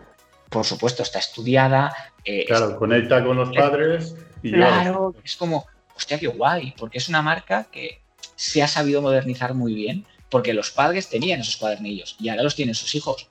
por 0.49 0.65
supuesto, 0.65 1.03
está 1.03 1.19
estudiada. 1.19 1.95
Eh, 2.23 2.45
claro, 2.47 2.75
conecta 2.75 3.23
con 3.23 3.37
los 3.37 3.55
padres. 3.55 4.15
Y 4.41 4.51
claro, 4.51 5.13
es 5.23 5.35
como, 5.35 5.67
hostia, 5.95 6.17
qué 6.17 6.25
guay, 6.25 6.73
porque 6.75 6.97
es 6.97 7.07
una 7.07 7.21
marca 7.21 7.67
que 7.71 8.01
se 8.35 8.63
ha 8.63 8.67
sabido 8.67 9.01
modernizar 9.01 9.53
muy 9.53 9.73
bien 9.73 10.05
porque 10.29 10.53
los 10.53 10.71
padres 10.71 11.09
tenían 11.09 11.39
esos 11.39 11.57
cuadernillos 11.57 12.15
y 12.19 12.29
ahora 12.29 12.43
los 12.43 12.55
tienen 12.55 12.75
sus 12.75 12.93
hijos. 12.95 13.27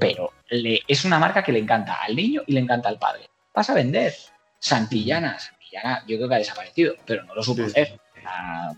Pero 0.00 0.32
le, 0.50 0.80
es 0.88 1.04
una 1.04 1.18
marca 1.18 1.42
que 1.42 1.52
le 1.52 1.58
encanta 1.58 1.94
al 1.94 2.16
niño 2.16 2.42
y 2.46 2.52
le 2.52 2.60
encanta 2.60 2.88
al 2.88 2.98
padre. 2.98 3.28
Vas 3.54 3.70
a 3.70 3.74
vender 3.74 4.14
Santillana. 4.58 5.38
Santillana 5.38 6.04
yo 6.06 6.16
creo 6.16 6.28
que 6.28 6.34
ha 6.34 6.38
desaparecido, 6.38 6.94
pero 7.06 7.24
no 7.24 7.34
lo 7.34 7.42
supo 7.42 7.64
hacer. 7.64 8.00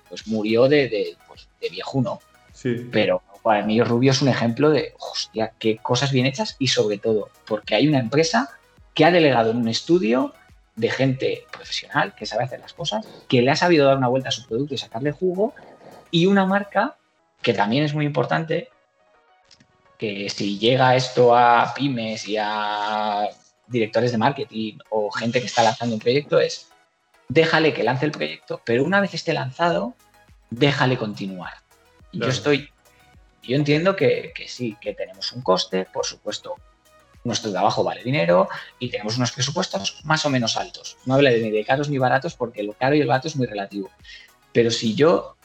pues 0.08 0.26
murió 0.26 0.68
de, 0.68 0.88
de, 0.88 1.16
pues, 1.26 1.48
de 1.60 1.68
viejuno. 1.70 2.20
Sí. 2.52 2.88
Pero 2.92 3.22
Cuadernillo 3.42 3.84
Rubio 3.84 4.10
es 4.10 4.20
un 4.20 4.28
ejemplo 4.28 4.70
de, 4.70 4.94
hostia, 4.98 5.52
qué 5.58 5.78
cosas 5.78 6.12
bien 6.12 6.26
hechas 6.26 6.56
y 6.58 6.68
sobre 6.68 6.98
todo 6.98 7.30
porque 7.46 7.74
hay 7.74 7.88
una 7.88 7.98
empresa 7.98 8.50
que 8.94 9.04
ha 9.04 9.10
delegado 9.10 9.52
en 9.52 9.58
un 9.58 9.68
estudio 9.68 10.34
de 10.76 10.90
gente 10.90 11.44
profesional 11.50 12.14
que 12.14 12.26
sabe 12.26 12.44
hacer 12.44 12.60
las 12.60 12.72
cosas, 12.72 13.06
que 13.28 13.42
le 13.42 13.50
ha 13.50 13.56
sabido 13.56 13.86
dar 13.86 13.96
una 13.96 14.08
vuelta 14.08 14.28
a 14.28 14.32
su 14.32 14.46
producto 14.46 14.74
y 14.74 14.78
sacarle 14.78 15.12
jugo 15.12 15.54
y 16.10 16.26
una 16.26 16.46
marca 16.46 16.96
que 17.42 17.54
también 17.54 17.84
es 17.84 17.94
muy 17.94 18.04
importante, 18.04 18.68
que 19.98 20.28
si 20.30 20.58
llega 20.58 20.96
esto 20.96 21.36
a 21.36 21.72
pymes 21.74 22.26
y 22.28 22.36
a 22.38 23.28
directores 23.66 24.12
de 24.12 24.18
marketing 24.18 24.78
o 24.90 25.10
gente 25.10 25.40
que 25.40 25.46
está 25.46 25.62
lanzando 25.62 25.94
un 25.94 26.00
proyecto, 26.00 26.40
es 26.40 26.68
déjale 27.28 27.72
que 27.72 27.84
lance 27.84 28.04
el 28.04 28.10
proyecto, 28.10 28.60
pero 28.64 28.84
una 28.84 29.00
vez 29.00 29.14
esté 29.14 29.32
lanzado, 29.32 29.94
déjale 30.50 30.98
continuar. 30.98 31.52
Yo 32.12 32.26
estoy, 32.26 32.70
yo 33.42 33.56
entiendo 33.56 33.94
que, 33.94 34.32
que 34.34 34.48
sí, 34.48 34.76
que 34.80 34.94
tenemos 34.94 35.32
un 35.32 35.42
coste, 35.42 35.86
por 35.92 36.04
supuesto, 36.04 36.56
nuestro 37.22 37.52
trabajo 37.52 37.84
vale 37.84 38.02
dinero 38.02 38.48
y 38.78 38.90
tenemos 38.90 39.16
unos 39.16 39.32
presupuestos 39.32 40.00
más 40.04 40.24
o 40.24 40.30
menos 40.30 40.56
altos. 40.56 40.96
No 41.04 41.14
hablo 41.14 41.30
ni 41.30 41.50
de 41.50 41.64
caros 41.64 41.88
ni 41.88 41.98
baratos 41.98 42.34
porque 42.34 42.62
lo 42.62 42.72
caro 42.72 42.96
y 42.96 43.00
el 43.00 43.06
barato 43.06 43.28
es 43.28 43.36
muy 43.36 43.46
relativo. 43.46 43.90
Pero 44.52 44.70
si 44.70 44.94
yo 44.94 45.36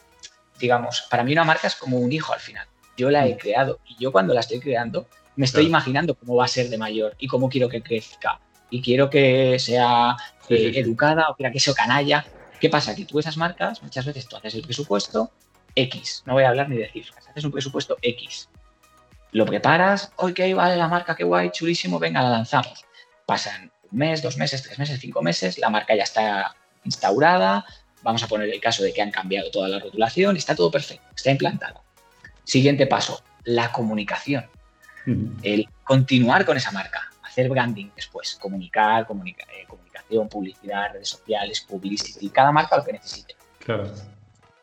digamos, 0.59 1.01
para 1.09 1.23
mí 1.23 1.31
una 1.33 1.43
marca 1.43 1.67
es 1.67 1.75
como 1.75 1.97
un 1.97 2.11
hijo 2.11 2.33
al 2.33 2.39
final. 2.39 2.67
Yo 2.97 3.09
la 3.09 3.27
he 3.27 3.35
mm. 3.35 3.37
creado 3.37 3.79
y 3.87 3.97
yo 4.01 4.11
cuando 4.11 4.33
la 4.33 4.39
estoy 4.39 4.59
creando 4.59 5.07
me 5.35 5.45
estoy 5.45 5.65
imaginando 5.65 6.15
cómo 6.15 6.35
va 6.35 6.45
a 6.45 6.47
ser 6.47 6.69
de 6.69 6.77
mayor 6.77 7.15
y 7.19 7.27
cómo 7.27 7.49
quiero 7.49 7.67
que 7.67 7.81
crezca. 7.81 8.39
Y 8.69 8.81
quiero 8.81 9.09
que 9.09 9.59
sea 9.59 10.15
eh, 10.49 10.71
educada 10.75 11.29
o 11.29 11.35
quiera 11.35 11.51
que 11.51 11.59
sea 11.59 11.73
canalla. 11.73 12.25
¿Qué 12.59 12.69
pasa? 12.69 12.95
Que 12.95 13.05
tú 13.05 13.19
esas 13.19 13.37
marcas, 13.37 13.83
muchas 13.83 14.05
veces 14.05 14.27
tú 14.27 14.37
haces 14.37 14.55
el 14.55 14.61
presupuesto 14.61 15.31
X, 15.75 16.23
no 16.25 16.33
voy 16.33 16.43
a 16.43 16.49
hablar 16.49 16.69
ni 16.69 16.77
de 16.77 16.89
cifras, 16.89 17.27
haces 17.27 17.43
un 17.43 17.51
presupuesto 17.51 17.97
X. 18.01 18.49
Lo 19.31 19.45
preparas, 19.45 20.13
ok, 20.15 20.39
vale 20.55 20.77
la 20.77 20.87
marca, 20.87 21.15
qué 21.15 21.25
guay, 21.25 21.51
chulísimo, 21.51 21.99
venga, 21.99 22.21
la 22.21 22.29
lanzamos. 22.29 22.85
Pasan 23.25 23.71
un 23.91 23.97
mes, 23.97 24.21
dos 24.21 24.37
meses, 24.37 24.63
tres 24.63 24.79
meses, 24.79 24.99
cinco 24.99 25.21
meses, 25.21 25.57
la 25.57 25.69
marca 25.69 25.95
ya 25.95 26.03
está 26.03 26.55
instaurada, 26.85 27.65
Vamos 28.05 28.21
a 28.21 28.27
poner 28.27 28.47
el 28.49 28.61
caso 28.61 28.83
de 28.83 28.93
que 28.93 29.01
han 29.01 29.09
cambiado 29.09 29.49
toda 29.49 29.67
la 29.67 29.79
rotulación 29.79 30.37
está 30.37 30.53
todo 30.53 30.69
perfecto, 30.69 31.07
está 31.15 31.31
implantado. 31.31 31.81
Siguiente 32.43 32.85
paso, 32.85 33.23
la 33.45 33.71
comunicación. 33.71 34.45
El 35.41 35.67
continuar 35.83 36.45
con 36.45 36.55
esa 36.55 36.69
marca, 36.71 37.11
hacer 37.23 37.49
branding 37.49 37.89
después, 37.95 38.35
comunicar, 38.35 39.07
eh, 39.07 39.65
comunicación, 39.67 40.29
publicidad, 40.29 40.93
redes 40.93 41.09
sociales, 41.09 41.61
publicity, 41.61 42.29
cada 42.29 42.51
marca 42.51 42.77
lo 42.77 42.83
que 42.83 42.93
necesite. 42.93 43.35
Claro. 43.57 43.91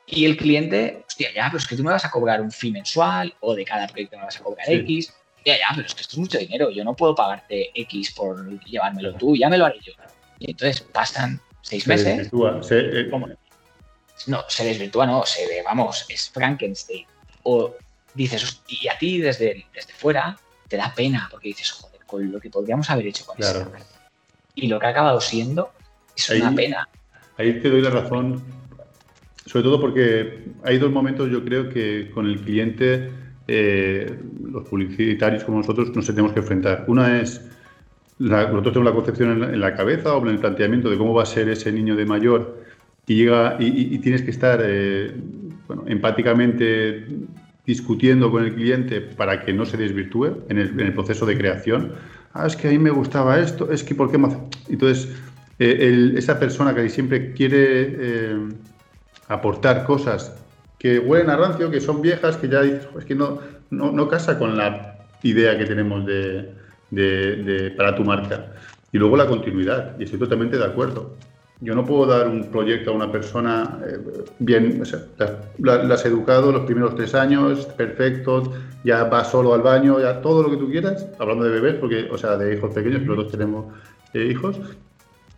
Y 0.07 0.25
el 0.25 0.37
cliente, 0.37 1.03
hostia, 1.09 1.35
ya, 1.35 1.47
pero 1.47 1.59
es 1.59 1.67
que 1.67 1.75
tú 1.75 1.83
me 1.83 1.91
vas 1.91 2.05
a 2.05 2.13
cobrar 2.13 2.41
un 2.41 2.53
fee 2.53 2.71
mensual 2.71 3.35
o 3.41 3.57
de 3.57 3.65
cada 3.65 3.89
proyecto 3.89 4.19
me 4.19 4.23
vas 4.23 4.37
a 4.37 4.43
cobrar 4.45 4.71
X. 4.71 5.13
Ya, 5.45 5.59
ya, 5.59 5.67
pero 5.75 5.85
es 5.85 5.95
que 5.97 6.03
esto 6.03 6.13
es 6.13 6.19
mucho 6.19 6.39
dinero. 6.39 6.71
Yo 6.71 6.85
no 6.85 6.95
puedo 6.95 7.17
pagarte 7.17 7.73
X 7.75 8.13
por 8.13 8.65
llevármelo 8.65 9.15
tú, 9.15 9.35
ya 9.35 9.49
me 9.49 9.59
lo 9.59 9.67
haré 9.67 9.81
yo. 9.81 9.95
Y 10.39 10.53
entonces 10.53 10.81
pasan 10.81 11.41
seis 11.63 11.87
meses. 11.87 12.31
Eh, 12.71 13.11
no, 14.27 14.45
se 14.49 14.65
desvirtúa, 14.65 15.07
no, 15.07 15.25
se 15.25 15.47
ve, 15.47 15.63
vamos, 15.65 16.05
es 16.09 16.31
Frankenstein. 16.31 17.07
O 17.45 17.75
dices, 18.15 18.63
y 18.69 18.89
a 18.89 18.99
ti 18.99 19.19
desde, 19.19 19.67
desde 19.75 19.93
fuera 19.95 20.39
te 20.69 20.77
da 20.77 20.93
pena, 20.95 21.29
porque 21.31 21.49
dices, 21.49 21.71
joder, 21.71 22.01
con 22.07 22.31
lo 22.31 22.41
que 22.41 22.51
podríamos 22.51 22.89
haber 22.91 23.07
hecho 23.07 23.25
con 23.25 23.37
claro. 23.37 23.73
Y 24.55 24.69
lo 24.69 24.79
que 24.79 24.87
ha 24.87 24.91
acabado 24.91 25.21
siendo 25.21 25.73
es 26.15 26.29
una 26.31 26.55
pena. 26.55 26.89
Ahí 27.39 27.61
te 27.61 27.71
doy 27.71 27.81
la 27.81 27.91
razón, 27.91 28.43
sobre 29.47 29.65
todo 29.65 29.81
porque 29.81 30.45
hay 30.63 30.79
dos 30.79 30.91
momentos, 30.91 31.31
yo 31.31 31.45
creo, 31.45 31.69
que 31.69 32.11
con 32.11 32.27
el 32.27 32.41
cliente, 32.41 33.11
eh, 33.49 34.19
los 34.45 34.69
publicitarios 34.69 35.45
como 35.45 35.59
nosotros, 35.59 35.91
nos 35.95 36.07
tenemos 36.07 36.33
que 36.33 36.41
enfrentar. 36.41 36.85
Una 36.87 37.21
es, 37.21 37.41
nosotros 38.23 38.73
tenemos 38.73 38.85
la 38.85 38.95
concepción 38.95 39.43
en 39.43 39.61
la, 39.61 39.75
cabeza 39.75 40.15
o 40.15 40.23
en 40.23 40.35
el 40.35 40.39
planteamiento 40.39 40.89
de 40.91 40.97
cómo 40.97 41.15
va 41.15 41.25
a 41.25 41.27
ser 41.27 41.49
ese 41.49 41.73
niño 41.73 41.97
de 41.97 42.07
mayor 42.07 42.63
y, 43.07 43.17
llega, 43.17 43.57
y, 43.59 43.99
tienes 43.99 44.23
que 44.23 44.31
estar 44.31 44.61
eh, 44.63 45.13
bueno, 45.67 45.85
empáticamente 45.87 47.07
discutiendo 47.67 48.31
con 48.31 48.45
el 48.45 48.55
cliente 48.55 49.01
para 49.01 49.45
que 49.45 49.53
no 49.53 49.67
se 49.67 49.77
desvirtúe 49.77 50.45
en 50.49 50.59
el, 50.59 50.93
proceso 50.93 51.27
de 51.27 51.37
creación. 51.37 51.93
Ah, 52.33 52.47
es 52.47 52.57
que 52.57 52.69
a 52.69 52.71
mí 52.71 52.79
me 52.79 52.91
gustaba 52.91 53.39
esto, 53.41 53.71
es 53.71 53.83
que 53.83 53.95
¿por 53.95 54.11
qué 54.11 54.19
más? 54.19 54.37
Entonces, 54.69 55.09
eh, 55.59 56.13
esa 56.17 56.39
persona 56.39 56.75
que 56.75 56.89
siempre 56.89 57.33
quiere 57.33 57.97
eh, 57.99 58.37
aportar 59.29 59.85
cosas 59.85 60.35
que 60.79 60.99
huelen 60.99 61.31
a 61.31 61.37
rancio, 61.37 61.71
que 61.71 61.81
son 61.81 62.03
viejas, 62.03 62.37
que 62.37 62.49
ya 62.49 62.63
dices, 62.63 62.89
es 62.99 63.05
que 63.05 63.15
no, 63.15 63.39
no, 63.71 64.09
casa 64.09 64.39
con 64.39 64.57
la 64.57 65.07
idea 65.23 65.57
que 65.57 65.65
tenemos 65.65 66.05
de, 66.07 66.53
para 67.77 67.95
tu 67.95 68.05
marca. 68.05 68.53
Y 68.93 68.99
luego 68.99 69.17
la 69.17 69.27
continuidad, 69.27 69.99
y 69.99 70.05
estoy 70.05 70.19
totalmente 70.19 70.59
de 70.59 70.65
acuerdo. 70.65 71.17
Yo 71.61 71.75
no 71.75 71.85
puedo 71.85 72.07
dar 72.07 72.29
un 72.29 72.51
proyecto 72.51 72.91
a 72.91 72.95
una 72.95 73.11
persona 73.11 73.79
eh, 73.87 74.25
bien, 74.41 74.83
la, 75.59 75.95
has 75.95 76.05
educado 76.05 76.51
los 76.51 76.63
primeros 76.63 76.97
tres 76.97 77.15
años, 77.15 77.67
perfecto, 77.67 78.53
ya 78.83 79.05
va 79.05 79.25
solo 79.25 79.55
al 79.55 79.63
baño, 79.63 80.01
ya 80.01 80.21
todo 80.21 80.43
lo 80.43 80.51
que 80.51 80.57
tú 80.57 80.69
quieras, 80.69 81.07
hablando 81.21 81.45
de 81.45 81.51
bebés, 81.51 81.75
porque, 81.77 82.09
o 82.11 82.19
sea, 82.19 82.37
de 82.37 82.57
hijos 82.57 82.75
pequeños, 82.75 83.07
todos 83.07 83.31
tenemos 83.31 83.67
hijos, 84.13 84.59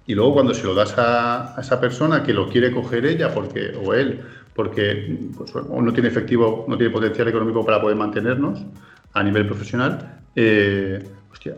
y 0.07 0.15
luego 0.15 0.35
cuando 0.35 0.55
se 0.55 0.65
lo 0.65 0.75
das 0.75 0.95
a, 0.97 1.55
esa 1.59 1.81
persona 1.81 2.23
que 2.23 2.33
lo 2.33 2.49
quiere 2.49 2.73
coger 2.73 3.07
ella 3.07 3.33
porque 3.33 3.73
o 3.83 3.95
él 3.95 4.21
porque 4.55 5.19
pues, 5.37 5.53
no 5.55 5.93
tiene 5.93 6.09
efectivo, 6.09 6.65
no 6.69 6.77
tiene 6.77 6.93
potencial 6.93 7.27
económico 7.29 7.65
para 7.65 7.81
poder 7.81 7.97
mantenernos 7.97 8.65
a 9.13 9.23
nivel 9.23 9.47
profesional, 9.47 10.21
eh, 10.37 11.03
hostia, 11.35 11.57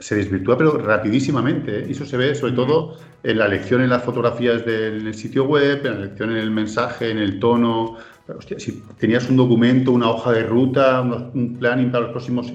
se 0.00 0.16
desvirtúa 0.16 0.58
pero 0.58 0.78
rapidísimamente. 0.78 1.80
¿eh? 1.80 1.86
Y 1.88 1.92
eso 1.92 2.04
se 2.04 2.16
ve 2.16 2.34
sobre 2.34 2.54
todo 2.54 2.98
en 3.22 3.38
la 3.38 3.46
lección 3.46 3.82
en 3.82 3.90
las 3.90 4.02
fotografías 4.02 4.64
del 4.64 5.14
sitio 5.14 5.44
web, 5.44 5.86
en 5.86 5.92
la 5.92 6.06
lección 6.06 6.30
en 6.30 6.38
el 6.38 6.50
mensaje, 6.50 7.10
en 7.10 7.18
el 7.18 7.38
tono. 7.38 7.96
Hostia, 8.26 8.58
si 8.58 8.82
tenías 8.98 9.28
un 9.28 9.36
documento, 9.36 9.92
una 9.92 10.10
hoja 10.10 10.32
de 10.32 10.42
ruta, 10.42 11.00
un 11.00 11.56
planning 11.58 11.90
para 11.90 12.04
los 12.04 12.10
próximos... 12.10 12.52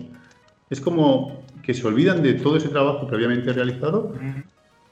Es 0.69 0.79
como 0.79 1.43
que 1.63 1.73
se 1.73 1.87
olvidan 1.87 2.21
de 2.21 2.33
todo 2.33 2.57
ese 2.57 2.69
trabajo 2.69 3.07
previamente 3.07 3.53
realizado 3.53 4.13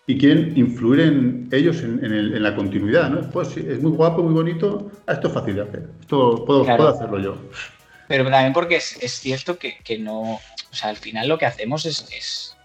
y 0.07 0.17
quieren 0.17 0.57
influir 0.57 1.01
en 1.01 1.49
ellos 1.51 1.81
en, 1.83 2.41
la 2.41 2.55
continuidad, 2.55 3.09
¿no? 3.09 3.29
Pues 3.29 3.55
es 3.57 3.81
muy 3.81 3.91
guapo, 3.91 4.23
muy 4.23 4.33
bonito, 4.33 4.91
ah, 5.07 5.13
esto 5.13 5.27
es 5.27 5.33
fácil 5.33 5.55
de 5.55 5.61
hacer, 5.61 5.89
esto 5.99 6.43
puedo, 6.45 6.87
hacerlo 6.87 7.19
yo. 7.19 7.37
Pero 8.07 8.23
también 8.29 8.53
porque 8.53 8.77
es, 8.77 9.11
cierto 9.11 9.57
que, 9.57 9.99
no, 9.99 10.39
o 10.71 10.75
sea, 10.75 10.89
al 10.89 10.97
final 10.97 11.27
lo 11.27 11.37
que 11.37 11.45
hacemos 11.45 11.85
es, 11.85 12.57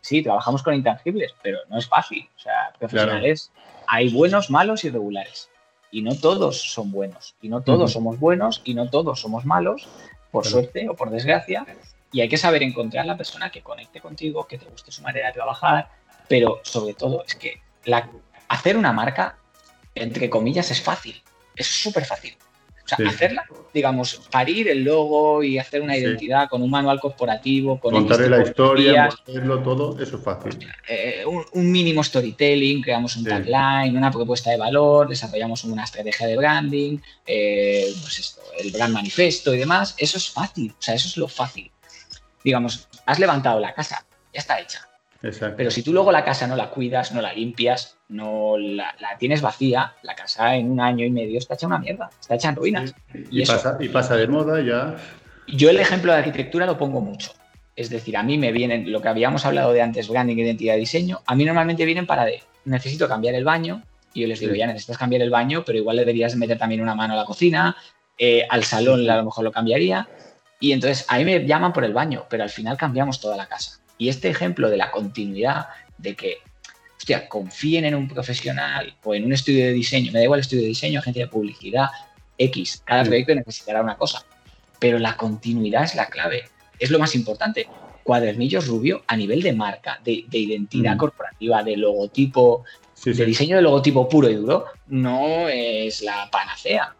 sí, 0.00 0.22
trabajamos 0.22 0.62
con 0.62 0.74
intangibles, 0.74 1.34
pero 1.42 1.58
no 1.68 1.78
es 1.78 1.88
fácil, 1.88 2.28
o 2.36 2.38
sea, 2.38 2.72
profesionales 2.78 3.50
hay 3.88 4.08
buenos, 4.08 4.50
malos 4.50 4.84
y 4.84 4.90
regulares, 4.90 5.48
y 5.90 6.02
no 6.02 6.14
todos 6.16 6.60
son 6.60 6.90
buenos, 6.90 7.36
y 7.40 7.48
no 7.48 7.60
todos 7.62 7.92
somos 7.92 8.18
buenos, 8.18 8.62
y 8.64 8.74
no 8.74 8.90
todos 8.90 9.20
somos 9.20 9.44
malos, 9.44 9.88
por 10.30 10.46
suerte 10.46 10.88
o 10.88 10.94
por 10.94 11.10
desgracia, 11.10 11.66
y 12.12 12.20
hay 12.20 12.28
que 12.28 12.36
saber 12.36 12.62
encontrar 12.62 13.06
la 13.06 13.16
persona 13.16 13.50
que 13.50 13.62
conecte 13.62 14.00
contigo, 14.00 14.46
que 14.46 14.58
te 14.58 14.66
guste 14.66 14.90
su 14.92 15.02
manera 15.02 15.28
de 15.28 15.34
trabajar, 15.34 15.88
pero 16.28 16.60
sobre 16.62 16.94
todo 16.94 17.24
es 17.24 17.34
que 17.34 17.62
hacer 18.48 18.76
una 18.76 18.92
marca, 18.92 19.38
entre 19.94 20.28
comillas, 20.28 20.70
es 20.70 20.82
fácil, 20.82 21.22
es 21.54 21.66
súper 21.66 22.04
fácil. 22.04 22.36
O 22.86 22.88
sea, 22.88 23.08
hacerla, 23.08 23.44
digamos, 23.74 24.20
parir 24.30 24.68
el 24.68 24.84
logo 24.84 25.42
y 25.42 25.58
hacer 25.58 25.82
una 25.82 25.96
identidad 25.96 26.48
con 26.48 26.62
un 26.62 26.70
manual 26.70 27.00
corporativo, 27.00 27.80
con 27.80 27.92
contarle 27.92 28.28
la 28.28 28.42
historia, 28.42 29.06
hacerlo 29.06 29.60
todo, 29.60 30.00
eso 30.00 30.18
es 30.18 30.22
fácil. 30.22 30.56
Eh, 30.88 31.24
un, 31.26 31.72
mínimo 31.72 32.04
storytelling, 32.04 32.80
creamos 32.82 33.16
un 33.16 33.24
tagline, 33.24 33.96
una 33.96 34.12
propuesta 34.12 34.50
de 34.50 34.56
valor, 34.56 35.08
desarrollamos 35.08 35.64
una 35.64 35.82
estrategia 35.82 36.28
de 36.28 36.36
branding, 36.36 36.98
eh, 37.26 37.92
pues 38.00 38.20
esto, 38.20 38.40
el 38.56 38.70
brand 38.70 38.94
manifesto 38.94 39.52
y 39.52 39.58
demás. 39.58 39.96
Eso 39.98 40.18
es 40.18 40.30
fácil, 40.30 40.70
o 40.70 40.82
sea, 40.82 40.94
eso 40.94 41.08
es 41.08 41.16
lo 41.16 41.26
fácil. 41.26 41.72
Digamos, 42.44 42.88
has 43.04 43.18
levantado 43.18 43.58
la 43.58 43.74
casa, 43.74 44.06
ya 44.32 44.38
está 44.38 44.60
hecha. 44.60 44.88
Pero 45.56 45.70
si 45.70 45.82
tú 45.82 45.92
luego 45.92 46.12
la 46.12 46.24
casa 46.24 46.46
no 46.46 46.56
la 46.56 46.70
cuidas, 46.70 47.12
no 47.12 47.20
la 47.20 47.32
limpias, 47.32 47.96
no 48.08 48.56
la, 48.58 48.94
tienes 49.18 49.40
vacía, 49.40 49.94
la 50.02 50.14
casa 50.14 50.56
en 50.56 50.70
un 50.70 50.80
año 50.80 51.04
y 51.04 51.10
medio 51.10 51.38
está 51.38 51.54
hecha 51.54 51.66
una 51.66 51.78
mierda, 51.78 52.10
está 52.20 52.34
hecha 52.34 52.48
en 52.50 52.56
ruinas. 52.56 52.94
Y, 53.30 53.44
pasa, 53.44 53.76
y 53.80 53.88
pasa 53.88 54.16
de 54.16 54.28
moda 54.28 54.60
ya. 54.60 54.96
Yo 55.48 55.70
el 55.70 55.78
ejemplo 55.78 56.12
de 56.12 56.18
arquitectura 56.18 56.66
lo 56.66 56.76
pongo 56.76 57.00
mucho. 57.00 57.32
Es 57.76 57.90
decir, 57.90 58.16
a 58.16 58.22
mí 58.22 58.38
me 58.38 58.52
vienen, 58.52 58.90
lo 58.90 59.02
que 59.02 59.08
habíamos 59.08 59.44
hablado 59.44 59.72
de 59.72 59.82
antes, 59.82 60.08
branding, 60.08 60.36
identidad, 60.36 60.76
diseño, 60.76 61.20
a 61.26 61.34
mí 61.34 61.44
normalmente 61.44 61.84
vienen 61.84 62.06
para 62.06 62.24
de, 62.24 62.42
necesito 62.64 63.06
cambiar 63.06 63.34
el 63.34 63.44
baño, 63.44 63.82
y 64.14 64.22
yo 64.22 64.28
les 64.28 64.40
digo, 64.40 64.54
ya 64.54 64.66
necesitas 64.66 64.96
cambiar 64.96 65.20
el 65.20 65.30
baño, 65.30 65.62
pero 65.64 65.76
igual 65.76 65.98
deberías 65.98 66.34
meter 66.36 66.56
también 66.56 66.80
una 66.80 66.94
mano 66.94 67.12
a 67.12 67.16
la 67.18 67.24
cocina, 67.26 67.76
eh, 68.16 68.46
al 68.48 68.64
salón 68.64 69.08
a 69.08 69.16
lo 69.16 69.24
mejor 69.24 69.44
lo 69.44 69.52
cambiaría, 69.52 70.08
y 70.58 70.72
entonces 70.72 71.04
a 71.08 71.18
mí 71.18 71.26
me 71.26 71.46
llaman 71.46 71.74
por 71.74 71.84
el 71.84 71.92
baño, 71.92 72.24
pero 72.30 72.42
al 72.42 72.50
final 72.50 72.78
cambiamos 72.78 73.20
toda 73.20 73.36
la 73.36 73.46
casa. 73.46 73.78
Y 73.98 74.08
este 74.08 74.28
ejemplo 74.28 74.68
de 74.68 74.76
la 74.76 74.90
continuidad, 74.90 75.66
de 75.98 76.14
que, 76.14 76.38
hostia, 76.96 77.28
confíen 77.28 77.84
en 77.84 77.94
un 77.94 78.08
profesional 78.08 78.94
o 79.04 79.14
en 79.14 79.24
un 79.24 79.32
estudio 79.32 79.64
de 79.64 79.72
diseño, 79.72 80.12
me 80.12 80.18
da 80.18 80.24
igual 80.24 80.40
estudio 80.40 80.62
de 80.62 80.68
diseño, 80.68 81.00
agencia 81.00 81.24
de 81.24 81.30
publicidad, 81.30 81.88
X, 82.38 82.82
cada 82.84 83.04
proyecto 83.04 83.34
necesitará 83.34 83.82
una 83.82 83.96
cosa, 83.96 84.24
pero 84.78 84.98
la 84.98 85.16
continuidad 85.16 85.84
es 85.84 85.94
la 85.94 86.06
clave, 86.06 86.44
es 86.78 86.90
lo 86.90 86.98
más 86.98 87.14
importante. 87.14 87.66
Cuadernillos 88.02 88.68
Rubio 88.68 89.02
a 89.06 89.16
nivel 89.16 89.42
de 89.42 89.52
marca, 89.52 90.00
de, 90.04 90.24
identidad 90.30 90.94
mm. 90.94 90.98
corporativa, 90.98 91.62
de 91.62 91.76
logotipo, 91.76 92.64
de 93.04 93.26
diseño 93.26 93.56
de 93.56 93.62
logotipo 93.62 94.08
puro 94.08 94.28
y 94.28 94.34
duro, 94.34 94.66
no 94.86 95.48
es 95.48 96.02
la 96.02 96.28
panacea, 96.30 96.94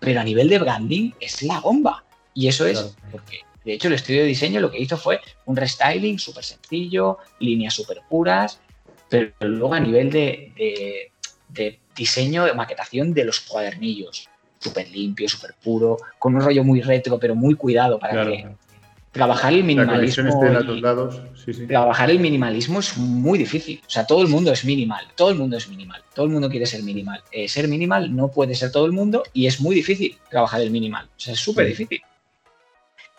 pero 0.00 0.20
a 0.20 0.24
nivel 0.24 0.48
de 0.48 0.58
branding 0.58 1.12
es 1.20 1.42
la 1.42 1.60
bomba. 1.60 2.04
Y 2.34 2.48
eso 2.48 2.66
es 2.66 2.94
porque 3.10 3.40
de 3.68 3.74
hecho, 3.74 3.88
el 3.88 3.94
estudio 3.94 4.22
de 4.22 4.28
diseño 4.28 4.62
lo 4.62 4.70
que 4.70 4.80
hizo 4.80 4.96
fue 4.96 5.20
un 5.44 5.54
restyling 5.54 6.18
súper 6.18 6.42
sencillo, 6.42 7.18
líneas 7.38 7.74
súper 7.74 8.00
puras, 8.08 8.60
pero 9.10 9.30
luego 9.40 9.74
a 9.74 9.80
nivel 9.80 10.10
de, 10.10 11.12
diseño, 11.94 12.46
de 12.46 12.54
maquetación 12.54 13.12
de 13.12 13.26
los 13.26 13.40
cuadernillos, 13.40 14.26
súper 14.58 14.88
limpio, 14.88 15.28
súper 15.28 15.54
puro, 15.62 15.98
con 16.18 16.34
un 16.34 16.40
rollo 16.40 16.64
muy 16.64 16.80
retro, 16.80 17.18
pero 17.18 17.34
muy 17.34 17.56
cuidado 17.56 17.98
para 17.98 18.24
que 18.24 18.46
trabajar 19.12 19.52
el 19.52 19.64
minimalismo. 19.64 20.40
Trabajar 21.66 22.10
el 22.10 22.20
minimalismo 22.20 22.80
es 22.80 22.96
muy 22.96 23.38
difícil. 23.38 23.82
O 23.86 23.90
sea, 23.90 24.06
todo 24.06 24.22
el 24.22 24.28
mundo 24.28 24.50
es 24.50 24.64
minimal. 24.64 25.04
Todo 25.14 25.28
el 25.28 25.36
mundo 25.36 25.58
es 25.58 25.68
minimal. 25.68 26.02
Todo 26.14 26.24
el 26.24 26.32
mundo 26.32 26.48
quiere 26.48 26.64
ser 26.64 26.82
minimal. 26.84 27.22
Eh, 27.30 27.48
ser 27.48 27.68
minimal 27.68 28.16
no 28.16 28.28
puede 28.28 28.54
ser 28.54 28.72
todo 28.72 28.86
el 28.86 28.92
mundo 28.92 29.24
y 29.34 29.46
es 29.46 29.60
muy 29.60 29.74
difícil 29.74 30.16
trabajar 30.30 30.62
el 30.62 30.70
minimal. 30.70 31.04
O 31.04 31.20
sea, 31.20 31.34
es 31.34 31.40
súper 31.40 31.66
difícil 31.66 32.00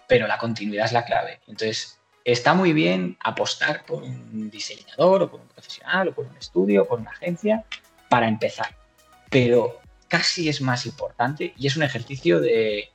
pero 0.09 0.25
la 0.25 0.39
continuidad 0.39 0.87
es 0.87 0.91
la 0.91 1.05
clave. 1.05 1.39
Entonces, 1.47 1.99
está 2.25 2.55
muy 2.55 2.73
bien 2.73 3.15
apostar 3.21 3.85
por 3.85 4.01
un 4.01 4.49
diseñador 4.49 5.21
o 5.21 5.29
por 5.29 5.39
un 5.39 5.47
profesional 5.47 6.07
o 6.07 6.13
por 6.15 6.25
un 6.25 6.35
estudio 6.35 6.81
o 6.81 6.87
por 6.87 6.99
una 6.99 7.11
agencia 7.11 7.63
para 8.09 8.27
empezar, 8.27 8.75
pero 9.29 9.79
casi 10.07 10.49
es 10.49 10.61
más 10.61 10.87
importante 10.87 11.53
y 11.55 11.67
es 11.67 11.77
un 11.77 11.83
ejercicio 11.83 12.39
de... 12.39 12.89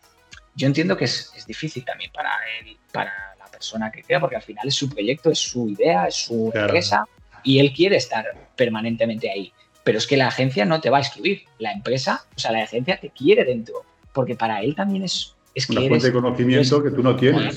Yo 0.57 0.67
entiendo 0.67 0.97
que 0.97 1.05
es, 1.05 1.33
difícil 1.47 1.85
también 1.85 2.11
para 2.13 2.33
él, 2.61 2.77
para 2.93 3.13
la 3.39 3.47
persona 3.47 3.93
que 3.93 4.03
crea, 4.03 4.19
porque 4.19 4.37
al 4.37 4.43
final 4.43 4.67
es 4.67 4.75
su 4.75 4.89
proyecto, 4.89 5.31
es 5.31 5.39
su 5.39 5.69
idea, 5.69 6.07
es 6.09 6.17
su 6.17 6.51
empresa 6.53 7.05
y 7.45 7.61
él 7.61 7.73
quiere 7.73 7.97
estar 7.97 8.25
permanentemente 8.57 9.31
ahí. 9.31 9.53
Pero 9.85 9.99
es 9.99 10.07
que 10.09 10.17
la 10.17 10.29
agencia 10.29 10.65
no 10.65 10.81
te 10.81 10.91
va 10.91 10.99
a 10.99 11.03
escribir. 11.03 11.45
La 11.59 11.71
empresa, 11.71 12.25
o 12.35 12.39
sea, 12.39 12.51
la 12.51 12.63
agencia 12.63 12.99
te 12.99 13.11
quiere 13.11 13.45
dentro, 13.45 13.85
porque 14.13 14.35
para 14.35 14.63
él 14.63 14.75
también 14.75 15.05
es 15.05 15.34
es 15.55 15.71
una 15.71 15.83
fuente 15.83 16.07
de 16.07 16.13
conocimiento 16.13 16.83
que 16.83 16.91
tú 16.91 17.03
no 17.03 17.15
tienes. 17.15 17.57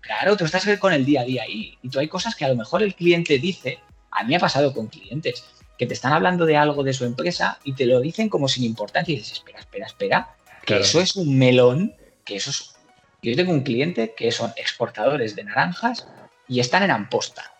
claro. 0.00 0.36
tú 0.36 0.44
estás 0.44 0.66
con 0.78 0.92
el 0.92 1.04
día 1.04 1.22
a 1.22 1.24
día 1.24 1.42
ahí. 1.44 1.78
Y 1.82 1.88
tú 1.88 1.98
hay 1.98 2.08
cosas 2.08 2.34
que 2.34 2.44
a 2.44 2.48
lo 2.48 2.56
mejor 2.56 2.82
el 2.82 2.94
cliente 2.94 3.38
dice. 3.38 3.78
A 4.10 4.24
mí 4.24 4.34
ha 4.34 4.40
pasado 4.40 4.74
con 4.74 4.88
clientes 4.88 5.44
que 5.78 5.86
te 5.86 5.94
están 5.94 6.12
hablando 6.12 6.44
de 6.44 6.56
algo 6.56 6.82
de 6.82 6.92
su 6.92 7.04
empresa 7.04 7.58
y 7.64 7.74
te 7.74 7.86
lo 7.86 8.00
dicen 8.00 8.28
como 8.28 8.48
sin 8.48 8.64
importancia 8.64 9.14
y 9.14 9.18
dices, 9.18 9.34
espera, 9.34 9.60
espera, 9.60 9.86
espera, 9.86 10.34
que 10.66 10.80
eso 10.80 11.00
es 11.00 11.16
un 11.16 11.38
melón, 11.38 11.94
que 12.24 12.36
eso 12.36 12.50
es... 12.50 12.74
Yo 13.22 13.34
tengo 13.36 13.52
un 13.52 13.62
cliente 13.62 14.14
que 14.16 14.32
son 14.32 14.52
exportadores 14.56 15.36
de 15.36 15.44
naranjas 15.44 16.06
y 16.48 16.60
están 16.60 16.82
en 16.82 16.90
Amposta. 16.90 17.52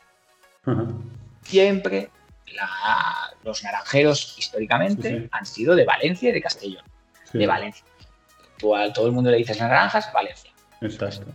Siempre 1.42 2.10
los 3.44 3.62
naranjeros 3.62 4.34
históricamente 4.38 5.28
han 5.30 5.46
sido 5.46 5.74
de 5.74 5.84
Valencia 5.84 6.28
y 6.28 6.32
de 6.32 6.42
Castellón. 6.42 6.84
De 7.32 7.46
Valencia 7.46 7.84
tú 8.61 8.76
a 8.76 8.92
todo 8.92 9.06
el 9.06 9.12
mundo 9.12 9.30
le 9.30 9.38
dices 9.38 9.58
naranjas, 9.58 10.12
Valencia. 10.12 10.50
Exacto. 10.80 11.26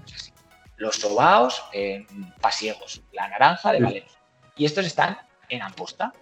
Los 0.77 0.97
sobaos, 0.97 1.63
en 1.73 2.05
pasiegos, 2.41 3.01
la 3.11 3.27
naranja 3.27 3.71
de 3.71 3.81
Valencia. 3.81 4.19
Y 4.57 4.65
estos 4.65 4.85
están 4.85 5.17
en 5.49 5.61
Amposta. 5.61 6.13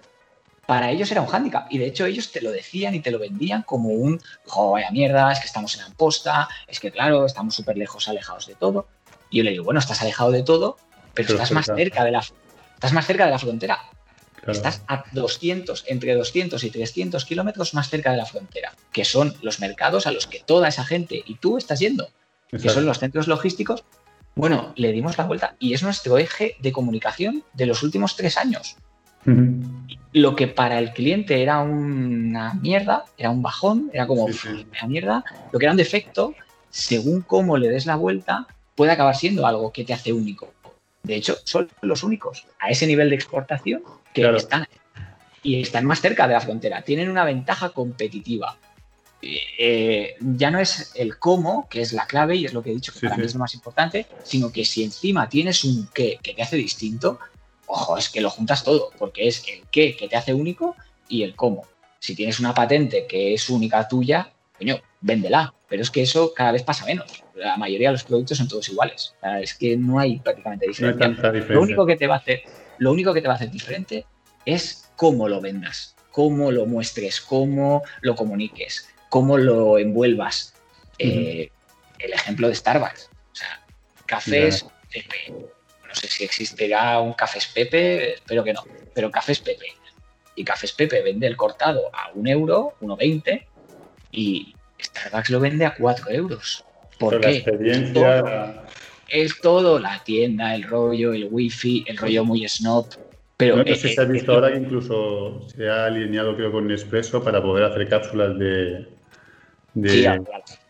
Para 0.66 0.92
ellos 0.92 1.12
era 1.12 1.22
un 1.22 1.28
hándicap. 1.28 1.72
Y 1.72 1.78
de 1.78 1.88
hecho 1.88 2.06
ellos 2.06 2.32
te 2.32 2.42
lo 2.42 2.52
decían 2.52 2.96
y 2.96 3.02
te 3.02 3.12
lo 3.12 3.20
vendían 3.20 3.64
como 3.64 3.90
un, 3.90 4.22
jo, 4.46 4.72
vaya 4.72 4.92
mierda, 4.92 5.32
es 5.32 5.40
que 5.40 5.48
estamos 5.48 5.76
en 5.76 5.84
Amposta, 5.84 6.48
es 6.68 6.80
que 6.80 6.92
claro, 6.92 7.26
estamos 7.26 7.56
súper 7.56 7.78
lejos, 7.78 8.08
alejados 8.08 8.48
de 8.48 8.56
todo. 8.56 8.88
Y 9.30 9.40
yo 9.40 9.44
le 9.44 9.52
digo, 9.52 9.64
bueno, 9.64 9.80
estás 9.80 10.02
alejado 10.02 10.32
de 10.32 10.44
todo, 10.44 10.78
pero, 11.14 11.34
estás 11.34 11.52
más 11.52 11.66
cerca 11.66 12.04
de 12.04 12.12
la 12.12 12.20
estás 12.20 12.94
más 12.94 13.06
cerca 13.06 13.26
de 13.26 13.32
la 13.32 13.40
frontera. 13.40 13.80
Estás 14.52 14.84
a 14.88 15.06
200, 15.14 15.86
entre 15.88 16.16
200 16.16 16.64
y 16.64 16.70
300 16.70 17.24
kilómetros 17.26 17.74
más 17.74 17.90
cerca 17.90 18.12
de 18.12 18.18
la 18.18 18.26
frontera, 18.26 18.74
que 18.92 19.06
son 19.06 19.34
los 19.42 19.60
mercados 19.60 20.06
a 20.06 20.12
los 20.12 20.28
que 20.28 20.40
toda 20.40 20.68
esa 20.68 20.84
gente 20.84 21.24
y 21.26 21.36
tú 21.36 21.58
estás 21.58 21.80
yendo, 21.80 22.10
que 22.50 22.70
son 22.70 22.86
los 22.86 23.00
centros 23.00 23.28
logísticos. 23.28 23.84
Bueno, 24.36 24.74
le 24.76 24.92
dimos 24.92 25.18
la 25.18 25.26
vuelta 25.26 25.56
y 25.60 25.74
es 25.74 25.84
nuestro 25.84 26.18
eje 26.18 26.58
de 26.60 26.72
comunicación 26.72 27.44
de 27.54 27.68
los 27.68 27.84
últimos 27.84 28.16
tres 28.16 28.38
años. 28.38 28.76
Lo 30.12 30.36
que 30.36 30.48
para 30.48 30.80
el 30.80 30.92
cliente 30.92 31.42
era 31.42 31.60
una 31.60 32.54
mierda, 32.56 33.06
era 33.18 33.30
un 33.30 33.42
bajón, 33.42 33.90
era 33.94 34.06
como 34.08 34.26
una 34.26 34.88
mierda, 34.88 35.24
lo 35.52 35.60
que 35.60 35.66
era 35.66 35.72
un 35.72 35.78
defecto, 35.78 36.36
según 36.70 37.22
cómo 37.22 37.58
le 37.58 37.70
des 37.70 37.86
la 37.86 37.96
vuelta, 37.96 38.48
puede 38.76 38.92
acabar 38.92 39.16
siendo 39.16 39.48
algo 39.48 39.72
que 39.72 39.86
te 39.86 39.94
hace 39.94 40.12
único. 40.12 40.52
De 41.04 41.16
hecho, 41.16 41.38
son 41.46 41.70
los 41.82 42.04
únicos 42.04 42.46
a 42.60 42.70
ese 42.70 42.88
nivel 42.88 43.10
de 43.10 43.16
exportación 43.16 43.84
que 44.14 44.30
están 44.36 44.68
y 45.42 45.62
están 45.62 45.86
más 45.86 46.02
cerca 46.02 46.28
de 46.28 46.34
la 46.34 46.42
frontera. 46.42 46.82
Tienen 46.82 47.10
una 47.10 47.26
ventaja 47.26 47.70
competitiva. 47.70 48.58
Eh, 49.22 50.16
ya 50.20 50.52
no 50.52 50.60
es 50.60 50.94
el 50.96 51.18
cómo, 51.18 51.68
que 51.70 51.82
es 51.82 51.94
la 51.94 52.06
clave 52.08 52.36
y 52.36 52.46
es 52.46 52.54
lo 52.54 52.62
que 52.62 52.72
he 52.72 52.74
dicho 52.74 52.94
que 52.94 53.02
para 53.02 53.18
mí 53.18 53.26
es 53.26 53.34
lo 53.34 53.40
más 53.40 53.54
importante, 53.54 54.06
sino 54.24 54.52
que 54.52 54.66
si 54.66 54.84
encima 54.84 55.30
tienes 55.30 55.64
un 55.64 55.88
qué 55.94 56.18
que 56.22 56.34
te 56.34 56.42
hace 56.42 56.58
distinto, 56.58 57.20
ojo, 57.68 57.98
es 57.98 58.10
que 58.10 58.22
lo 58.22 58.30
juntas 58.30 58.64
todo, 58.64 58.92
porque 58.98 59.28
es 59.28 59.44
el 59.48 59.64
qué 59.72 59.96
que 59.96 60.08
te 60.08 60.16
hace 60.18 60.34
único 60.34 60.76
y 61.08 61.24
el 61.24 61.36
cómo. 61.36 61.66
Si 62.00 62.16
tienes 62.16 62.40
una 62.40 62.54
patente 62.54 63.06
que 63.08 63.34
es 63.34 63.50
única 63.50 63.88
tuya, 63.88 64.30
coño, 64.58 64.80
véndela. 65.02 65.54
Pero 65.68 65.82
es 65.82 65.90
que 65.90 66.04
eso 66.04 66.34
cada 66.36 66.52
vez 66.52 66.64
pasa 66.64 66.86
menos. 66.86 67.24
La 67.36 67.58
mayoría 67.58 67.90
de 67.90 67.94
los 67.94 68.04
productos 68.04 68.38
son 68.38 68.48
todos 68.48 68.70
iguales. 68.70 69.16
es 69.42 69.54
que 69.56 69.76
no 69.76 70.00
hay 70.00 70.20
prácticamente 70.20 70.68
diferencia. 70.68 71.08
Lo 71.50 71.62
único 71.62 71.86
que 71.86 71.96
te 71.96 72.06
va 72.06 72.16
a 72.16 72.18
hacer, 72.20 72.44
lo 72.78 72.92
único 72.92 73.14
que 73.14 73.22
te 73.22 73.28
va 73.28 73.34
a 73.34 73.38
hacer 73.38 73.52
diferente 73.52 74.06
es 74.46 74.90
cómo 74.96 75.28
lo 75.28 75.42
vendas, 75.42 75.96
cómo 76.12 76.52
lo 76.52 76.66
muestres, 76.66 77.22
cómo 77.22 77.84
lo 78.02 78.16
comuniques, 78.16 78.90
cómo 79.10 79.38
lo 79.38 79.78
envuelvas. 79.78 80.54
Eh, 81.00 81.50
el 82.00 82.14
ejemplo 82.14 82.48
de 82.48 82.56
Starbucks. 82.56 83.10
O 83.32 83.36
sea, 83.36 83.66
cafés 84.06 84.66
Pepe. 84.94 85.34
No 85.88 85.96
sé 85.96 86.08
si 86.08 86.24
existirá 86.24 87.00
un 87.00 87.14
Cafés 87.14 87.48
Pepe, 87.48 88.16
espero 88.16 88.44
que 88.44 88.54
no, 88.54 88.64
pero 88.94 89.12
Cafés 89.12 89.40
Pepe. 89.40 89.68
Y 90.36 90.44
Cafés 90.44 90.72
Pepe 90.72 91.02
vende 91.02 91.28
el 91.28 91.38
cortado 91.38 91.92
a 91.94 92.12
un 92.14 92.28
euro, 92.28 92.76
1,20 92.82 93.46
y 94.12 94.56
Starbucks 94.82 95.30
lo 95.30 95.40
vende 95.40 95.66
a 95.66 95.76
4 95.76 96.10
euros. 96.12 96.66
¿Por 96.98 97.20
qué? 97.20 97.38
experiencia... 97.38 98.64
Es, 99.08 99.40
todo, 99.42 99.80
la 99.80 100.04
tienda, 100.04 100.56
el 100.56 100.64
rollo, 100.64 101.14
el 101.14 101.28
wifi, 101.30 101.84
el 101.88 101.98
rollo 101.98 102.26
muy 102.26 102.48
snob. 102.48 102.88
Pero 103.38 103.58
no, 103.58 103.64
sé 103.66 103.76
si 103.76 103.90
se 103.94 104.02
ha 104.02 104.06
visto 104.06 104.34
ahora 104.34 104.52
que 104.52 104.60
incluso 104.60 105.42
se 105.50 105.70
ha 105.70 105.86
alineado 105.86 106.36
creo 106.36 106.52
con 106.52 106.68
Nespresso 106.68 107.24
para 107.24 107.42
poder 107.42 107.66
hacer 107.66 107.90
cápsulas 107.90 108.38
de, 108.38 108.88
de 109.74 110.22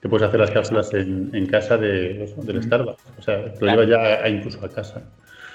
que 0.01 0.09
puedes 0.09 0.27
hacer 0.27 0.39
las 0.39 0.51
cápsulas 0.51 0.93
en, 0.93 1.45
casa 1.47 1.77
de, 1.77 2.33
del 2.37 2.63
Starbucks. 2.63 3.03
O 3.19 3.21
sea, 3.21 3.53
lo 3.59 3.83
lleva 3.83 4.21
ya 4.21 4.29
incluso 4.29 4.63
a 4.65 4.69
casa. 4.69 5.03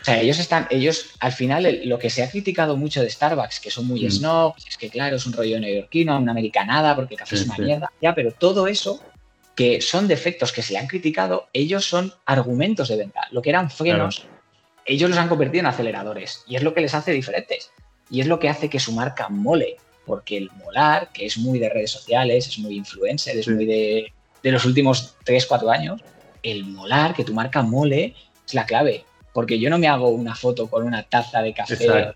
O 0.00 0.04
sea, 0.04 0.20
ellos 0.20 0.38
están, 0.38 0.66
ellos, 0.70 1.10
al 1.20 1.32
final, 1.32 1.80
lo 1.84 1.98
que 1.98 2.08
se 2.08 2.22
ha 2.22 2.30
criticado 2.30 2.76
mucho 2.76 3.02
de 3.02 3.10
Starbucks, 3.10 3.60
que 3.60 3.70
son 3.70 3.86
muy 3.86 4.04
mm. 4.04 4.10
snobs, 4.10 4.66
es 4.66 4.76
que 4.76 4.88
claro, 4.88 5.16
es 5.16 5.26
un 5.26 5.32
rollo 5.32 5.58
neoyorquino, 5.58 6.16
una 6.18 6.30
americanada, 6.30 6.94
porque 6.94 7.14
el 7.14 7.20
café 7.20 7.34
es 7.34 7.46
una 7.46 7.56
mierda, 7.58 7.92
ya, 8.00 8.14
pero 8.14 8.30
todo 8.30 8.68
eso, 8.68 9.02
que 9.58 9.80
son 9.80 10.06
defectos 10.06 10.52
que 10.52 10.62
se 10.62 10.72
le 10.72 10.78
han 10.78 10.86
criticado, 10.86 11.48
ellos 11.52 11.84
son 11.84 12.14
argumentos 12.26 12.86
de 12.88 12.96
venta. 12.96 13.22
Lo 13.32 13.42
que 13.42 13.50
eran 13.50 13.72
frenos, 13.72 14.24
ellos 14.86 15.10
los 15.10 15.18
han 15.18 15.28
convertido 15.28 15.62
en 15.62 15.66
aceleradores, 15.66 16.44
y 16.46 16.54
es 16.54 16.62
lo 16.62 16.74
que 16.74 16.80
les 16.80 16.94
hace 16.94 17.10
diferentes, 17.10 17.72
y 18.08 18.20
es 18.20 18.28
lo 18.28 18.38
que 18.38 18.48
hace 18.48 18.70
que 18.70 18.78
su 18.78 18.92
marca 18.92 19.28
mole, 19.28 19.76
porque 20.06 20.36
el 20.36 20.48
molar, 20.52 21.10
que 21.12 21.26
es 21.26 21.38
muy 21.38 21.58
de 21.58 21.70
redes 21.70 21.90
sociales, 21.90 22.46
es 22.46 22.58
muy 22.60 22.76
influencer, 22.76 23.36
es 23.36 23.48
muy 23.48 23.66
de, 23.66 24.12
de 24.44 24.52
los 24.52 24.64
últimos 24.64 25.16
3, 25.24 25.44
4 25.46 25.68
años, 25.72 26.02
el 26.44 26.64
molar, 26.64 27.12
que 27.12 27.24
tu 27.24 27.34
marca 27.34 27.60
mole, 27.62 28.14
es 28.46 28.54
la 28.54 28.64
clave 28.64 29.04
porque 29.32 29.58
yo 29.58 29.70
no 29.70 29.78
me 29.78 29.86
hago 29.88 30.08
una 30.08 30.34
foto 30.34 30.68
con 30.68 30.84
una 30.84 31.02
taza 31.04 31.42
de 31.42 31.52
café 31.52 32.12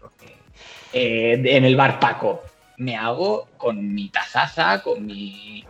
eh, 0.92 1.40
en 1.44 1.64
el 1.64 1.76
bar 1.76 2.00
Paco. 2.00 2.42
Me 2.78 2.96
hago 2.96 3.48
con 3.56 3.94
mi 3.94 4.08
tazaza, 4.08 4.82
con 4.82 5.06
mi, 5.06 5.64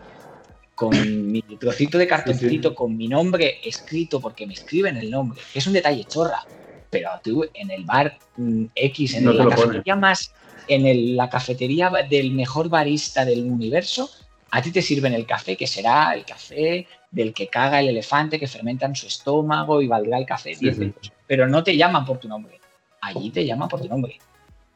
con 0.74 1.30
mi 1.30 1.42
trocito 1.42 1.98
de 1.98 2.06
cartoncito, 2.06 2.74
con 2.74 2.96
mi 2.96 3.08
nombre 3.08 3.60
escrito, 3.64 4.20
porque 4.20 4.46
me 4.46 4.54
escriben 4.54 4.96
el 4.96 5.10
nombre, 5.10 5.40
es 5.54 5.66
un 5.66 5.72
detalle 5.72 6.04
chorra. 6.04 6.44
Pero 6.90 7.10
tú 7.22 7.44
en 7.54 7.70
el 7.70 7.84
bar 7.84 8.18
mm, 8.36 8.66
X, 8.74 9.14
en 9.14 9.36
la 9.36 9.48
cafetería 9.48 9.96
más, 9.96 10.34
en 10.68 11.16
la 11.16 11.30
cafetería 11.30 11.90
del 12.08 12.32
mejor 12.32 12.68
barista 12.68 13.24
del 13.24 13.44
universo, 13.44 14.10
a 14.50 14.60
ti 14.60 14.70
te 14.70 14.82
sirven 14.82 15.14
el 15.14 15.24
café, 15.24 15.56
que 15.56 15.66
será 15.66 16.12
el 16.14 16.26
café 16.26 16.86
del 17.10 17.32
que 17.32 17.48
caga 17.48 17.80
el 17.80 17.88
elefante, 17.88 18.38
que 18.38 18.46
fermenta 18.46 18.84
en 18.84 18.94
su 18.94 19.06
estómago 19.06 19.80
y 19.80 19.86
valdrá 19.86 20.18
el 20.18 20.26
café 20.26 20.54
10 20.54 20.78
euros 20.80 21.12
pero 21.32 21.48
no 21.48 21.64
te 21.64 21.74
llaman 21.78 22.04
por 22.04 22.18
tu 22.18 22.28
nombre. 22.28 22.60
Allí 23.00 23.30
te 23.30 23.46
llaman 23.46 23.66
por 23.66 23.80
tu 23.80 23.88
nombre. 23.88 24.18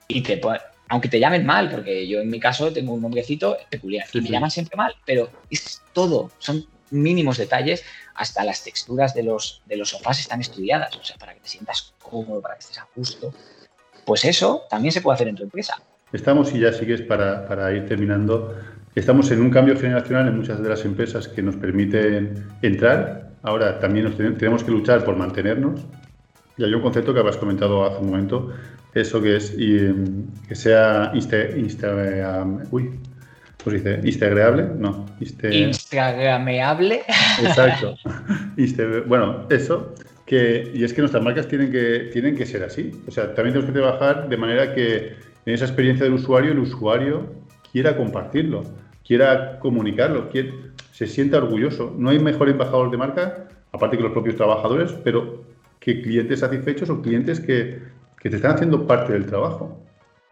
Y 0.08 0.22
te 0.22 0.40
aunque 0.88 1.08
te 1.08 1.18
llamen 1.18 1.44
mal, 1.44 1.70
porque 1.70 2.06
yo 2.06 2.20
en 2.20 2.30
mi 2.30 2.38
caso 2.38 2.72
tengo 2.72 2.94
un 2.94 3.02
nombrecito 3.02 3.56
peculiar 3.70 4.06
y 4.12 4.20
me 4.20 4.30
llaman 4.30 4.50
siempre 4.50 4.76
mal, 4.76 4.94
pero 5.04 5.30
es 5.50 5.82
todo, 5.92 6.30
son 6.38 6.64
mínimos 6.90 7.38
detalles, 7.38 7.84
hasta 8.14 8.44
las 8.44 8.62
texturas 8.62 9.14
de 9.14 9.24
los, 9.24 9.62
de 9.66 9.76
los 9.76 9.90
sofás 9.90 10.20
están 10.20 10.40
estudiadas, 10.40 10.96
o 10.96 11.04
sea, 11.04 11.16
para 11.16 11.34
que 11.34 11.40
te 11.40 11.48
sientas 11.48 11.94
cómodo, 12.00 12.40
para 12.40 12.54
que 12.54 12.60
estés 12.60 12.78
a 12.78 12.86
gusto. 12.94 13.32
Pues 14.04 14.24
eso 14.24 14.62
también 14.70 14.92
se 14.92 15.00
puede 15.00 15.16
hacer 15.16 15.28
en 15.28 15.34
tu 15.34 15.42
empresa. 15.42 15.74
Estamos, 16.12 16.52
y 16.52 16.60
ya 16.60 16.72
sigues 16.72 17.02
para, 17.02 17.46
para 17.48 17.72
ir 17.72 17.86
terminando, 17.86 18.56
estamos 18.94 19.30
en 19.32 19.42
un 19.42 19.50
cambio 19.50 19.76
generacional 19.76 20.28
en 20.28 20.36
muchas 20.36 20.62
de 20.62 20.68
las 20.68 20.84
empresas 20.84 21.26
que 21.26 21.42
nos 21.42 21.56
permiten 21.56 22.46
entrar. 22.62 23.32
Ahora 23.42 23.80
también 23.80 24.06
nos 24.06 24.16
tenemos 24.16 24.62
que 24.62 24.70
luchar 24.70 25.04
por 25.04 25.16
mantenernos 25.16 25.80
y 26.58 26.64
hay 26.64 26.72
un 26.72 26.80
concepto 26.80 27.12
que 27.12 27.20
habías 27.20 27.36
comentado 27.36 27.84
hace 27.84 27.98
un 27.98 28.10
momento, 28.10 28.50
eso 28.96 29.20
que 29.20 29.36
es 29.36 29.50
que 29.50 30.54
sea 30.54 31.12
Instagram, 31.14 32.62
uy, 32.70 32.90
¿cómo 33.62 33.76
se 33.76 33.76
dice? 33.76 34.00
Instagramable, 34.04 34.68
no, 34.78 35.06
Instagrameable. 35.20 37.02
Exacto. 37.42 37.96
bueno, 39.06 39.46
eso, 39.50 39.94
que, 40.24 40.70
y 40.74 40.82
es 40.82 40.94
que 40.94 41.02
nuestras 41.02 41.22
marcas 41.22 41.46
tienen 41.46 41.70
que, 41.70 42.08
tienen 42.12 42.36
que 42.36 42.46
ser 42.46 42.62
así. 42.62 42.90
O 43.06 43.10
sea, 43.10 43.34
también 43.34 43.52
tenemos 43.52 43.66
que 43.66 43.78
trabajar 43.78 44.30
de 44.30 44.36
manera 44.38 44.74
que 44.74 45.14
en 45.44 45.54
esa 45.54 45.66
experiencia 45.66 46.04
del 46.04 46.14
usuario, 46.14 46.52
el 46.52 46.58
usuario 46.58 47.34
quiera 47.70 47.98
compartirlo, 47.98 48.64
quiera 49.06 49.58
comunicarlo, 49.58 50.30
quiera, 50.30 50.50
se 50.92 51.06
sienta 51.06 51.36
orgulloso. 51.36 51.94
No 51.98 52.08
hay 52.08 52.18
mejor 52.18 52.48
embajador 52.48 52.90
de 52.90 52.96
marca, 52.96 53.48
aparte 53.72 53.98
que 53.98 54.02
los 54.02 54.12
propios 54.12 54.36
trabajadores, 54.36 54.92
pero 55.04 55.44
que 55.80 56.00
clientes 56.00 56.40
satisfechos 56.40 56.88
o 56.88 57.02
clientes 57.02 57.38
que, 57.38 57.78
que 58.26 58.30
te 58.30 58.36
están 58.36 58.56
haciendo 58.56 58.84
parte 58.88 59.12
del 59.12 59.24
trabajo. 59.24 59.80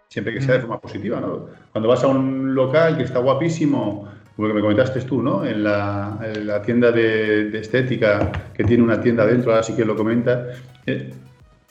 Siempre 0.09 0.35
que 0.35 0.41
sea 0.41 0.55
de 0.55 0.59
mm. 0.59 0.63
forma 0.63 0.81
positiva, 0.81 1.21
¿no? 1.21 1.47
Cuando 1.71 1.89
vas 1.89 2.03
a 2.03 2.09
un 2.09 2.53
local 2.53 2.97
que 2.97 3.05
está 3.05 3.21
guapísimo, 3.21 4.09
como 4.35 4.49
que 4.49 4.55
me 4.55 4.61
comentaste 4.61 5.01
tú, 5.03 5.23
¿no? 5.23 5.45
En 5.45 5.63
la, 5.63 6.19
la 6.43 6.61
tienda 6.61 6.91
de, 6.91 7.57
estética, 7.57 8.33
que 8.53 8.65
tiene 8.65 8.83
una 8.83 9.01
tienda 9.01 9.25
dentro, 9.25 9.53
ahora 9.53 9.63
sí 9.63 9.77
que 9.77 9.85
lo 9.85 9.95
comenta, 9.95 10.45
eh, 10.87 11.13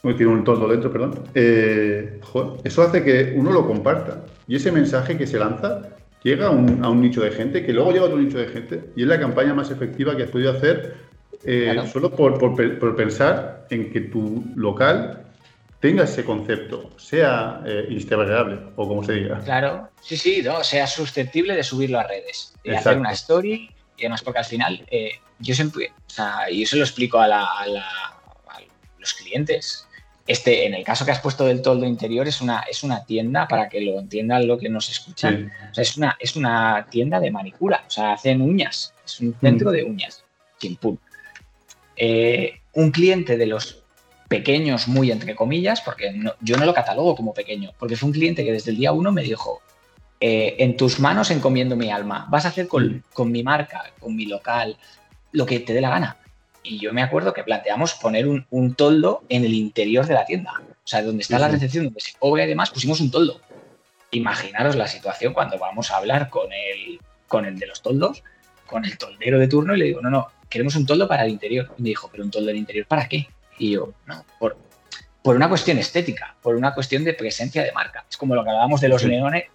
tiene 0.01 0.28
un 0.28 0.45
todo 0.45 0.65
dentro, 0.69 0.89
perdón. 0.93 1.19
Eh, 1.36 2.21
eso 2.63 2.84
hace 2.84 3.03
que 3.03 3.34
uno 3.36 3.51
lo 3.51 3.67
comparta. 3.67 4.24
Y 4.47 4.55
ese 4.55 4.71
mensaje 4.71 5.17
que 5.17 5.28
se 5.28 5.38
lanza 5.38 5.82
llega 6.24 6.47
a 6.47 6.51
un, 6.51 6.86
a 6.86 6.89
un, 6.89 7.01
nicho 7.01 7.21
de 7.21 7.32
gente, 7.32 7.65
que 7.65 7.74
luego 7.74 7.91
llega 7.91 8.03
a 8.03 8.07
otro 8.07 8.17
nicho 8.17 8.38
de 8.38 8.47
gente, 8.47 8.80
y 8.95 9.01
es 9.01 9.09
la 9.09 9.19
campaña 9.19 9.53
más 9.53 9.71
efectiva 9.71 10.15
que 10.15 10.24
has 10.24 10.30
podido 10.30 10.51
hacer 10.51 10.95
eh, 11.45 11.76
solo 11.91 12.11
por, 12.11 12.39
por, 12.39 12.95
pensar 12.95 13.67
en 13.69 13.91
que 13.91 13.99
tu 13.99 14.45
local 14.55 15.22
tenga 15.84 16.05
ese 16.05 16.23
concepto, 16.23 16.91
sea 16.97 17.61
eh, 17.65 17.88
instagramable 17.89 18.71
o 18.77 18.88
como 18.88 19.03
se 19.03 19.15
diga. 19.15 19.41
Claro, 19.41 19.89
sí, 19.99 20.15
sí, 20.15 20.41
no, 20.41 20.63
sea 20.63 20.88
susceptible 20.88 21.57
de 21.57 21.61
subirlo 21.61 21.99
a 21.99 22.03
redes, 22.03 22.53
de 22.63 22.77
hacer 22.77 22.97
una 22.97 23.11
story 23.11 23.69
y 23.97 24.03
además 24.03 24.21
porque 24.21 24.39
al 24.39 24.45
final 24.45 24.86
eh, 24.89 25.19
yo 25.39 25.53
siempre, 25.53 25.91
o 26.07 26.09
sea, 26.09 26.49
y 26.49 26.63
eso 26.63 26.77
lo 26.77 26.84
explico 26.84 27.19
a, 27.19 27.27
la, 27.27 27.43
a, 27.43 27.65
los 28.97 29.13
clientes, 29.13 29.86
Este, 30.25 30.65
en 30.65 30.73
el 30.73 30.86
caso 30.86 31.03
que 31.03 31.11
has 31.11 31.19
puesto 31.19 31.43
del 31.43 31.61
toldo 31.61 31.86
interior, 31.86 32.25
es 32.29 32.39
una, 32.39 32.61
es 32.61 32.81
una 32.84 33.03
tienda, 33.03 33.45
para 33.45 33.67
que 33.67 33.81
lo 33.81 33.99
entiendan 33.99 34.47
lo 34.47 34.57
que 34.57 34.69
nos 34.69 34.89
escuchan, 34.89 35.51
es, 35.75 35.97
una, 35.97 36.15
es 36.17 36.38
una 36.38 36.88
tienda 36.89 37.19
de 37.19 37.29
manicura, 37.29 37.84
o 37.86 37.89
sea, 37.89 38.13
hacen 38.13 38.41
uñas, 38.41 38.93
es 39.03 39.19
un 39.19 39.36
centro 39.41 39.69
mm. 39.69 39.73
de 39.73 39.84
uñas, 39.84 40.23
chimpún. 40.59 40.97
Eh, 41.97 42.61
un 42.71 42.89
cliente 42.91 43.36
de 43.36 43.47
los 43.47 43.82
pequeños, 44.38 44.88
muy 44.88 45.11
entre 45.11 45.36
comillas, 45.36 45.81
porque 45.81 46.13
yo 46.41 46.57
no 46.57 46.65
lo 46.65 46.73
catalogo 46.73 47.15
como 47.15 47.34
pequeño, 47.34 47.71
porque 47.77 47.95
fue 47.95 48.07
un 48.07 48.13
cliente 48.13 48.43
que 48.43 48.51
desde 48.51 48.71
el 48.71 48.77
día 48.77 48.91
uno 48.91 49.11
me 49.11 49.23
dijo, 49.23 49.61
eh, 50.19 50.55
en 50.59 50.77
tus 50.77 50.99
manos 50.99 51.31
encomiendo 51.31 51.75
mi 51.75 51.91
alma, 51.91 52.27
vas 52.29 52.45
a 52.45 52.49
hacer 52.49 52.67
con, 52.67 52.88
mm. 52.88 53.03
con 53.13 53.31
mi 53.31 53.43
marca, 53.43 53.91
con 53.99 54.15
mi 54.15 54.25
local, 54.25 54.77
lo 55.31 55.45
que 55.45 55.59
te 55.59 55.73
dé 55.73 55.81
la 55.81 55.89
gana 55.89 56.17
y 56.63 56.79
yo 56.79 56.93
me 56.93 57.03
acuerdo 57.03 57.34
que 57.34 57.43
planteamos 57.43 57.93
poner 57.95 58.25
un, 58.27 58.75
toldo 58.75 59.23
en 59.29 59.43
el 59.43 59.53
interior 59.53 60.07
de 60.07 60.13
la 60.13 60.25
tienda. 60.25 60.61
O 60.61 60.88
sea, 60.88 61.03
donde 61.03 61.21
está 61.21 61.38
la 61.38 61.49
recepción, 61.49 61.86
donde 61.86 61.99
se 61.99 62.17
cobra 62.17 62.45
y 62.45 62.47
demás, 62.47 62.71
pusimos 62.71 63.01
un 63.01 63.11
toldo. 63.11 63.41
Imaginaros 64.11 64.75
la 64.75 64.88
situación 64.88 65.34
cuando 65.34 65.59
vamos 65.59 65.91
a 65.91 65.97
hablar 65.97 66.29
con 66.29 66.51
el, 66.53 66.99
con 67.27 67.45
el 67.45 67.59
de 67.59 67.67
los 67.67 67.81
toldos, 67.81 68.23
con 68.65 68.86
el 68.86 68.97
toldero 68.97 69.39
de 69.39 69.47
turno, 69.47 69.75
y 69.75 69.79
le 69.79 69.86
digo, 69.86 70.01
no, 70.01 70.09
no, 70.09 70.27
queremos 70.49 70.75
un 70.75 70.86
toldo 70.86 71.07
para 71.07 71.25
el 71.25 71.31
interior. 71.31 71.73
Y 71.77 71.81
me 71.81 71.89
dijo, 71.89 72.09
¿pero 72.09 72.23
un 72.23 72.31
toldo 72.31 72.47
del 72.47 72.57
interior 72.57 72.88
para 72.88 73.07
qué? 73.09 73.27
Y 73.58 73.72
yo, 73.72 73.93
no, 74.06 74.26
por, 74.39 74.58
por 75.22 75.36
una 75.36 75.49
cuestión 75.49 75.78
estética, 75.78 76.36
por 76.41 76.56
una 76.56 76.74
cuestión 76.74 77.04
de 77.04 77.14
presencia 77.14 77.64
de 77.64 77.72
marca. 77.72 78.06
Es 78.10 78.18
como 78.18 78.36
lo 78.36 78.43
que 78.43 78.49
hablábamos 78.49 78.82
de 78.82 78.89
los 78.89 79.04
neones, 79.06 79.45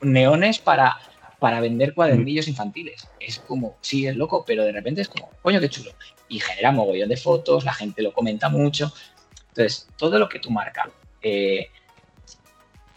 neones 0.00 0.58
para, 0.58 0.98
para 1.38 1.60
vender 1.60 1.94
cuadernillos 1.94 2.48
infantiles. 2.48 3.08
Es 3.20 3.38
como, 3.38 3.76
sí, 3.80 4.06
es 4.06 4.16
loco, 4.16 4.44
pero 4.46 4.64
de 4.64 4.72
repente 4.72 5.00
es 5.00 5.08
como, 5.08 5.30
coño, 5.42 5.60
qué 5.60 5.68
chulo 5.68 5.92
y 6.28 6.40
genera 6.40 6.72
mogollón 6.72 7.08
de 7.08 7.16
fotos, 7.16 7.64
la 7.64 7.72
gente 7.72 8.02
lo 8.02 8.12
comenta 8.12 8.48
mucho. 8.48 8.92
Entonces, 9.48 9.88
todo 9.96 10.18
lo 10.18 10.28
que 10.28 10.38
tu 10.38 10.50
marca 10.50 10.90
eh, 11.22 11.70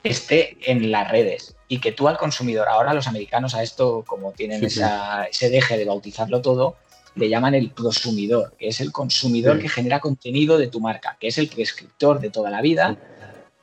esté 0.03 0.57
en 0.62 0.91
las 0.91 1.10
redes 1.10 1.55
y 1.68 1.80
que 1.80 1.91
tú 1.91 2.07
al 2.07 2.18
consumidor, 2.18 2.68
ahora 2.68 2.93
los 2.93 3.07
americanos 3.07 3.55
a 3.55 3.64
esto, 3.64 4.03
como 4.05 4.32
tienen 4.32 4.64
ese 4.64 5.49
deje 5.49 5.78
de 5.78 5.86
bautizarlo 5.86 6.41
todo, 6.41 6.78
le 7.16 7.30
llaman 7.30 7.55
el 7.55 7.72
prosumidor, 7.72 8.53
que 8.57 8.68
es 8.68 8.82
el 8.82 8.91
consumidor 8.91 9.60
que 9.60 9.70
genera 9.70 9.99
contenido 9.99 10.57
de 10.57 10.68
tu 10.68 10.80
marca, 10.80 11.18
que 11.20 11.28
es 11.28 11.38
el 11.38 11.47
prescriptor 11.47 12.20
de 12.20 12.30
toda 12.30 12.49
la 12.49 12.62
vida, 12.62 12.97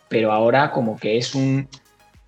pero 0.08 0.32
ahora 0.32 0.72
como 0.72 0.98
que 0.98 1.16
es 1.16 1.34
un, 1.34 1.68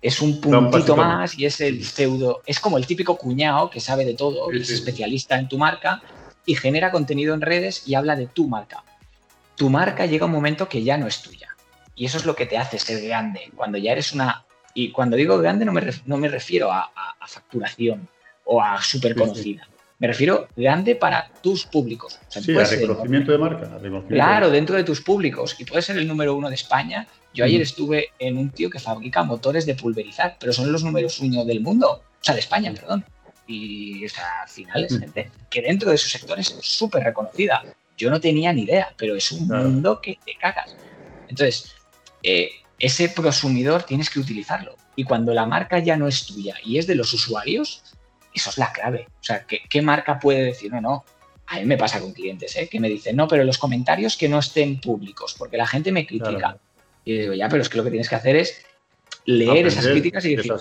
es 0.01 0.21
un 0.21 0.39
puntito 0.41 0.95
más 0.95 1.37
y 1.37 1.45
es 1.45 1.61
el 1.61 1.83
pseudo, 1.83 2.41
es 2.45 2.59
como 2.59 2.77
el 2.77 2.85
típico 2.85 3.17
cuñado 3.17 3.69
que 3.69 3.79
sabe 3.79 4.05
de 4.05 4.13
todo, 4.13 4.51
es 4.51 4.69
especialista 4.69 5.37
en 5.37 5.47
tu 5.47 5.57
marca, 5.57 6.01
y 6.49 6.55
genera 6.55 6.89
contenido 6.89 7.35
en 7.35 7.41
redes 7.41 7.87
y 7.87 7.93
habla 7.93 8.15
de 8.15 8.25
tu 8.25 8.47
marca. 8.47 8.83
Tu 9.55 9.69
marca 9.69 10.07
llega 10.07 10.25
un 10.25 10.31
momento 10.31 10.67
que 10.67 10.81
ya 10.81 10.97
no 10.97 11.05
es 11.05 11.21
tuya. 11.21 11.55
Y 11.93 12.05
eso 12.05 12.17
es 12.17 12.25
lo 12.25 12.35
que 12.35 12.47
te 12.47 12.57
hace 12.57 12.79
ser 12.79 13.03
grande. 13.03 13.51
Cuando 13.55 13.77
ya 13.77 13.91
eres 13.91 14.13
una... 14.13 14.45
Y 14.73 14.91
cuando 14.91 15.15
digo 15.15 15.37
grande 15.37 15.63
no 15.63 15.71
me, 15.71 15.83
no 16.07 16.17
me 16.17 16.27
refiero 16.27 16.71
a, 16.71 16.91
facturación 17.27 18.09
o 18.45 18.63
a 18.63 18.81
súper 18.81 19.13
conocida. 19.13 19.67
Me 19.99 20.07
refiero 20.07 20.47
grande 20.55 20.95
para 20.95 21.29
tus 21.43 21.65
públicos. 21.65 22.19
sí, 22.29 22.57
a 22.57 22.63
reconocimiento 22.63 23.33
de 23.33 23.37
marca. 23.37 23.79
claro, 24.07 24.49
dentro 24.49 24.77
de 24.77 24.85
tus 24.85 25.01
públicos. 25.01 25.57
Y 25.59 25.65
puede 25.65 25.81
ser 25.81 25.97
el 25.97 26.07
número 26.07 26.35
uno 26.35 26.47
de 26.47 26.55
España. 26.55 27.05
Yo 27.33 27.43
ayer 27.43 27.61
estuve 27.61 28.09
en 28.17 28.37
un 28.37 28.49
tío 28.49 28.69
que 28.69 28.79
fabrica 28.79 29.23
motores 29.23 29.65
de 29.65 29.75
pulverizar, 29.75 30.37
pero 30.39 30.53
son 30.53 30.71
los 30.71 30.83
números 30.85 31.19
uno 31.19 31.43
del 31.43 31.59
mundo. 31.59 31.91
O 31.91 32.23
sea, 32.23 32.33
de 32.33 32.39
España, 32.39 32.73
perdón. 32.73 33.03
Y 33.45 34.05
o 34.05 34.09
sea, 34.09 34.43
al 34.43 34.49
final 34.49 34.85
es 34.85 34.93
mm. 34.93 34.99
gente 34.99 35.31
que 35.49 35.61
dentro 35.61 35.91
de 35.91 35.97
sus 35.97 36.11
sectores 36.11 36.55
es 36.57 36.65
súper 36.65 37.03
reconocida. 37.03 37.63
Yo 37.97 38.09
no 38.09 38.21
tenía 38.21 38.53
ni 38.53 38.61
idea, 38.61 38.93
pero 38.97 39.15
es 39.15 39.29
un 39.33 39.47
mundo 39.47 39.99
que 40.01 40.17
te 40.25 40.33
cagas. 40.39 40.77
Entonces, 41.27 41.73
eh, 42.23 42.51
ese 42.79 43.09
prosumidor 43.09 43.83
tienes 43.83 44.09
que 44.09 44.19
utilizarlo. 44.19 44.77
Y 44.95 45.03
cuando 45.03 45.33
la 45.33 45.45
marca 45.45 45.79
ya 45.79 45.97
no 45.97 46.07
es 46.07 46.25
tuya 46.25 46.55
y 46.63 46.77
es 46.77 46.87
de 46.87 46.95
los 46.95 47.13
usuarios, 47.13 47.83
eso 48.33 48.49
es 48.49 48.57
la 48.57 48.71
clave. 48.71 49.07
O 49.19 49.23
sea, 49.23 49.45
¿qué, 49.45 49.81
marca 49.81 50.19
puede 50.19 50.43
decir? 50.43 50.71
No, 50.71 50.81
no. 50.81 51.05
A 51.47 51.59
mí 51.59 51.65
me 51.65 51.77
pasa 51.77 51.99
con 51.99 52.13
clientes 52.13 52.55
¿eh? 52.57 52.69
que 52.69 52.79
me 52.79 52.89
dicen, 52.89 53.15
no, 53.15 53.27
pero 53.27 53.43
los 53.43 53.57
comentarios 53.57 54.15
que 54.17 54.29
no 54.29 54.39
estén 54.39 54.79
públicos, 54.79 55.35
porque 55.37 55.57
la 55.57 55.65
gente 55.65 55.91
me 55.91 56.05
critica. 56.05 56.57
Y 57.03 57.17
digo, 57.17 57.33
ya, 57.33 57.49
pero 57.49 57.63
es 57.63 57.69
que 57.69 57.77
lo 57.77 57.83
que 57.83 57.89
tienes 57.89 58.07
que 58.07 58.15
hacer 58.15 58.35
es 58.35 58.65
leer 59.25 59.65
esas 59.65 59.87
críticas 59.87 60.23
y 60.25 60.35
decir, 60.35 60.53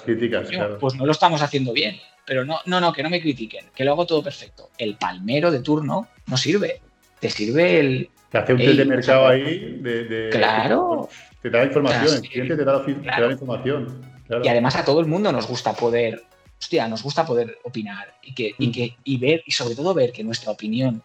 pues 0.80 0.94
no 0.94 1.04
lo 1.04 1.12
estamos 1.12 1.42
haciendo 1.42 1.72
bien 1.72 2.00
pero 2.28 2.44
no, 2.44 2.58
no, 2.66 2.78
no, 2.78 2.92
que 2.92 3.02
no 3.02 3.08
me 3.08 3.22
critiquen, 3.22 3.64
que 3.74 3.84
lo 3.84 3.92
hago 3.92 4.06
todo 4.06 4.22
perfecto. 4.22 4.68
El 4.76 4.96
palmero 4.96 5.50
de 5.50 5.60
turno 5.60 6.08
no 6.26 6.36
sirve. 6.36 6.82
Te 7.18 7.30
sirve 7.30 7.80
el. 7.80 8.10
Te 8.30 8.36
hace 8.36 8.52
un 8.52 8.58
test 8.58 8.76
de 8.76 8.84
mercado 8.84 9.26
ahí. 9.26 9.78
De, 9.80 10.28
claro. 10.30 11.08
Te 11.40 11.48
da 11.48 11.64
información, 11.64 12.16
el 12.16 12.20
cliente 12.20 12.56
te 12.56 12.64
da, 12.64 12.84
la 12.84 13.32
información. 13.32 14.02
Y 14.42 14.48
además 14.48 14.76
a 14.76 14.84
todo 14.84 15.00
el 15.00 15.06
mundo 15.06 15.32
nos 15.32 15.48
gusta 15.48 15.72
poder. 15.72 16.22
Hostia, 16.60 16.88
nos 16.88 17.02
gusta 17.02 17.24
poder 17.24 17.58
opinar 17.64 18.14
y, 18.22 18.34
que, 18.34 18.54
y, 18.58 18.68
mm. 18.68 18.72
que, 18.72 18.96
y 19.04 19.16
ver, 19.18 19.42
y 19.46 19.52
sobre 19.52 19.74
todo 19.74 19.94
ver 19.94 20.12
que 20.12 20.24
nuestra 20.24 20.52
opinión 20.52 21.02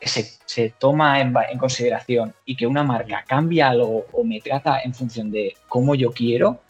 se, 0.00 0.30
se 0.44 0.70
toma 0.70 1.20
en, 1.20 1.34
en, 1.50 1.58
consideración 1.58 2.34
y 2.44 2.56
que 2.56 2.66
una 2.66 2.82
marca 2.82 3.24
cambia 3.26 3.70
algo 3.70 4.06
o 4.12 4.24
me 4.24 4.40
trata 4.40 4.80
en 4.80 4.94
función 4.94 5.30
de 5.30 5.56
cómo 5.68 5.94
yo 5.94 6.12
quiero, 6.12 6.60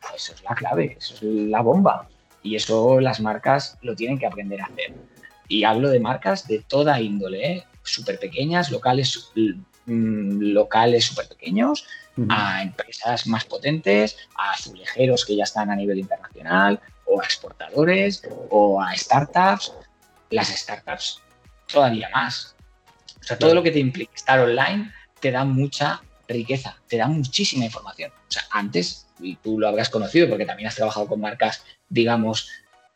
pues 0.00 0.24
eso 0.24 0.34
es 0.34 0.42
la 0.42 0.54
clave, 0.54 0.96
eso 0.98 1.14
es 1.14 1.22
la 1.22 1.60
bomba. 1.62 2.08
Y 2.42 2.56
eso 2.56 3.00
las 3.00 3.20
marcas 3.20 3.76
lo 3.82 3.94
tienen 3.94 4.18
que 4.18 4.26
aprender 4.26 4.60
a 4.62 4.66
hacer. 4.66 4.94
Y 5.48 5.64
hablo 5.64 5.90
de 5.90 6.00
marcas 6.00 6.46
de 6.46 6.60
toda 6.60 7.00
índole, 7.00 7.52
¿eh? 7.52 7.64
súper 7.82 8.18
pequeñas, 8.18 8.70
locales, 8.70 9.30
mm, 9.86 10.40
locales 10.52 11.04
súper 11.04 11.28
pequeños, 11.28 11.86
a 12.28 12.62
empresas 12.62 13.26
más 13.26 13.44
potentes, 13.46 14.16
a 14.36 14.52
azulejeros 14.52 15.24
que 15.24 15.36
ya 15.36 15.44
están 15.44 15.70
a 15.70 15.76
nivel 15.76 15.98
internacional, 15.98 16.78
o 17.10 17.20
a 17.20 17.24
exportadores, 17.24 18.22
o 18.50 18.80
a 18.80 18.96
startups. 18.96 19.72
Las 20.30 20.48
startups 20.48 21.22
todavía 21.70 22.08
más. 22.10 22.54
O 23.20 23.24
sea, 23.24 23.38
todo 23.38 23.54
lo 23.54 23.62
que 23.62 23.70
te 23.70 23.78
implica 23.78 24.12
estar 24.14 24.38
online 24.38 24.92
te 25.20 25.30
da 25.30 25.44
mucha 25.44 26.02
riqueza, 26.28 26.76
te 26.88 26.96
da 26.96 27.08
muchísima 27.08 27.64
información. 27.64 28.12
O 28.12 28.32
sea, 28.32 28.44
antes, 28.50 29.08
y 29.18 29.36
tú 29.36 29.58
lo 29.58 29.68
habrás 29.68 29.90
conocido 29.90 30.28
porque 30.28 30.46
también 30.46 30.68
has 30.68 30.76
trabajado 30.76 31.06
con 31.06 31.20
marcas 31.20 31.62
digamos, 31.90 32.48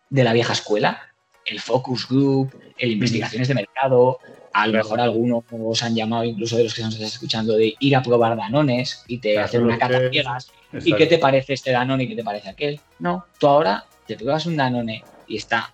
de 0.09 0.25
la 0.25 0.33
vieja 0.33 0.55
escuela, 0.55 1.03
el 1.45 1.61
focus 1.61 2.09
group, 2.09 2.57
el 2.79 2.93
investigaciones 2.93 3.49
de 3.49 3.55
mercado, 3.55 4.19
a 4.55 4.67
lo 4.67 4.73
mejor 4.73 5.01
algunos 5.01 5.45
os 5.51 5.83
han 5.83 5.95
llamado, 5.95 6.25
incluso 6.25 6.57
de 6.57 6.65
los 6.65 6.75
que 6.75 6.83
nos 6.83 6.95
están 6.95 7.09
escuchando, 7.09 7.57
de 7.57 7.75
ir 7.81 7.97
a 7.97 8.03
probar 8.03 8.37
danones 8.37 9.05
y 9.09 9.19
te 9.19 9.39
hacen 9.39 9.65
una 9.65 9.79
cata 9.79 10.09
ciegas. 10.11 10.51
¿Y 10.73 10.95
qué 10.95 11.07
te 11.07 11.19
parece 11.19 11.53
este 11.53 11.73
danone 11.73 12.05
y 12.05 12.09
qué 12.09 12.17
te 12.17 12.25
parece 12.25 12.49
aquel? 12.49 12.81
No, 12.99 13.27
tú 13.39 13.49
ahora 13.49 13.85
te 14.07 14.17
pruebas 14.17 14.47
un 14.47 14.57
danone 14.57 15.05
y 15.27 15.37
está 15.37 15.73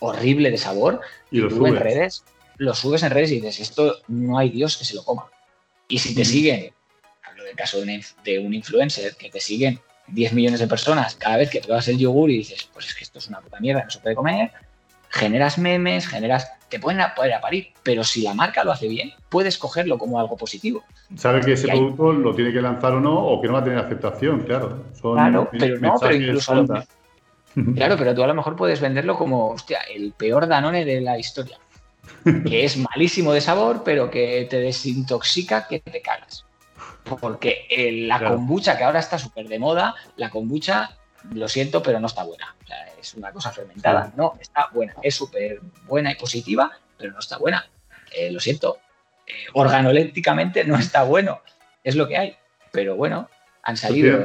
horrible 0.00 0.50
de 0.50 0.58
sabor 0.58 1.00
y, 1.30 1.38
lo 1.38 1.48
tú 1.48 1.66
en 1.66 1.76
redes 1.76 2.24
lo 2.62 2.74
subes 2.74 3.02
en 3.02 3.10
redes 3.10 3.32
y 3.32 3.36
dices, 3.36 3.60
esto 3.60 3.96
no 4.08 4.38
hay 4.38 4.50
Dios 4.50 4.76
que 4.76 4.84
se 4.84 4.94
lo 4.94 5.04
coma. 5.04 5.26
Y 5.88 5.98
si 5.98 6.14
te 6.14 6.24
siguen, 6.24 6.72
hablo 7.24 7.44
del 7.44 7.56
caso 7.56 7.78
de 7.80 8.38
un 8.38 8.54
influencer, 8.54 9.16
que 9.16 9.30
te 9.30 9.40
siguen 9.40 9.80
10 10.08 10.32
millones 10.32 10.60
de 10.60 10.68
personas, 10.68 11.16
cada 11.16 11.38
vez 11.38 11.50
que 11.50 11.60
pruebas 11.60 11.88
el 11.88 11.98
yogur 11.98 12.30
y 12.30 12.38
dices, 12.38 12.68
pues 12.72 12.86
es 12.86 12.94
que 12.94 13.04
esto 13.04 13.18
es 13.18 13.28
una 13.28 13.40
puta 13.40 13.58
mierda, 13.60 13.84
no 13.84 13.90
se 13.90 13.98
puede 13.98 14.14
comer, 14.14 14.52
generas 15.08 15.58
memes, 15.58 16.06
generas, 16.06 16.52
te 16.68 16.78
pueden 16.78 17.00
poder 17.16 17.32
parir, 17.40 17.68
pero 17.82 18.04
si 18.04 18.22
la 18.22 18.32
marca 18.32 18.64
lo 18.64 18.72
hace 18.72 18.88
bien, 18.88 19.12
puedes 19.28 19.58
cogerlo 19.58 19.98
como 19.98 20.18
algo 20.18 20.36
positivo. 20.36 20.84
Sabe 21.16 21.40
que 21.40 21.52
ese 21.52 21.68
producto 21.68 22.12
lo 22.12 22.34
tiene 22.34 22.52
que 22.52 22.62
lanzar 22.62 22.92
o 22.92 23.00
no, 23.00 23.26
o 23.26 23.40
que 23.40 23.48
no 23.48 23.54
va 23.54 23.60
a 23.60 23.64
tener 23.64 23.78
aceptación, 23.78 24.40
claro. 24.42 24.84
claro, 25.00 25.50
pero 25.58 25.78
no, 25.80 25.94
pero 26.00 26.14
incluso... 26.14 26.64
claro, 27.74 27.96
pero 27.96 28.14
tú 28.14 28.22
a 28.22 28.26
lo 28.26 28.34
mejor 28.34 28.56
puedes 28.56 28.80
venderlo 28.80 29.16
como, 29.16 29.50
hostia, 29.50 29.80
el 29.94 30.12
peor 30.12 30.46
Danone 30.46 30.84
de 30.84 31.00
la 31.00 31.18
historia. 31.18 31.58
Que 32.24 32.64
es 32.64 32.76
malísimo 32.90 33.32
de 33.32 33.40
sabor, 33.40 33.82
pero 33.84 34.10
que 34.10 34.46
te 34.48 34.58
desintoxica 34.58 35.66
que 35.66 35.80
te 35.80 36.00
cagas. 36.00 36.44
Porque 37.04 37.66
la 38.06 38.22
kombucha, 38.22 38.76
que 38.76 38.84
ahora 38.84 39.00
está 39.00 39.18
súper 39.18 39.48
de 39.48 39.58
moda, 39.58 39.94
la 40.16 40.30
kombucha, 40.30 40.96
lo 41.32 41.48
siento, 41.48 41.82
pero 41.82 42.00
no 42.00 42.06
está 42.06 42.24
buena. 42.24 42.54
es 43.00 43.14
una 43.14 43.32
cosa 43.32 43.50
fermentada. 43.50 44.12
No, 44.16 44.34
está 44.40 44.68
buena. 44.72 44.94
Es 45.02 45.16
súper 45.16 45.60
buena 45.86 46.12
y 46.12 46.14
positiva, 46.14 46.70
pero 46.96 47.12
no 47.12 47.18
está 47.18 47.38
buena. 47.38 47.66
Eh, 48.14 48.30
lo 48.30 48.40
siento. 48.40 48.78
Eh, 49.26 49.32
organolépticamente 49.54 50.64
no 50.64 50.76
está 50.76 51.02
bueno. 51.04 51.40
Es 51.82 51.96
lo 51.96 52.06
que 52.06 52.16
hay. 52.16 52.36
Pero 52.70 52.96
bueno, 52.96 53.28
han 53.62 53.76
salido. 53.76 54.18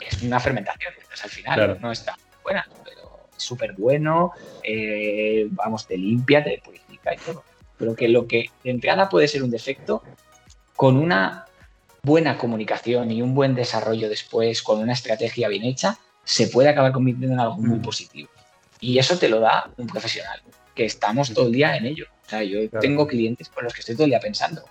es 0.00 0.22
una 0.22 0.40
fermentación. 0.40 0.94
Al 1.24 1.30
final 1.30 1.78
no 1.80 1.92
está 1.92 2.16
buena, 2.42 2.66
pero 2.84 3.28
es 3.36 3.42
súper 3.42 3.72
bueno. 3.72 4.32
Eh, 4.62 5.46
vamos, 5.50 5.86
te 5.86 5.96
limpia, 5.96 6.42
te 6.42 6.60
purifica 6.64 7.14
y 7.14 7.18
todo. 7.18 7.44
Pero 7.76 7.94
que 7.94 8.08
lo 8.08 8.26
que 8.26 8.50
de 8.64 8.70
entrada 8.70 9.08
puede 9.08 9.28
ser 9.28 9.42
un 9.42 9.50
defecto, 9.50 10.02
con 10.76 10.96
una 10.96 11.46
buena 12.02 12.38
comunicación 12.38 13.10
y 13.10 13.22
un 13.22 13.34
buen 13.34 13.54
desarrollo 13.54 14.08
después, 14.08 14.62
con 14.62 14.80
una 14.80 14.92
estrategia 14.92 15.48
bien 15.48 15.64
hecha, 15.64 15.98
se 16.24 16.48
puede 16.48 16.68
acabar 16.68 16.92
convirtiendo 16.92 17.34
en 17.34 17.40
algo 17.40 17.56
muy 17.56 17.78
mm. 17.78 17.82
positivo. 17.82 18.30
Y 18.80 18.98
eso 18.98 19.18
te 19.18 19.28
lo 19.28 19.40
da 19.40 19.70
un 19.76 19.86
profesional, 19.86 20.40
que 20.74 20.84
estamos 20.84 21.32
todo 21.32 21.46
el 21.46 21.52
día 21.52 21.76
en 21.76 21.86
ello. 21.86 22.06
O 22.26 22.28
sea, 22.28 22.42
yo 22.42 22.68
tengo 22.80 23.06
clientes 23.06 23.48
con 23.48 23.64
los 23.64 23.72
que 23.72 23.80
estoy 23.80 23.94
todo 23.94 24.04
el 24.04 24.10
día 24.10 24.20
pensando 24.20 24.62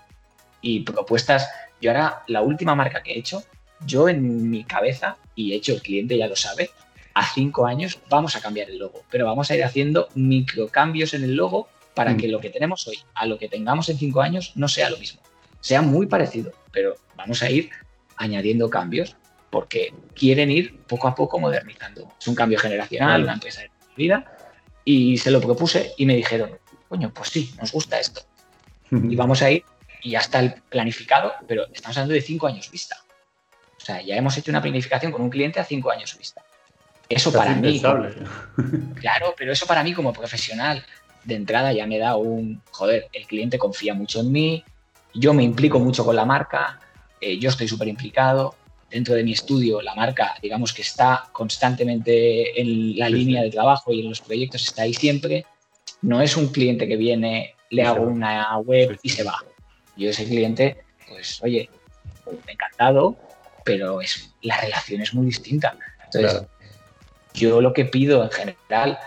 y 0.61 0.81
propuestas 0.81 1.49
Yo 1.81 1.91
ahora, 1.91 2.23
la 2.27 2.41
última 2.41 2.75
marca 2.75 3.03
que 3.03 3.13
he 3.13 3.19
hecho, 3.19 3.43
yo 3.85 4.09
en 4.09 4.49
mi 4.49 4.63
cabeza, 4.63 5.17
y 5.35 5.53
he 5.53 5.55
hecho 5.55 5.73
el 5.73 5.81
cliente 5.81 6.17
ya 6.17 6.27
lo 6.27 6.35
sabe, 6.35 6.71
a 7.13 7.25
cinco 7.33 7.65
años 7.65 7.99
vamos 8.09 8.35
a 8.35 8.41
cambiar 8.41 8.69
el 8.69 8.77
logo, 8.77 9.01
pero 9.09 9.25
vamos 9.25 9.49
a 9.49 9.55
ir 9.55 9.63
haciendo 9.63 10.07
microcambios 10.13 11.13
en 11.13 11.23
el 11.23 11.35
logo 11.35 11.67
para 11.95 12.13
mm. 12.13 12.17
que 12.17 12.27
lo 12.27 12.39
que 12.39 12.49
tenemos 12.49 12.87
hoy 12.87 12.99
a 13.15 13.25
lo 13.25 13.39
que 13.39 13.49
tengamos 13.49 13.89
en 13.89 13.97
cinco 13.97 14.21
años 14.21 14.51
no 14.55 14.67
sea 14.67 14.89
lo 14.89 14.97
mismo. 14.97 15.21
Sea 15.59 15.81
muy 15.81 16.05
parecido, 16.05 16.51
pero 16.71 16.95
vamos 17.15 17.41
a 17.41 17.49
ir 17.49 17.71
añadiendo 18.17 18.69
cambios 18.69 19.15
porque 19.49 19.93
quieren 20.13 20.51
ir 20.51 20.77
poco 20.81 21.07
a 21.07 21.15
poco 21.15 21.39
modernizando. 21.39 22.11
Es 22.19 22.27
un 22.27 22.35
cambio 22.35 22.59
generacional, 22.59 23.23
una 23.23 23.33
empresa 23.33 23.61
de 23.61 23.71
vida, 23.95 24.31
y 24.85 25.17
se 25.17 25.31
lo 25.31 25.41
propuse 25.41 25.93
y 25.97 26.05
me 26.05 26.15
dijeron, 26.15 26.51
coño, 26.87 27.11
pues 27.13 27.29
sí, 27.29 27.51
nos 27.59 27.71
gusta 27.71 27.99
esto. 27.99 28.21
y 28.91 29.15
vamos 29.15 29.41
a 29.41 29.49
ir, 29.49 29.63
y 30.03 30.11
ya 30.11 30.19
está 30.19 30.39
el 30.39 30.53
planificado, 30.69 31.33
pero 31.47 31.65
estamos 31.73 31.97
hablando 31.97 32.13
de 32.13 32.21
cinco 32.21 32.47
años 32.47 32.69
vista. 32.69 32.97
O 33.87 33.89
sea, 33.89 34.01
ya 34.01 34.17
hemos 34.17 34.37
hecho 34.37 34.51
una 34.51 34.61
planificación 34.61 35.13
con 35.13 35.21
un 35.21 35.29
cliente 35.29 35.61
a 35.61 35.63
cinco 35.63 35.89
años 35.89 36.17
vista. 36.17 36.43
Eso 37.07 37.31
para 37.31 37.55
mí. 37.55 37.81
claro, 38.99 39.33
pero 39.37 39.53
eso 39.53 39.65
para 39.65 39.81
mí 39.81 39.93
como 39.93 40.11
profesional 40.11 40.83
de 41.23 41.35
entrada 41.35 41.71
ya 41.71 41.87
me 41.87 41.97
da 41.97 42.17
un. 42.17 42.61
Joder, 42.71 43.07
el 43.13 43.25
cliente 43.25 43.57
confía 43.57 43.93
mucho 43.93 44.19
en 44.19 44.29
mí, 44.29 44.61
yo 45.13 45.33
me 45.33 45.43
implico 45.43 45.79
mucho 45.79 46.03
con 46.03 46.17
la 46.17 46.25
marca, 46.25 46.81
eh, 47.21 47.39
yo 47.39 47.49
estoy 47.49 47.69
súper 47.69 47.87
implicado. 47.87 48.55
Dentro 48.91 49.15
de 49.15 49.23
mi 49.23 49.31
estudio, 49.31 49.81
la 49.81 49.95
marca, 49.95 50.35
digamos 50.41 50.73
que 50.73 50.81
está 50.81 51.29
constantemente 51.31 52.59
en 52.59 52.97
la 52.97 53.07
línea 53.07 53.41
de 53.41 53.51
trabajo 53.51 53.93
y 53.93 54.01
en 54.01 54.09
los 54.09 54.19
proyectos 54.19 54.63
está 54.63 54.81
ahí 54.81 54.93
siempre. 54.93 55.45
No 56.01 56.19
es 56.21 56.35
un 56.35 56.47
cliente 56.49 56.89
que 56.89 56.97
viene, 56.97 57.55
le 57.69 57.83
hago 57.83 58.03
una 58.03 58.57
web 58.57 58.99
y 59.01 59.07
se 59.07 59.23
va. 59.23 59.41
Yo 59.95 60.09
ese 60.09 60.25
cliente, 60.25 60.77
pues 61.07 61.41
oye, 61.41 61.69
encantado, 62.47 63.17
pero 63.67 63.99
es, 64.01 64.31
la 64.41 64.59
relación 64.61 65.01
es 65.01 65.13
muy 65.13 65.25
distinta. 65.25 65.77
Entonces, 66.05 66.43
yo 67.33 67.61
lo 67.61 67.73
que 67.73 67.83
pido 67.83 68.23
en 68.23 68.31
general, 68.31 68.97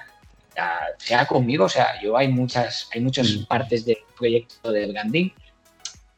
sea 0.99 1.27
conmigo, 1.27 1.65
o 1.65 1.69
sea, 1.69 1.99
yo 2.03 2.17
hay 2.17 2.29
muchas, 2.29 2.89
hay 2.93 3.01
muchas 3.01 3.31
mm. 3.31 3.47
partes 3.47 3.87
del 3.87 3.97
proyecto 4.17 4.71
de 4.71 4.87
branding 4.87 5.31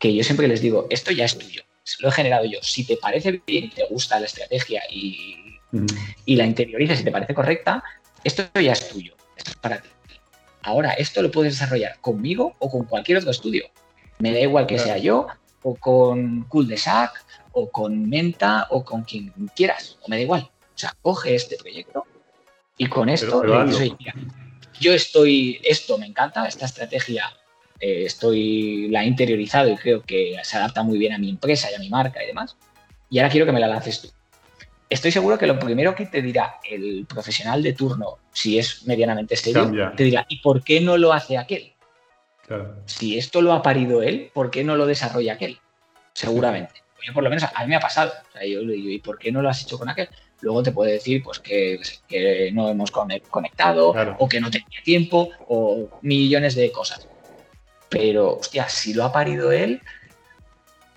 que 0.01 0.12
yo 0.12 0.24
siempre 0.24 0.49
les 0.49 0.61
digo, 0.61 0.88
esto 0.90 1.12
ya 1.12 1.24
es 1.24 1.38
tuyo, 1.38 1.62
lo 2.01 2.09
he 2.09 2.12
generado 2.12 2.45
yo. 2.45 2.59
Si 2.62 2.84
te 2.84 2.97
parece 2.97 3.40
bien, 3.47 3.70
te 3.70 3.86
gusta 3.86 4.18
la 4.18 4.26
estrategia 4.26 4.82
y, 4.90 5.36
mm. 5.70 5.86
y 6.26 6.34
la 6.34 6.45
interiorizas 6.45 7.01
y 7.01 7.05
te 7.05 7.12
parece 7.12 7.34
correcta, 7.34 7.84
esto 8.24 8.43
ya 8.61 8.72
es 8.72 8.88
tuyo, 8.88 9.14
esto 9.36 9.53
es 9.53 9.57
para 9.59 9.80
ti. 9.80 9.88
Ahora, 10.64 10.90
esto 10.95 11.22
lo 11.22 11.30
puedes 11.30 11.55
desarrollar 11.55 12.01
conmigo 12.01 12.57
o 12.59 12.68
con 12.68 12.86
cualquier 12.86 13.18
otro 13.18 13.30
estudio. 13.30 13.70
Me 14.18 14.32
da 14.32 14.40
igual 14.40 14.66
que 14.66 14.80
sea 14.80 14.99
yo, 14.99 15.28
o 15.62 15.76
con 15.76 16.43
Cool 16.45 16.66
de 16.68 16.76
Sac, 16.76 17.24
o 17.53 17.70
con 17.70 18.09
Menta, 18.09 18.66
o 18.70 18.84
con 18.84 19.03
quien 19.03 19.32
quieras, 19.55 19.98
o 20.03 20.09
me 20.09 20.16
da 20.16 20.22
igual. 20.22 20.50
O 20.74 20.78
sea, 20.78 20.94
coge 21.03 21.34
este 21.34 21.57
proyecto 21.57 22.05
y 22.78 22.86
con 22.86 23.09
esto 23.09 23.42
yo 24.80 24.92
estoy, 24.92 25.61
esto 25.62 25.98
me 25.98 26.07
encanta, 26.07 26.46
esta 26.46 26.64
estrategia 26.64 27.32
eh, 27.78 28.05
estoy, 28.05 28.88
la 28.88 29.05
he 29.05 29.07
interiorizado 29.07 29.70
y 29.70 29.76
creo 29.76 30.03
que 30.03 30.36
se 30.42 30.57
adapta 30.57 30.82
muy 30.82 30.98
bien 30.98 31.12
a 31.12 31.18
mi 31.18 31.30
empresa 31.30 31.70
y 31.70 31.74
a 31.74 31.78
mi 31.78 31.88
marca 31.88 32.22
y 32.22 32.26
demás. 32.26 32.57
Y 33.11 33.18
ahora 33.18 33.30
quiero 33.30 33.46
que 33.46 33.53
me 33.53 33.61
la 33.61 33.68
lances 33.68 34.03
tú. 34.03 34.09
Estoy 34.88 35.11
seguro 35.11 35.38
que 35.38 35.46
lo 35.46 35.59
primero 35.59 35.94
que 35.94 36.07
te 36.07 36.20
dirá 36.20 36.57
el 36.68 37.07
profesional 37.07 37.62
de 37.62 37.72
turno, 37.72 38.18
si 38.32 38.59
es 38.59 38.86
medianamente 38.86 39.36
serio, 39.36 39.92
te 39.96 40.05
dirá, 40.05 40.26
¿y 40.28 40.40
por 40.40 40.62
qué 40.62 40.80
no 40.80 40.96
lo 40.96 41.12
hace 41.12 41.38
aquel? 41.38 41.72
Si 42.84 43.16
esto 43.16 43.40
lo 43.40 43.53
ha 43.53 43.62
parido 43.62 44.03
él, 44.03 44.30
¿por 44.34 44.50
qué 44.50 44.64
no 44.64 44.76
lo 44.76 44.86
desarrolla 44.86 45.34
aquel? 45.34 45.59
Seguramente. 46.12 46.81
Yo 47.05 47.12
por 47.12 47.22
lo 47.22 47.30
menos 47.30 47.44
a 47.44 47.62
mí 47.62 47.68
me 47.68 47.76
ha 47.76 47.80
pasado. 47.80 48.12
yo 48.34 48.62
le 48.62 48.74
digo, 48.74 48.90
¿y 48.90 48.98
por 48.98 49.18
qué 49.18 49.32
no 49.32 49.42
lo 49.42 49.48
has 49.48 49.62
hecho 49.62 49.78
con 49.78 49.88
aquel? 49.88 50.09
Luego 50.40 50.62
te 50.62 50.72
puede 50.72 50.92
decir 50.92 51.22
pues, 51.22 51.38
que, 51.38 52.50
no 52.53 52.68
hemos 52.68 52.90
conectado 52.90 53.94
o 54.18 54.28
que 54.28 54.40
no 54.40 54.50
tenía 54.50 54.82
tiempo 54.84 55.30
o 55.48 55.88
millones 56.03 56.55
de 56.55 56.70
cosas. 56.72 57.09
Pero, 57.88 58.38
hostia, 58.38 58.68
si 58.68 58.94
lo 58.94 59.05
ha 59.05 59.12
parido 59.12 59.53
él, 59.53 59.82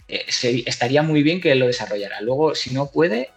eh, 0.07 0.25
estaría 0.65 1.03
muy 1.03 1.23
bien 1.23 1.41
que 1.41 1.51
él 1.51 1.59
lo 1.59 1.67
desarrollara. 1.67 2.21
Luego, 2.21 2.55
si 2.55 2.73
no 2.73 2.87
puede, 2.87 3.31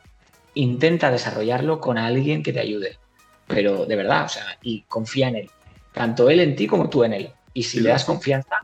intenta 0.55 1.11
desarrollarlo 1.11 1.81
con 1.81 1.99
alguien 1.99 2.43
que 2.43 2.53
te 2.53 2.61
ayude. 2.61 2.99
Pero 3.47 3.87
de 3.87 3.97
verdad, 3.97 4.27
o 4.27 4.29
sea, 4.29 4.45
y 4.63 4.83
confía 4.83 5.29
en 5.29 5.37
él. 5.37 5.51
Tanto 5.93 6.31
él 6.31 6.41
en 6.41 6.55
ti 6.55 6.67
como 6.67 6.89
tú 6.89 7.05
en 7.05 7.15
él. 7.15 7.31
Y 7.53 7.65
si 7.65 7.81
le 7.81 7.89
das 7.91 8.05
confianza, 8.05 8.57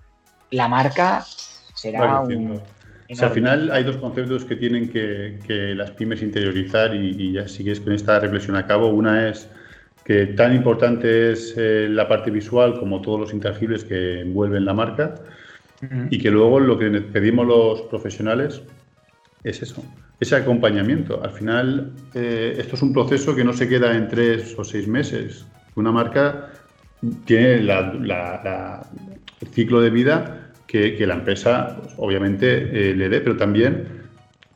la 0.51 0.69
marca 0.69 1.27
será 1.75 2.21
un, 2.21 2.63
al 3.21 3.31
final 3.31 3.71
hay 3.71 3.85
dos 3.85 3.97
conceptos 3.99 4.45
que 4.45 4.57
tienen 4.57 4.89
que, 4.89 5.75
las 5.77 5.91
pymes 5.93 6.23
interiorizar 6.23 6.95
y, 6.95 7.33
ya 7.33 7.47
sigues 7.49 7.81
con 7.81 7.93
esta 7.93 8.19
reflexión 8.21 8.57
a 8.57 8.67
cabo. 8.67 8.89
Una 8.89 9.29
es 9.29 9.49
que 10.05 10.27
tan 10.27 10.55
importante 10.55 11.33
es 11.33 11.55
eh, 11.57 11.89
la 11.91 12.09
parte 12.09 12.31
visual 12.31 12.79
como 12.79 13.01
todos 13.01 13.21
los 13.21 13.33
intangibles 13.33 13.85
que 13.85 14.21
envuelven 14.21 14.65
la 14.65 14.75
marca 14.75 15.15
y 16.09 16.19
que 16.19 16.31
luego 16.31 16.61
lo 16.61 16.79
que 16.79 16.91
pedimos 16.91 17.47
los 17.47 17.83
profesionales 17.83 18.63
es 19.43 19.61
eso, 19.61 19.85
ese 20.19 20.37
acompañamiento. 20.37 21.23
Al 21.23 21.31
final 21.31 21.93
eh, 22.15 22.55
esto 22.57 22.77
es 22.77 22.83
un 22.83 22.95
proceso 22.95 23.37
que 23.37 23.45
no 23.45 23.53
se 23.53 23.69
queda 23.69 23.95
en 23.95 24.09
tres 24.09 24.55
o 24.59 24.65
seis 24.65 24.89
meses. 24.89 25.47
Una 25.75 25.93
marca 25.93 26.51
tiene 27.27 27.57
el 27.57 27.71
ciclo 29.53 29.83
de 29.83 29.91
vida 29.91 30.44
que, 30.67 31.07
la 31.07 31.15
empresa 31.15 31.77
pues, 31.81 31.95
obviamente 31.99 32.91
eh, 32.91 32.95
le 32.95 33.09
dé, 33.09 33.21
pero 33.21 33.37
también 33.37 34.05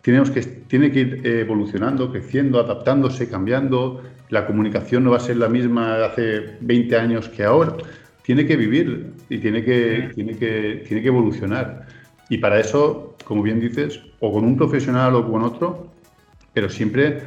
tenemos 0.02 0.30
que, 0.30 0.40
tiene 0.42 0.90
que 0.90 1.00
ir 1.00 1.26
evolucionando, 1.26 2.10
creciendo, 2.10 2.60
adaptándose, 2.60 3.28
cambiando. 3.28 4.02
La 4.30 4.46
comunicación 4.46 5.04
no 5.04 5.10
va 5.10 5.18
a 5.18 5.20
ser 5.20 5.36
la 5.36 5.48
misma 5.48 5.98
de 5.98 6.04
hace 6.04 6.56
20 6.60 6.96
años 6.96 7.28
que 7.28 7.44
ahora. 7.44 7.76
Tiene 8.22 8.46
que 8.46 8.56
vivir 8.56 9.12
y 9.28 9.38
tiene 9.38 9.64
que, 9.64 10.10
tiene 10.14 10.36
que, 10.36 10.84
tiene 10.86 11.02
que 11.02 11.08
evolucionar. 11.08 11.86
Y 12.28 12.38
para 12.38 12.60
eso, 12.60 13.16
como 13.24 13.42
bien 13.42 13.60
dices, 13.60 14.00
o 14.20 14.32
con 14.32 14.44
un 14.44 14.56
profesional 14.56 15.14
o 15.14 15.30
con 15.30 15.42
otro, 15.42 15.92
pero 16.52 16.68
siempre 16.68 17.22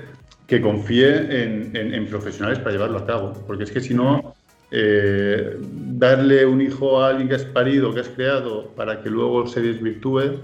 que 0.47 0.61
confíe 0.61 1.43
en, 1.43 1.75
en 1.75 2.05
profesionales 2.07 2.59
para 2.59 2.71
llevarlo 2.71 2.99
a 2.99 3.05
cabo. 3.05 3.33
Porque 3.47 3.63
es 3.63 3.71
que 3.71 3.79
si 3.79 3.93
no, 3.93 4.35
eh, 4.71 5.57
darle 5.59 6.45
un 6.45 6.61
hijo 6.61 7.01
a 7.01 7.09
alguien 7.09 7.27
que 7.27 7.35
has 7.35 7.43
parido, 7.43 7.93
que 7.93 7.99
has 7.99 8.07
creado, 8.07 8.69
para 8.69 9.01
que 9.01 9.09
luego 9.09 9.45
se 9.45 9.61
desvirtúe, 9.61 10.39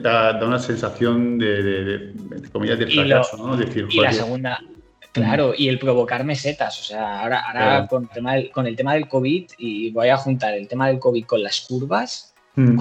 da, 0.00 0.38
una 0.44 0.58
sensación 0.60 1.38
de, 1.38 1.62
de, 1.62 1.84
de, 1.84 2.86
fracaso, 2.86 3.36
¿no? 3.38 3.56
Decir, 3.56 3.88
y 3.90 4.00
la 4.00 4.12
segunda, 4.12 4.60
claro, 5.10 5.54
y 5.56 5.68
el 5.68 5.78
provocar 5.78 6.24
mesetas, 6.24 6.78
o 6.80 6.84
sea, 6.84 7.22
ahora, 7.22 7.40
ahora 7.40 7.86
con, 7.88 8.06
tema 8.06 8.34
con 8.52 8.66
el 8.66 8.76
tema 8.76 8.94
del 8.94 9.08
COVID, 9.08 9.50
y 9.58 9.90
voy 9.90 10.08
a 10.08 10.16
juntar 10.16 10.54
el 10.54 10.68
tema 10.68 10.86
del 10.86 11.00
COVID 11.00 11.24
con 11.24 11.42
las 11.42 11.62
curvas, 11.62 12.32
Mm. 12.58 12.76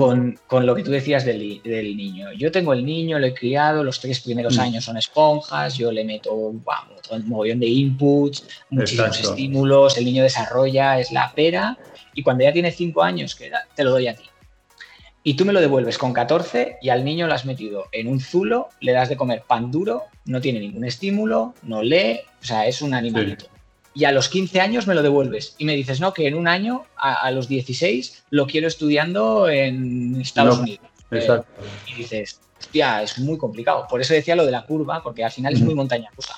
con, 0.48 0.66
lo 0.66 0.74
que 0.74 0.84
tú 0.84 0.92
decías 0.92 1.26
del, 1.26 1.62
niño. 1.98 2.32
Yo 2.32 2.50
tengo 2.50 2.72
el 2.72 2.86
niño, 2.86 3.20
lo 3.20 3.28
he 3.28 3.34
criado, 3.34 3.84
los 3.84 4.00
tres 4.00 4.22
primeros 4.22 4.58
mm. 4.58 4.62
años 4.62 4.86
son 4.86 4.96
esponjas, 4.96 5.78
yo 5.78 5.92
le 5.92 6.06
meto 6.06 6.34
un 6.34 6.64
mogollón 7.26 7.60
de 7.60 7.68
inputs, 7.68 8.48
muchísimos 8.70 9.20
estímulos, 9.20 9.98
el 9.98 10.06
niño 10.06 10.24
desarrolla, 10.24 10.98
es 10.98 11.12
la 11.12 11.34
pera, 11.36 11.78
y 12.14 12.24
cuando 12.24 12.46
ya 12.46 12.54
tiene 12.54 12.72
cinco 12.72 13.04
años, 13.04 13.36
que 13.36 13.52
te 13.76 13.84
lo 13.84 13.92
doy 13.92 14.08
a 14.08 14.16
ti. 14.16 14.24
Y 15.24 15.34
tú 15.34 15.44
me 15.44 15.52
lo 15.52 15.60
devuelves 15.60 15.98
con 15.98 16.14
14 16.14 16.78
y 16.82 16.90
al 16.90 17.04
niño 17.04 17.28
lo 17.28 17.34
has 17.34 17.46
metido 17.46 17.88
en 17.92 18.08
un 18.08 18.22
zulo, 18.22 18.70
le 18.80 18.94
das 18.94 19.10
de 19.10 19.18
comer 19.18 19.44
pan 19.46 19.72
duro, 19.72 20.04
no 20.24 20.40
tiene 20.40 20.60
ningún 20.60 20.86
estímulo, 20.86 21.54
no 21.64 21.84
lee, 21.84 22.22
o 22.42 22.46
sea, 22.46 22.66
es 22.66 22.82
un 22.82 22.94
animalito 22.94 23.48
y 23.96 24.04
a 24.04 24.12
los 24.12 24.28
15 24.28 24.60
años 24.60 24.88
me 24.88 24.94
lo 24.94 25.02
devuelves. 25.02 25.56
Y 25.58 25.64
me 25.64 25.74
dices, 25.74 26.02
no, 26.02 26.14
que 26.14 26.28
en 26.28 26.36
un 26.36 26.50
año, 26.50 26.86
a, 26.98 27.32
los 27.32 27.48
16, 27.48 28.26
lo 28.30 28.46
quiero 28.46 28.68
estudiando 28.68 29.48
en 29.48 30.20
Estados 30.20 30.60
Unidos. 30.60 30.86
Exacto. 31.10 31.48
y 31.88 31.96
dices, 31.96 32.42
hostia, 32.60 33.02
es 33.02 33.18
muy 33.20 33.38
complicado. 33.38 33.88
Por 33.90 34.02
eso 34.02 34.14
decía 34.14 34.36
lo 34.36 34.46
de 34.46 34.52
la 34.52 34.66
curva, 34.66 35.02
porque 35.02 35.24
al 35.24 35.32
final 35.32 35.54
es 35.54 35.62
muy 35.62 35.74
montaña 35.74 36.12
rusa. 36.14 36.36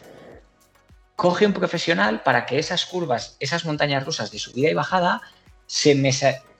Coge 1.15 1.47
un 1.47 1.53
profesional 1.53 2.21
para 2.21 2.45
que 2.45 2.59
esas 2.59 2.85
curvas, 2.85 3.37
esas 3.39 3.65
montañas 3.65 4.05
rusas 4.05 4.29
de 4.29 4.37
subida 4.37 4.69
y 4.69 4.75
bajada, 4.75 5.23
se, 5.65 5.95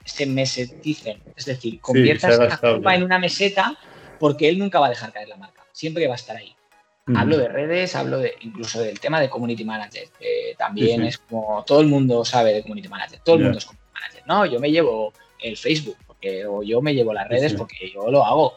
se 0.03 0.25
meseticen. 0.25 1.21
Es 1.35 1.45
decir, 1.45 1.79
conviertas 1.79 2.39
la 2.39 2.57
curva 2.57 2.95
en 2.95 3.03
una 3.03 3.19
meseta 3.19 3.77
porque 4.19 4.49
él 4.49 4.57
nunca 4.57 4.79
va 4.79 4.87
a 4.87 4.89
dejar 4.89 5.13
caer 5.13 5.27
la 5.27 5.37
marca. 5.37 5.63
Siempre 5.73 6.07
va 6.07 6.13
a 6.13 6.15
estar 6.15 6.35
ahí. 6.35 6.56
Hablo 7.15 7.37
de 7.37 7.47
redes, 7.47 7.95
hablo 7.95 8.19
de 8.19 8.35
incluso 8.41 8.81
del 8.81 8.99
tema 8.99 9.21
de 9.21 9.29
community 9.29 9.63
manager. 9.63 10.09
también 10.57 11.03
es 11.03 11.17
como 11.17 11.63
todo 11.65 11.81
el 11.81 11.87
mundo 11.87 12.25
sabe 12.25 12.53
de 12.53 12.61
community 12.61 12.89
manager. 12.89 13.19
Todo 13.23 13.35
el 13.37 13.43
mundo 13.43 13.57
es 13.57 13.65
community 13.65 13.93
manager. 13.93 14.23
No, 14.25 14.45
yo 14.45 14.59
me 14.59 14.71
llevo 14.71 15.13
el 15.39 15.55
Facebook 15.55 15.97
porque, 16.05 16.45
o 16.45 16.63
yo 16.63 16.81
me 16.81 16.93
llevo 16.93 17.13
las 17.13 17.27
redes 17.27 17.53
porque 17.53 17.91
yo 17.91 18.11
lo 18.11 18.25
hago. 18.25 18.55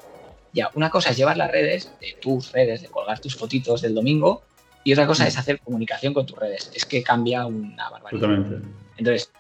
Ya, 0.53 0.69
una 0.75 0.91
cosa 0.91 1.11
es 1.11 1.17
llevar 1.17 1.37
las 1.37 1.51
redes, 1.51 1.93
de 2.01 2.17
tus 2.21 2.51
redes, 2.51 2.83
de 2.83 2.89
colgar 2.89 3.21
tus 3.21 3.37
fotitos 3.37 3.83
del 3.83 3.95
domingo, 3.95 4.43
y 4.83 4.93
otra 4.93 5.07
cosa 5.07 5.27
es 5.27 5.39
hacer 5.39 5.61
comunicación 5.61 6.13
con 6.13 6.27
tus 6.27 6.37
redes. 6.37 6.73
Es 6.75 6.85
que 6.87 7.03
cambia 7.03 7.47
una 7.47 7.89
barbaridad. 7.89 8.21
Totalmente. 8.21 8.69
Entonces, 8.97 9.31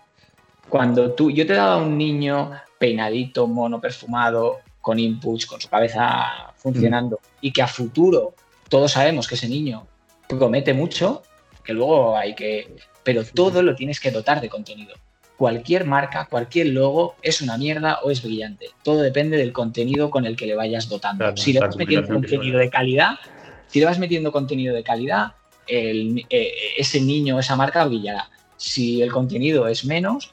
cuando 0.69 1.13
tú, 1.13 1.31
yo 1.31 1.47
te 1.47 1.55
dado 1.55 1.81
a 1.81 1.83
un 1.83 1.99
niño 1.99 2.53
peinadito, 2.79 3.47
mono, 3.47 3.81
perfumado, 3.81 4.59
con 4.81 4.99
inputs, 4.99 5.47
con 5.47 5.61
su 5.61 5.69
cabeza 5.69 6.53
funcionando 6.57 7.21
y 7.41 7.53
que 7.53 7.63
a 7.63 7.67
futuro 7.67 8.35
todos 8.71 8.93
sabemos 8.93 9.29
que 9.29 9.35
ese 9.35 9.49
niño 9.49 9.87
promete 10.29 10.73
mucho, 10.73 11.23
que 11.63 11.75
luego 11.75 12.17
hay 12.17 12.35
que... 12.35 12.75
Pero 13.03 13.25
todo 13.25 13.63
lo 13.63 13.75
tienes 13.75 14.01
que 14.01 14.11
dotar 14.11 14.41
de 14.41 14.49
contenido. 14.49 14.95
Cualquier 15.37 15.85
marca, 15.87 16.27
cualquier 16.31 16.69
logo 16.69 17.17
es 17.21 17.43
una 17.43 17.59
mierda 17.59 17.99
o 18.03 18.11
es 18.11 18.23
brillante. 18.23 18.67
Todo 18.85 19.01
depende 19.01 19.37
del 19.37 19.53
contenido 19.53 20.09
con 20.11 20.25
el 20.25 20.37
que 20.37 20.47
le 20.47 20.55
vayas 20.55 20.89
dotando. 20.89 21.37
si 21.37 21.53
le 21.53 21.61
vas 21.61 21.77
metiendo 21.77 22.09
contenido 22.09 22.59
de 22.59 22.71
calidad, 22.71 23.19
si 23.67 23.81
le 23.81 23.87
vas 23.87 23.99
metiendo 23.99 24.33
contenido 24.33 24.75
de 24.75 24.83
calidad, 24.83 25.33
el, 25.67 26.25
eh, 26.31 26.53
ese 26.77 27.01
niño, 27.01 27.39
esa 27.41 27.57
marca 27.57 27.85
brillará. 27.85 28.31
Si 28.57 29.03
el 29.03 29.11
contenido 29.11 29.67
es 29.67 29.85
menos, 29.85 30.33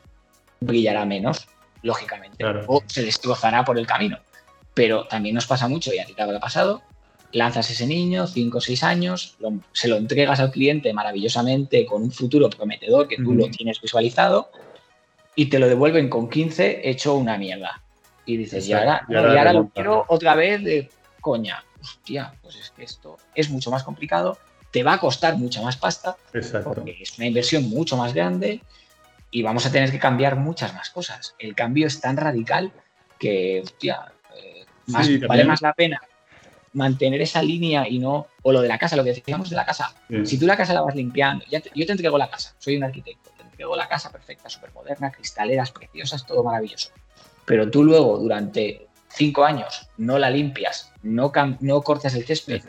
brillará 0.60 1.06
menos, 1.06 1.48
lógicamente. 1.82 2.44
O 2.68 2.84
se 2.86 3.04
destrozará 3.04 3.64
por 3.64 3.80
el 3.80 3.88
camino. 3.88 4.20
Pero 4.74 5.06
también 5.06 5.36
nos 5.36 5.48
pasa 5.48 5.68
mucho, 5.68 5.94
y 5.94 6.00
a 6.00 6.06
ti 6.06 6.14
te 6.14 6.22
habrá 6.22 6.40
pasado, 6.40 6.84
lanzas 7.32 7.70
ese 7.70 7.86
niño, 7.86 8.28
5 8.28 8.58
o 8.58 8.62
6 8.62 8.84
años, 8.84 9.38
se 9.74 9.88
lo 9.88 9.98
entregas 9.98 10.40
al 10.40 10.52
cliente 10.52 10.94
maravillosamente 10.94 11.86
con 11.86 12.04
un 12.04 12.12
futuro 12.12 12.50
prometedor 12.50 13.08
que 13.08 13.18
tú 13.18 13.34
lo 13.34 13.50
tienes 13.50 13.82
visualizado 13.82 14.50
y 15.36 15.48
te 15.48 15.60
lo 15.60 15.68
devuelven 15.68 16.10
con 16.10 16.30
15 16.30 16.90
hecho 16.90 17.16
una 17.16 17.38
mierda. 17.38 17.82
Y 18.26 18.38
dices, 18.38 18.68
y 18.68 18.74
ahora, 18.74 19.06
y 19.08 19.16
ahora, 19.16 19.54
lo 19.54 19.70
quiero 19.70 20.06
otra 20.08 20.36
vez 20.36 20.64
de 20.64 20.90
coña. 21.22 21.64
Hostia, 21.80 22.34
pues 22.42 22.56
es 22.56 22.72
que 22.72 22.84
esto 22.84 23.18
es 23.36 23.50
mucho 23.50 23.72
más 23.72 23.84
complicado, 23.84 24.38
te 24.72 24.84
va 24.84 24.94
a 24.94 25.00
costar 25.00 25.38
mucha 25.38 25.62
más 25.62 25.78
pasta, 25.78 26.18
porque 26.64 26.98
es 27.00 27.18
una 27.18 27.28
inversión 27.28 27.70
mucho 27.70 27.96
más 27.96 28.14
grande 28.14 28.62
y 29.32 29.44
vamos 29.44 29.66
a 29.66 29.72
tener 29.72 29.92
que 29.92 30.00
cambiar 30.00 30.36
muchas 30.38 30.74
más 30.74 30.90
cosas. 30.90 31.36
El 31.40 31.56
cambio 31.56 31.88
es 31.88 32.02
tan 32.02 32.18
radical 32.18 32.72
que, 33.20 33.62
hostia, 33.64 34.12
eh, 34.36 34.66
vale 35.28 35.46
más 35.46 35.62
la 35.62 35.74
pena 35.74 36.02
mantener 36.78 37.20
esa 37.22 37.42
línea 37.42 37.90
y 37.90 37.98
no, 37.98 38.28
o 38.44 38.52
lo 38.52 38.62
de 38.62 38.68
la 38.68 38.78
casa, 38.78 38.96
lo 38.96 39.04
que 39.04 39.12
decíamos 39.12 39.50
de 39.50 39.56
la 39.56 39.66
casa. 39.66 39.96
Si 40.24 40.40
tú 40.40 40.46
la 40.46 40.56
casa 40.56 40.74
la 40.76 40.82
vas 40.82 40.96
limpiando, 40.96 41.44
yo 41.50 41.86
te 41.86 41.92
entrego 41.92 42.20
la 42.20 42.30
casa, 42.30 42.54
soy 42.60 42.78
un 42.78 42.84
arquitecto, 42.84 43.32
te 43.36 43.42
entrego 43.42 43.76
la 43.76 43.88
casa 43.88 44.12
perfecta, 44.12 44.48
súper 44.48 44.72
moderna, 44.74 45.12
cristaleras 45.12 45.72
preciosas, 45.72 46.26
todo 46.26 46.44
maravilloso. 46.44 46.92
Pero 47.46 47.72
tú 47.72 47.84
luego, 47.84 48.20
durante 48.20 48.88
cinco 49.10 49.44
años, 49.44 49.90
no 49.98 50.20
la 50.20 50.30
limpias, 50.30 50.94
no, 51.02 51.32
no 51.62 51.82
cortas 51.82 52.14
el 52.14 52.26
césped, 52.26 52.62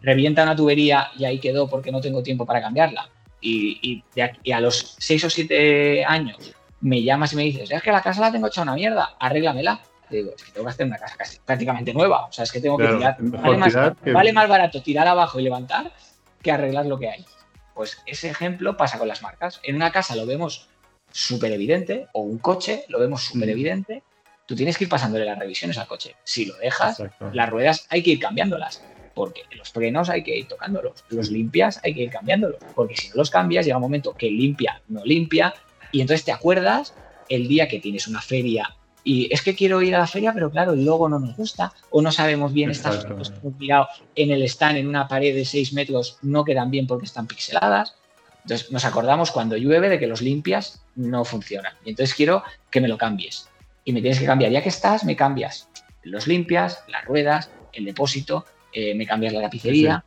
revienta 0.00 0.42
una 0.42 0.56
tubería 0.56 1.08
y 1.18 1.26
ahí 1.26 1.38
quedó 1.38 1.68
porque 1.68 1.92
no 1.92 2.00
tengo 2.00 2.22
tiempo 2.22 2.46
para 2.46 2.62
cambiarla. 2.62 3.10
Y, 3.42 4.02
y, 4.14 4.50
a 4.50 4.60
los 4.60 4.96
seis 4.98 5.22
o 5.24 5.30
siete 5.30 6.06
años 6.06 6.54
me 6.80 7.02
llamas 7.02 7.34
y 7.34 7.36
me 7.36 7.42
dices, 7.42 7.70
es 7.70 7.82
que 7.82 7.92
la 7.92 8.02
casa 8.02 8.22
la 8.22 8.32
tengo 8.32 8.46
hecha 8.46 8.62
una 8.62 8.74
mierda, 8.74 9.14
arréglamela 9.20 9.82
digo, 10.10 10.32
es 10.36 10.44
que 10.44 10.52
tengo 10.52 10.66
que 10.66 10.70
hacer 10.70 10.86
una 10.86 10.98
casa 10.98 11.16
casi, 11.16 11.38
prácticamente 11.44 11.92
nueva. 11.92 12.26
O 12.26 12.32
sea, 12.32 12.44
es 12.44 12.52
que 12.52 12.60
tengo 12.60 12.76
que 12.76 12.86
tirar. 12.86 13.16
Vale 13.20 14.32
más, 14.32 14.48
barato 14.48 14.82
tirar 14.82 15.08
abajo 15.08 15.40
y 15.40 15.42
levantar 15.42 15.92
que 16.42 16.52
arreglar 16.52 16.86
lo 16.86 16.98
que 16.98 17.10
hay. 17.10 17.24
Pues 17.74 17.98
ese 18.06 18.30
ejemplo 18.30 18.76
pasa 18.76 18.98
con 18.98 19.08
las 19.08 19.22
marcas. 19.22 19.60
En 19.62 19.76
una 19.76 19.92
casa 19.92 20.16
lo 20.16 20.26
vemos 20.26 20.68
súper 21.12 21.52
evidente, 21.52 22.06
o 22.12 22.20
un 22.22 22.38
coche 22.38 22.84
lo 22.88 22.98
vemos 22.98 23.22
súper 23.22 23.50
evidente. 23.50 24.02
Tú 24.46 24.54
tienes 24.54 24.78
que 24.78 24.84
ir 24.84 24.90
pasándole 24.90 25.24
las 25.24 25.38
revisiones 25.38 25.76
al 25.78 25.86
coche. 25.86 26.14
Si 26.24 26.46
lo 26.46 26.56
dejas, 26.56 27.02
las 27.32 27.50
ruedas 27.50 27.86
hay 27.90 28.02
que 28.02 28.10
ir 28.10 28.20
cambiándolas. 28.20 28.82
Porque 29.14 29.42
los 29.56 29.72
frenos 29.72 30.10
hay 30.10 30.22
que 30.22 30.36
ir 30.36 30.46
tocándolos. 30.46 31.04
Los 31.08 31.30
limpias 31.30 31.80
hay 31.82 31.94
que 31.94 32.02
ir 32.02 32.10
cambiándolos. 32.10 32.58
Porque 32.74 32.96
si 32.96 33.08
no 33.08 33.16
los 33.16 33.30
cambias, 33.30 33.64
llega 33.64 33.78
un 33.78 33.82
momento 33.82 34.14
que 34.14 34.30
limpia, 34.30 34.82
no 34.88 35.04
limpia. 35.04 35.54
Y 35.90 36.02
entonces 36.02 36.24
te 36.24 36.32
acuerdas 36.32 36.94
el 37.28 37.48
día 37.48 37.66
que 37.66 37.80
tienes 37.80 38.06
una 38.08 38.20
feria 38.20 38.76
y 39.06 39.32
es 39.32 39.40
que 39.40 39.54
quiero 39.54 39.80
ir 39.82 39.94
a 39.94 40.00
la 40.00 40.08
feria, 40.08 40.32
pero 40.34 40.50
claro, 40.50 40.72
el 40.72 40.84
logo 40.84 41.08
no 41.08 41.20
nos 41.20 41.36
gusta 41.36 41.72
o 41.90 42.02
no 42.02 42.10
sabemos 42.10 42.52
bien 42.52 42.72
estas 42.72 43.06
fotos 43.06 43.30
que 43.30 43.38
hemos 43.38 43.56
mirado 43.56 43.86
en 44.16 44.32
el 44.32 44.42
stand 44.42 44.78
en 44.78 44.88
una 44.88 45.06
pared 45.06 45.32
de 45.32 45.44
6 45.44 45.74
metros 45.74 46.18
no 46.22 46.44
quedan 46.44 46.72
bien 46.72 46.88
porque 46.88 47.04
están 47.04 47.28
pixeladas. 47.28 47.94
Entonces 48.42 48.72
nos 48.72 48.84
acordamos 48.84 49.30
cuando 49.30 49.56
llueve 49.56 49.88
de 49.88 50.00
que 50.00 50.08
los 50.08 50.22
limpias 50.22 50.82
no 50.96 51.24
funcionan. 51.24 51.74
Y 51.84 51.90
entonces 51.90 52.16
quiero 52.16 52.42
que 52.68 52.80
me 52.80 52.88
lo 52.88 52.98
cambies. 52.98 53.48
Y 53.84 53.92
me 53.92 54.00
tienes 54.00 54.18
que 54.18 54.26
cambiar. 54.26 54.50
Ya 54.50 54.60
que 54.60 54.70
estás, 54.70 55.04
me 55.04 55.14
cambias 55.14 55.68
los 56.02 56.26
limpias, 56.26 56.82
las 56.88 57.04
ruedas, 57.04 57.52
el 57.72 57.84
depósito, 57.84 58.44
eh, 58.72 58.92
me 58.96 59.06
cambias 59.06 59.32
la 59.32 59.42
tapicería. 59.42 60.04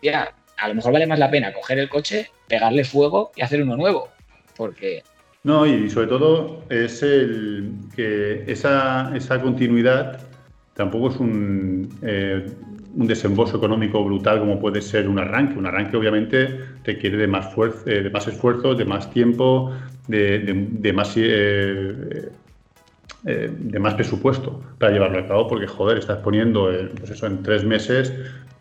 ya, 0.00 0.32
a 0.58 0.68
lo 0.68 0.76
mejor 0.76 0.92
vale 0.92 1.08
más 1.08 1.18
la 1.18 1.28
pena 1.28 1.52
coger 1.52 1.80
el 1.80 1.88
coche, 1.88 2.30
pegarle 2.46 2.84
fuego 2.84 3.32
y 3.34 3.42
hacer 3.42 3.60
uno 3.62 3.76
nuevo. 3.76 4.10
Porque 4.56 5.02
no, 5.44 5.66
y 5.66 5.90
sobre 5.90 6.06
todo 6.06 6.62
es 6.68 7.02
el 7.02 7.74
que 7.94 8.44
esa, 8.46 9.12
continuidad 9.42 10.20
tampoco 10.74 11.08
es 11.10 11.16
un, 11.16 11.88
eh, 12.02 12.46
un, 12.94 13.06
desembolso 13.08 13.56
económico 13.56 14.04
brutal 14.04 14.38
como 14.38 14.60
puede 14.60 14.80
ser 14.80 15.08
un 15.08 15.18
arranque. 15.18 15.58
Un 15.58 15.66
arranque 15.66 15.96
obviamente 15.96 16.60
requiere 16.84 17.16
de 17.16 17.26
más, 17.26 17.48
eh, 17.86 18.02
de 18.02 18.10
más 18.10 18.28
esfuerzo, 18.28 18.74
de 18.74 18.84
más 18.84 19.10
tiempo, 19.10 19.72
de, 20.08 20.92
más... 20.94 21.12
Eh, 21.16 22.30
de 23.24 23.78
más 23.78 23.94
presupuesto 23.94 24.60
para 24.80 24.90
llevarlo 24.90 25.20
a 25.20 25.28
cabo, 25.28 25.46
porque 25.46 25.68
joder, 25.68 25.98
estás 25.98 26.18
poniendo 26.18 26.68
pues 26.98 27.10
eso, 27.12 27.28
en 27.28 27.40
tres 27.44 27.64
meses 27.64 28.12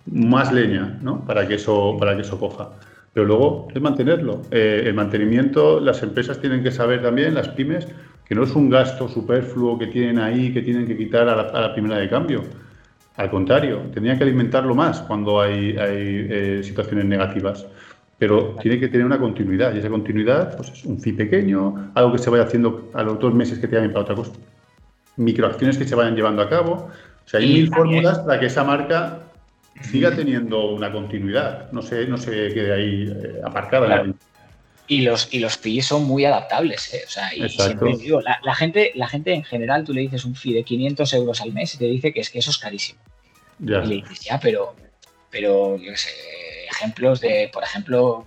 más 0.06 0.54
leña 0.54 1.00
¿no? 1.02 1.26
para, 1.26 1.48
que 1.48 1.56
eso, 1.56 1.98
para 2.00 2.16
que 2.16 2.22
eso 2.22 2.40
coja. 2.40 2.70
Pero 3.14 3.26
luego 3.26 3.68
es 3.74 3.82
mantenerlo. 3.82 4.42
Eh, 4.52 4.84
el 4.86 4.94
mantenimiento, 4.94 5.80
las 5.80 6.02
empresas 6.02 6.40
tienen 6.40 6.64
que 6.64 6.72
saber 6.72 7.02
también, 7.02 7.34
las 7.34 7.50
pymes, 7.50 7.88
que 8.26 8.36
no 8.36 8.44
es 8.44 8.56
un 8.56 8.70
gasto 8.70 9.10
superfluo 9.10 9.78
que 9.78 9.88
tienen 9.88 10.20
ahí, 10.20 10.54
que 10.54 10.62
tienen 10.62 10.88
que 10.88 10.96
quitar 10.96 11.28
a 11.28 11.36
la, 11.36 11.74
primera 11.74 11.98
de 11.98 12.10
cambio. 12.10 12.44
Al 13.18 13.30
contrario, 13.30 13.82
tendrían 13.94 14.18
que 14.18 14.24
alimentarlo 14.24 14.74
más 14.74 15.02
cuando 15.02 15.42
hay, 15.42 15.76
eh, 15.78 16.62
situaciones 16.64 17.06
negativas. 17.06 17.68
Pero 18.18 18.56
tiene 18.62 18.80
que 18.80 18.88
tener 18.88 19.06
una 19.06 19.20
continuidad. 19.20 19.76
Y 19.76 19.80
esa 19.80 19.90
continuidad 19.90 20.56
pues, 20.56 20.70
es 20.70 20.86
un 20.86 21.02
fee 21.02 21.14
pequeño, 21.14 21.92
algo 21.96 22.14
que 22.14 22.20
se 22.20 22.30
vaya 22.30 22.44
haciendo 22.44 22.90
a 22.94 23.04
los 23.04 23.20
dos 23.20 23.34
meses 23.34 23.60
que 23.60 23.68
te 23.68 23.90
para 23.90 24.00
otra 24.00 24.16
cosa. 24.16 24.32
Microacciones 25.18 25.78
que 25.78 25.86
se 25.86 25.96
vayan 25.96 26.16
llevando 26.16 26.42
a 26.42 26.48
cabo. 26.48 26.90
O 27.26 27.28
sea, 27.28 27.42
hay 27.42 27.48
mil 27.52 27.68
fórmulas 27.68 28.20
para 28.20 28.40
que 28.40 28.46
esa 28.46 28.64
marca 28.64 29.31
siga 29.84 30.16
teniendo 30.16 30.72
una 30.72 30.92
continuidad, 30.92 31.72
no 31.72 31.82
se, 31.82 32.06
no 32.08 32.18
se 32.18 32.32
quede 32.54 32.74
ahí 32.74 33.12
eh, 33.12 33.42
aparcada. 33.44 34.06
Y 34.88 35.02
los, 35.02 35.34
y 35.34 35.40
los 35.40 35.58
fees 35.58 35.86
son 35.86 36.04
muy 36.04 36.26
adaptables. 36.26 36.94
Eh. 36.94 37.04
O 37.06 37.10
sea, 37.10 37.34
y 37.34 37.48
siempre 37.50 37.96
digo, 37.98 38.22
la, 38.22 38.56
gente, 38.56 38.92
la 38.96 39.08
gente 39.08 39.34
en 39.34 39.44
general, 39.44 39.84
tú 39.84 39.94
le 39.94 40.02
dices 40.02 40.26
un 40.26 40.36
fee 40.36 40.54
de 40.54 40.64
500 40.64 41.14
euros 41.14 41.42
al 41.42 41.54
mes 41.54 41.74
y 41.76 41.78
te 41.78 41.86
dice 41.86 42.12
que 42.12 42.20
es 42.20 42.30
que 42.30 42.40
eso 42.40 42.52
es 42.52 42.58
carísimo. 42.58 43.00
Y 43.60 43.66
le 43.66 43.96
dices, 43.96 44.20
ya, 44.22 44.40
pero, 44.40 44.76
pero 45.30 45.78
yo 45.78 45.96
sé, 45.96 46.10
ejemplos 46.70 47.22
de, 47.22 47.50
por 47.54 47.64
ejemplo, 47.64 48.26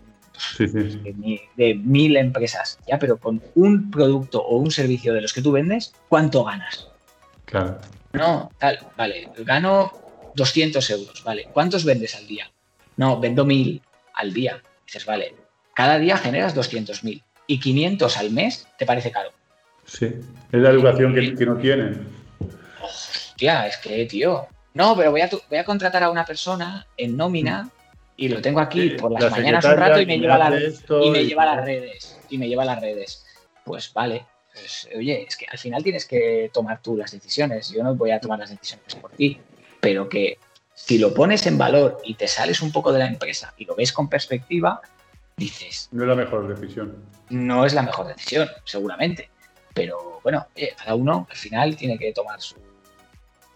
De, 1.57 1.75
mil 1.75 2.17
empresas, 2.17 2.79
ya, 2.89 2.99
pero 2.99 3.19
con 3.19 3.43
un 3.55 3.91
producto 3.91 4.43
o 4.43 4.57
un 4.57 4.71
servicio 4.71 5.13
de 5.13 5.21
los 5.21 5.33
que 5.33 5.43
tú 5.43 5.53
vendes, 5.53 5.93
¿cuánto 6.09 6.45
ganas? 6.45 6.89
Claro. 7.45 7.79
No, 8.13 8.51
tal, 8.59 8.79
vale, 8.97 9.29
gano 9.39 9.93
200 10.35 10.91
euros, 10.91 11.22
¿vale? 11.24 11.49
¿Cuántos 11.53 11.85
vendes 11.85 12.14
al 12.14 12.26
día? 12.26 12.51
No, 12.97 13.18
vendo 13.20 13.45
1000 13.45 13.82
al 14.14 14.32
día. 14.32 14.62
Dices, 14.87 15.05
vale, 15.07 15.35
cada 15.74 15.99
día 15.99 16.16
generas 16.16 16.57
200.000 16.57 17.22
y 17.47 17.61
500 17.61 18.16
al 18.16 18.30
mes 18.30 18.66
te 18.78 18.87
parece 18.87 19.11
caro. 19.11 19.30
Sí, 19.87 20.07
es 20.07 20.61
la 20.61 20.70
educación 20.70 21.14
que, 21.14 21.47
no 21.47 21.57
tienen. 21.57 22.07
Hostia, 22.82 23.66
es 23.66 23.76
que, 23.78 24.07
tío. 24.07 24.47
No, 24.72 24.97
pero 24.97 25.11
voy 25.11 25.20
a, 25.20 25.30
voy 25.49 25.59
a 25.59 25.64
contratar 25.64 26.03
a 26.03 26.11
una 26.11 26.24
persona 26.24 26.87
en 26.97 27.16
nómina 27.16 27.70
y 28.16 28.28
lo 28.28 28.41
tengo 28.41 28.61
aquí 28.61 28.91
por 28.91 29.12
las 29.12 29.30
mañanas 29.30 29.64
un 29.64 29.76
rato 29.76 30.01
y 30.01 30.07
me, 30.07 30.18
lleva, 30.18 30.51
y 31.03 31.11
me 31.11 31.24
lleva 31.24 31.43
a 31.43 31.57
las 31.57 31.64
redes. 31.64 32.20
Y 32.30 32.39
me 32.39 32.49
lleva 32.49 32.62
a 32.62 32.66
las 32.66 32.80
redes. 32.80 33.24
Pues 33.64 33.93
vale. 33.93 34.24
Pues, 34.53 34.89
oye, 34.97 35.26
es 35.28 35.37
que 35.37 35.47
al 35.51 35.59
final 35.59 35.82
tienes 35.82 36.07
que 36.07 36.51
tomar 36.53 36.80
tú 36.80 36.97
las 36.97 37.11
decisiones. 37.11 37.70
Yo 37.70 37.82
no 37.82 37.95
voy 37.95 38.12
a 38.12 38.20
tomar 38.20 38.39
las 38.39 38.51
decisiones 38.51 38.95
por 38.95 39.11
ti 39.12 39.41
pero 39.85 40.09
que 40.09 40.39
si 40.74 40.97
lo 40.97 41.12
pones 41.12 41.47
en 41.47 41.59
valor 41.59 41.99
y 42.05 42.14
te 42.14 42.26
sales 42.26 42.62
un 42.62 42.72
poco 42.72 42.91
de 42.91 43.01
la 43.01 43.07
empresa 43.07 43.53
y 43.59 43.66
lo 43.66 43.76
ves 43.76 43.93
con 43.93 44.09
perspectiva, 44.09 44.80
dices... 45.37 45.91
No 45.93 46.05
es 46.05 46.09
la 46.09 46.14
mejor 46.14 46.49
decisión. 46.49 46.97
No 47.28 47.66
es 47.66 47.74
la 47.74 47.82
mejor 47.82 48.07
decisión, 48.07 48.49
seguramente. 48.64 49.28
Pero 49.74 50.20
bueno, 50.22 50.47
cada 50.78 50.95
uno 50.95 51.26
al 51.28 51.37
final 51.37 51.76
tiene 51.76 51.99
que 51.99 52.12
tomar 52.14 52.41
su... 52.41 52.57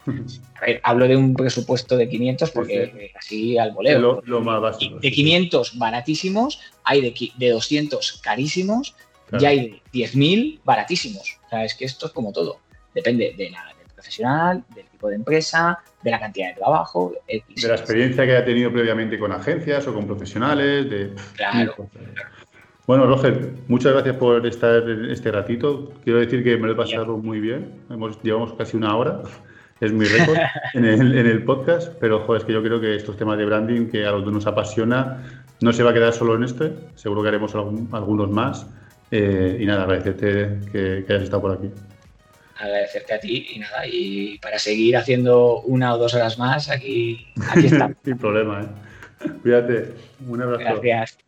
A 0.56 0.66
ver, 0.66 0.80
hablo 0.84 1.08
de 1.08 1.16
un 1.16 1.34
presupuesto 1.34 1.96
de 1.96 2.08
500 2.10 2.50
porque 2.50 3.12
así 3.18 3.56
al 3.56 3.72
voleo. 3.72 4.22
Lo, 4.24 4.40
más 4.42 4.60
básico. 4.60 4.98
De 4.98 5.10
500 5.10 5.78
baratísimos, 5.78 6.60
hay 6.84 7.00
de, 7.00 7.30
de 7.36 7.50
200 7.50 8.20
carísimos 8.20 8.94
y 9.38 9.44
hay 9.46 9.70
de 9.70 9.82
10.000 9.92 10.60
baratísimos. 10.62 11.38
O 11.46 11.48
sea, 11.48 11.64
es 11.64 11.74
que 11.74 11.86
esto 11.86 12.06
es 12.06 12.12
como 12.12 12.32
todo. 12.32 12.58
Depende 12.94 13.34
de 13.36 13.50
la, 13.50 13.77
profesional, 13.98 14.64
del 14.74 14.86
tipo 14.86 15.08
de 15.08 15.16
empresa, 15.16 15.78
de 16.02 16.10
la 16.10 16.20
cantidad 16.20 16.48
de 16.48 16.54
trabajo. 16.54 17.12
de 17.26 17.68
la 17.68 17.74
experiencia 17.74 18.24
que 18.24 18.32
haya 18.36 18.44
tenido 18.44 18.72
previamente 18.72 19.18
con 19.18 19.32
agencias 19.32 19.86
o 19.86 19.94
con 19.94 20.06
profesionales. 20.06 20.88
De... 20.88 21.12
Claro. 21.36 21.74
Bueno, 22.86 23.06
Roger, 23.06 23.52
muchas 23.68 23.92
gracias 23.92 24.16
por 24.16 24.46
estar 24.46 24.88
este 24.88 25.30
ratito. 25.30 25.92
Quiero 26.04 26.20
decir 26.20 26.42
que 26.42 26.56
me 26.56 26.66
lo 26.68 26.72
he 26.72 26.76
pasado 26.76 27.18
muy 27.18 27.38
bien. 27.40 27.82
Hemos, 27.90 28.22
llevamos 28.22 28.54
casi 28.54 28.76
una 28.76 28.96
hora 28.96 29.22
es 29.80 29.92
mi 29.92 30.04
récord 30.06 30.36
en, 30.74 30.84
el, 30.84 31.44
podcast, 31.44 31.92
pero 32.00 32.20
joder, 32.20 32.40
es 32.40 32.46
que 32.46 32.52
yo 32.52 32.62
creo 32.62 32.80
que 32.80 32.96
estos 32.96 33.16
temas 33.16 33.38
de 33.38 33.44
branding, 33.44 33.86
que 33.88 34.04
a 34.04 34.10
los 34.10 34.24
dos 34.24 34.32
nos 34.32 34.46
apasiona, 34.46 35.22
no 35.60 35.72
se 35.72 35.82
va 35.82 35.90
a 35.90 35.94
quedar 35.94 36.12
solo 36.12 36.34
en 36.34 36.44
este, 36.44 36.72
seguro 36.94 37.22
que 37.22 37.28
haremos 37.28 37.54
algunos 37.54 38.30
más. 38.30 38.66
Eh, 39.10 39.58
y 39.60 39.66
nada, 39.66 39.84
agradecerte 39.84 40.70
que, 40.70 41.04
hayas 41.08 41.22
estado 41.22 41.42
por 41.42 41.52
aquí. 41.52 41.70
Agradecerte 42.58 43.14
a 43.14 43.20
ti 43.20 43.46
y 43.54 43.58
nada, 43.60 43.86
y 43.86 44.38
para 44.38 44.58
seguir 44.58 44.96
haciendo 44.96 45.60
una 45.60 45.94
o 45.94 45.98
dos 45.98 46.14
horas 46.14 46.38
más, 46.38 46.68
aquí, 46.68 47.26
aquí 47.50 47.66
estamos. 47.72 47.96
Sin 48.04 48.18
problema, 48.18 48.62
¿eh? 48.62 49.28
Cuídate. 49.42 49.94
Un 50.26 50.42
abrazo. 50.42 50.80
Gracias. 50.80 51.27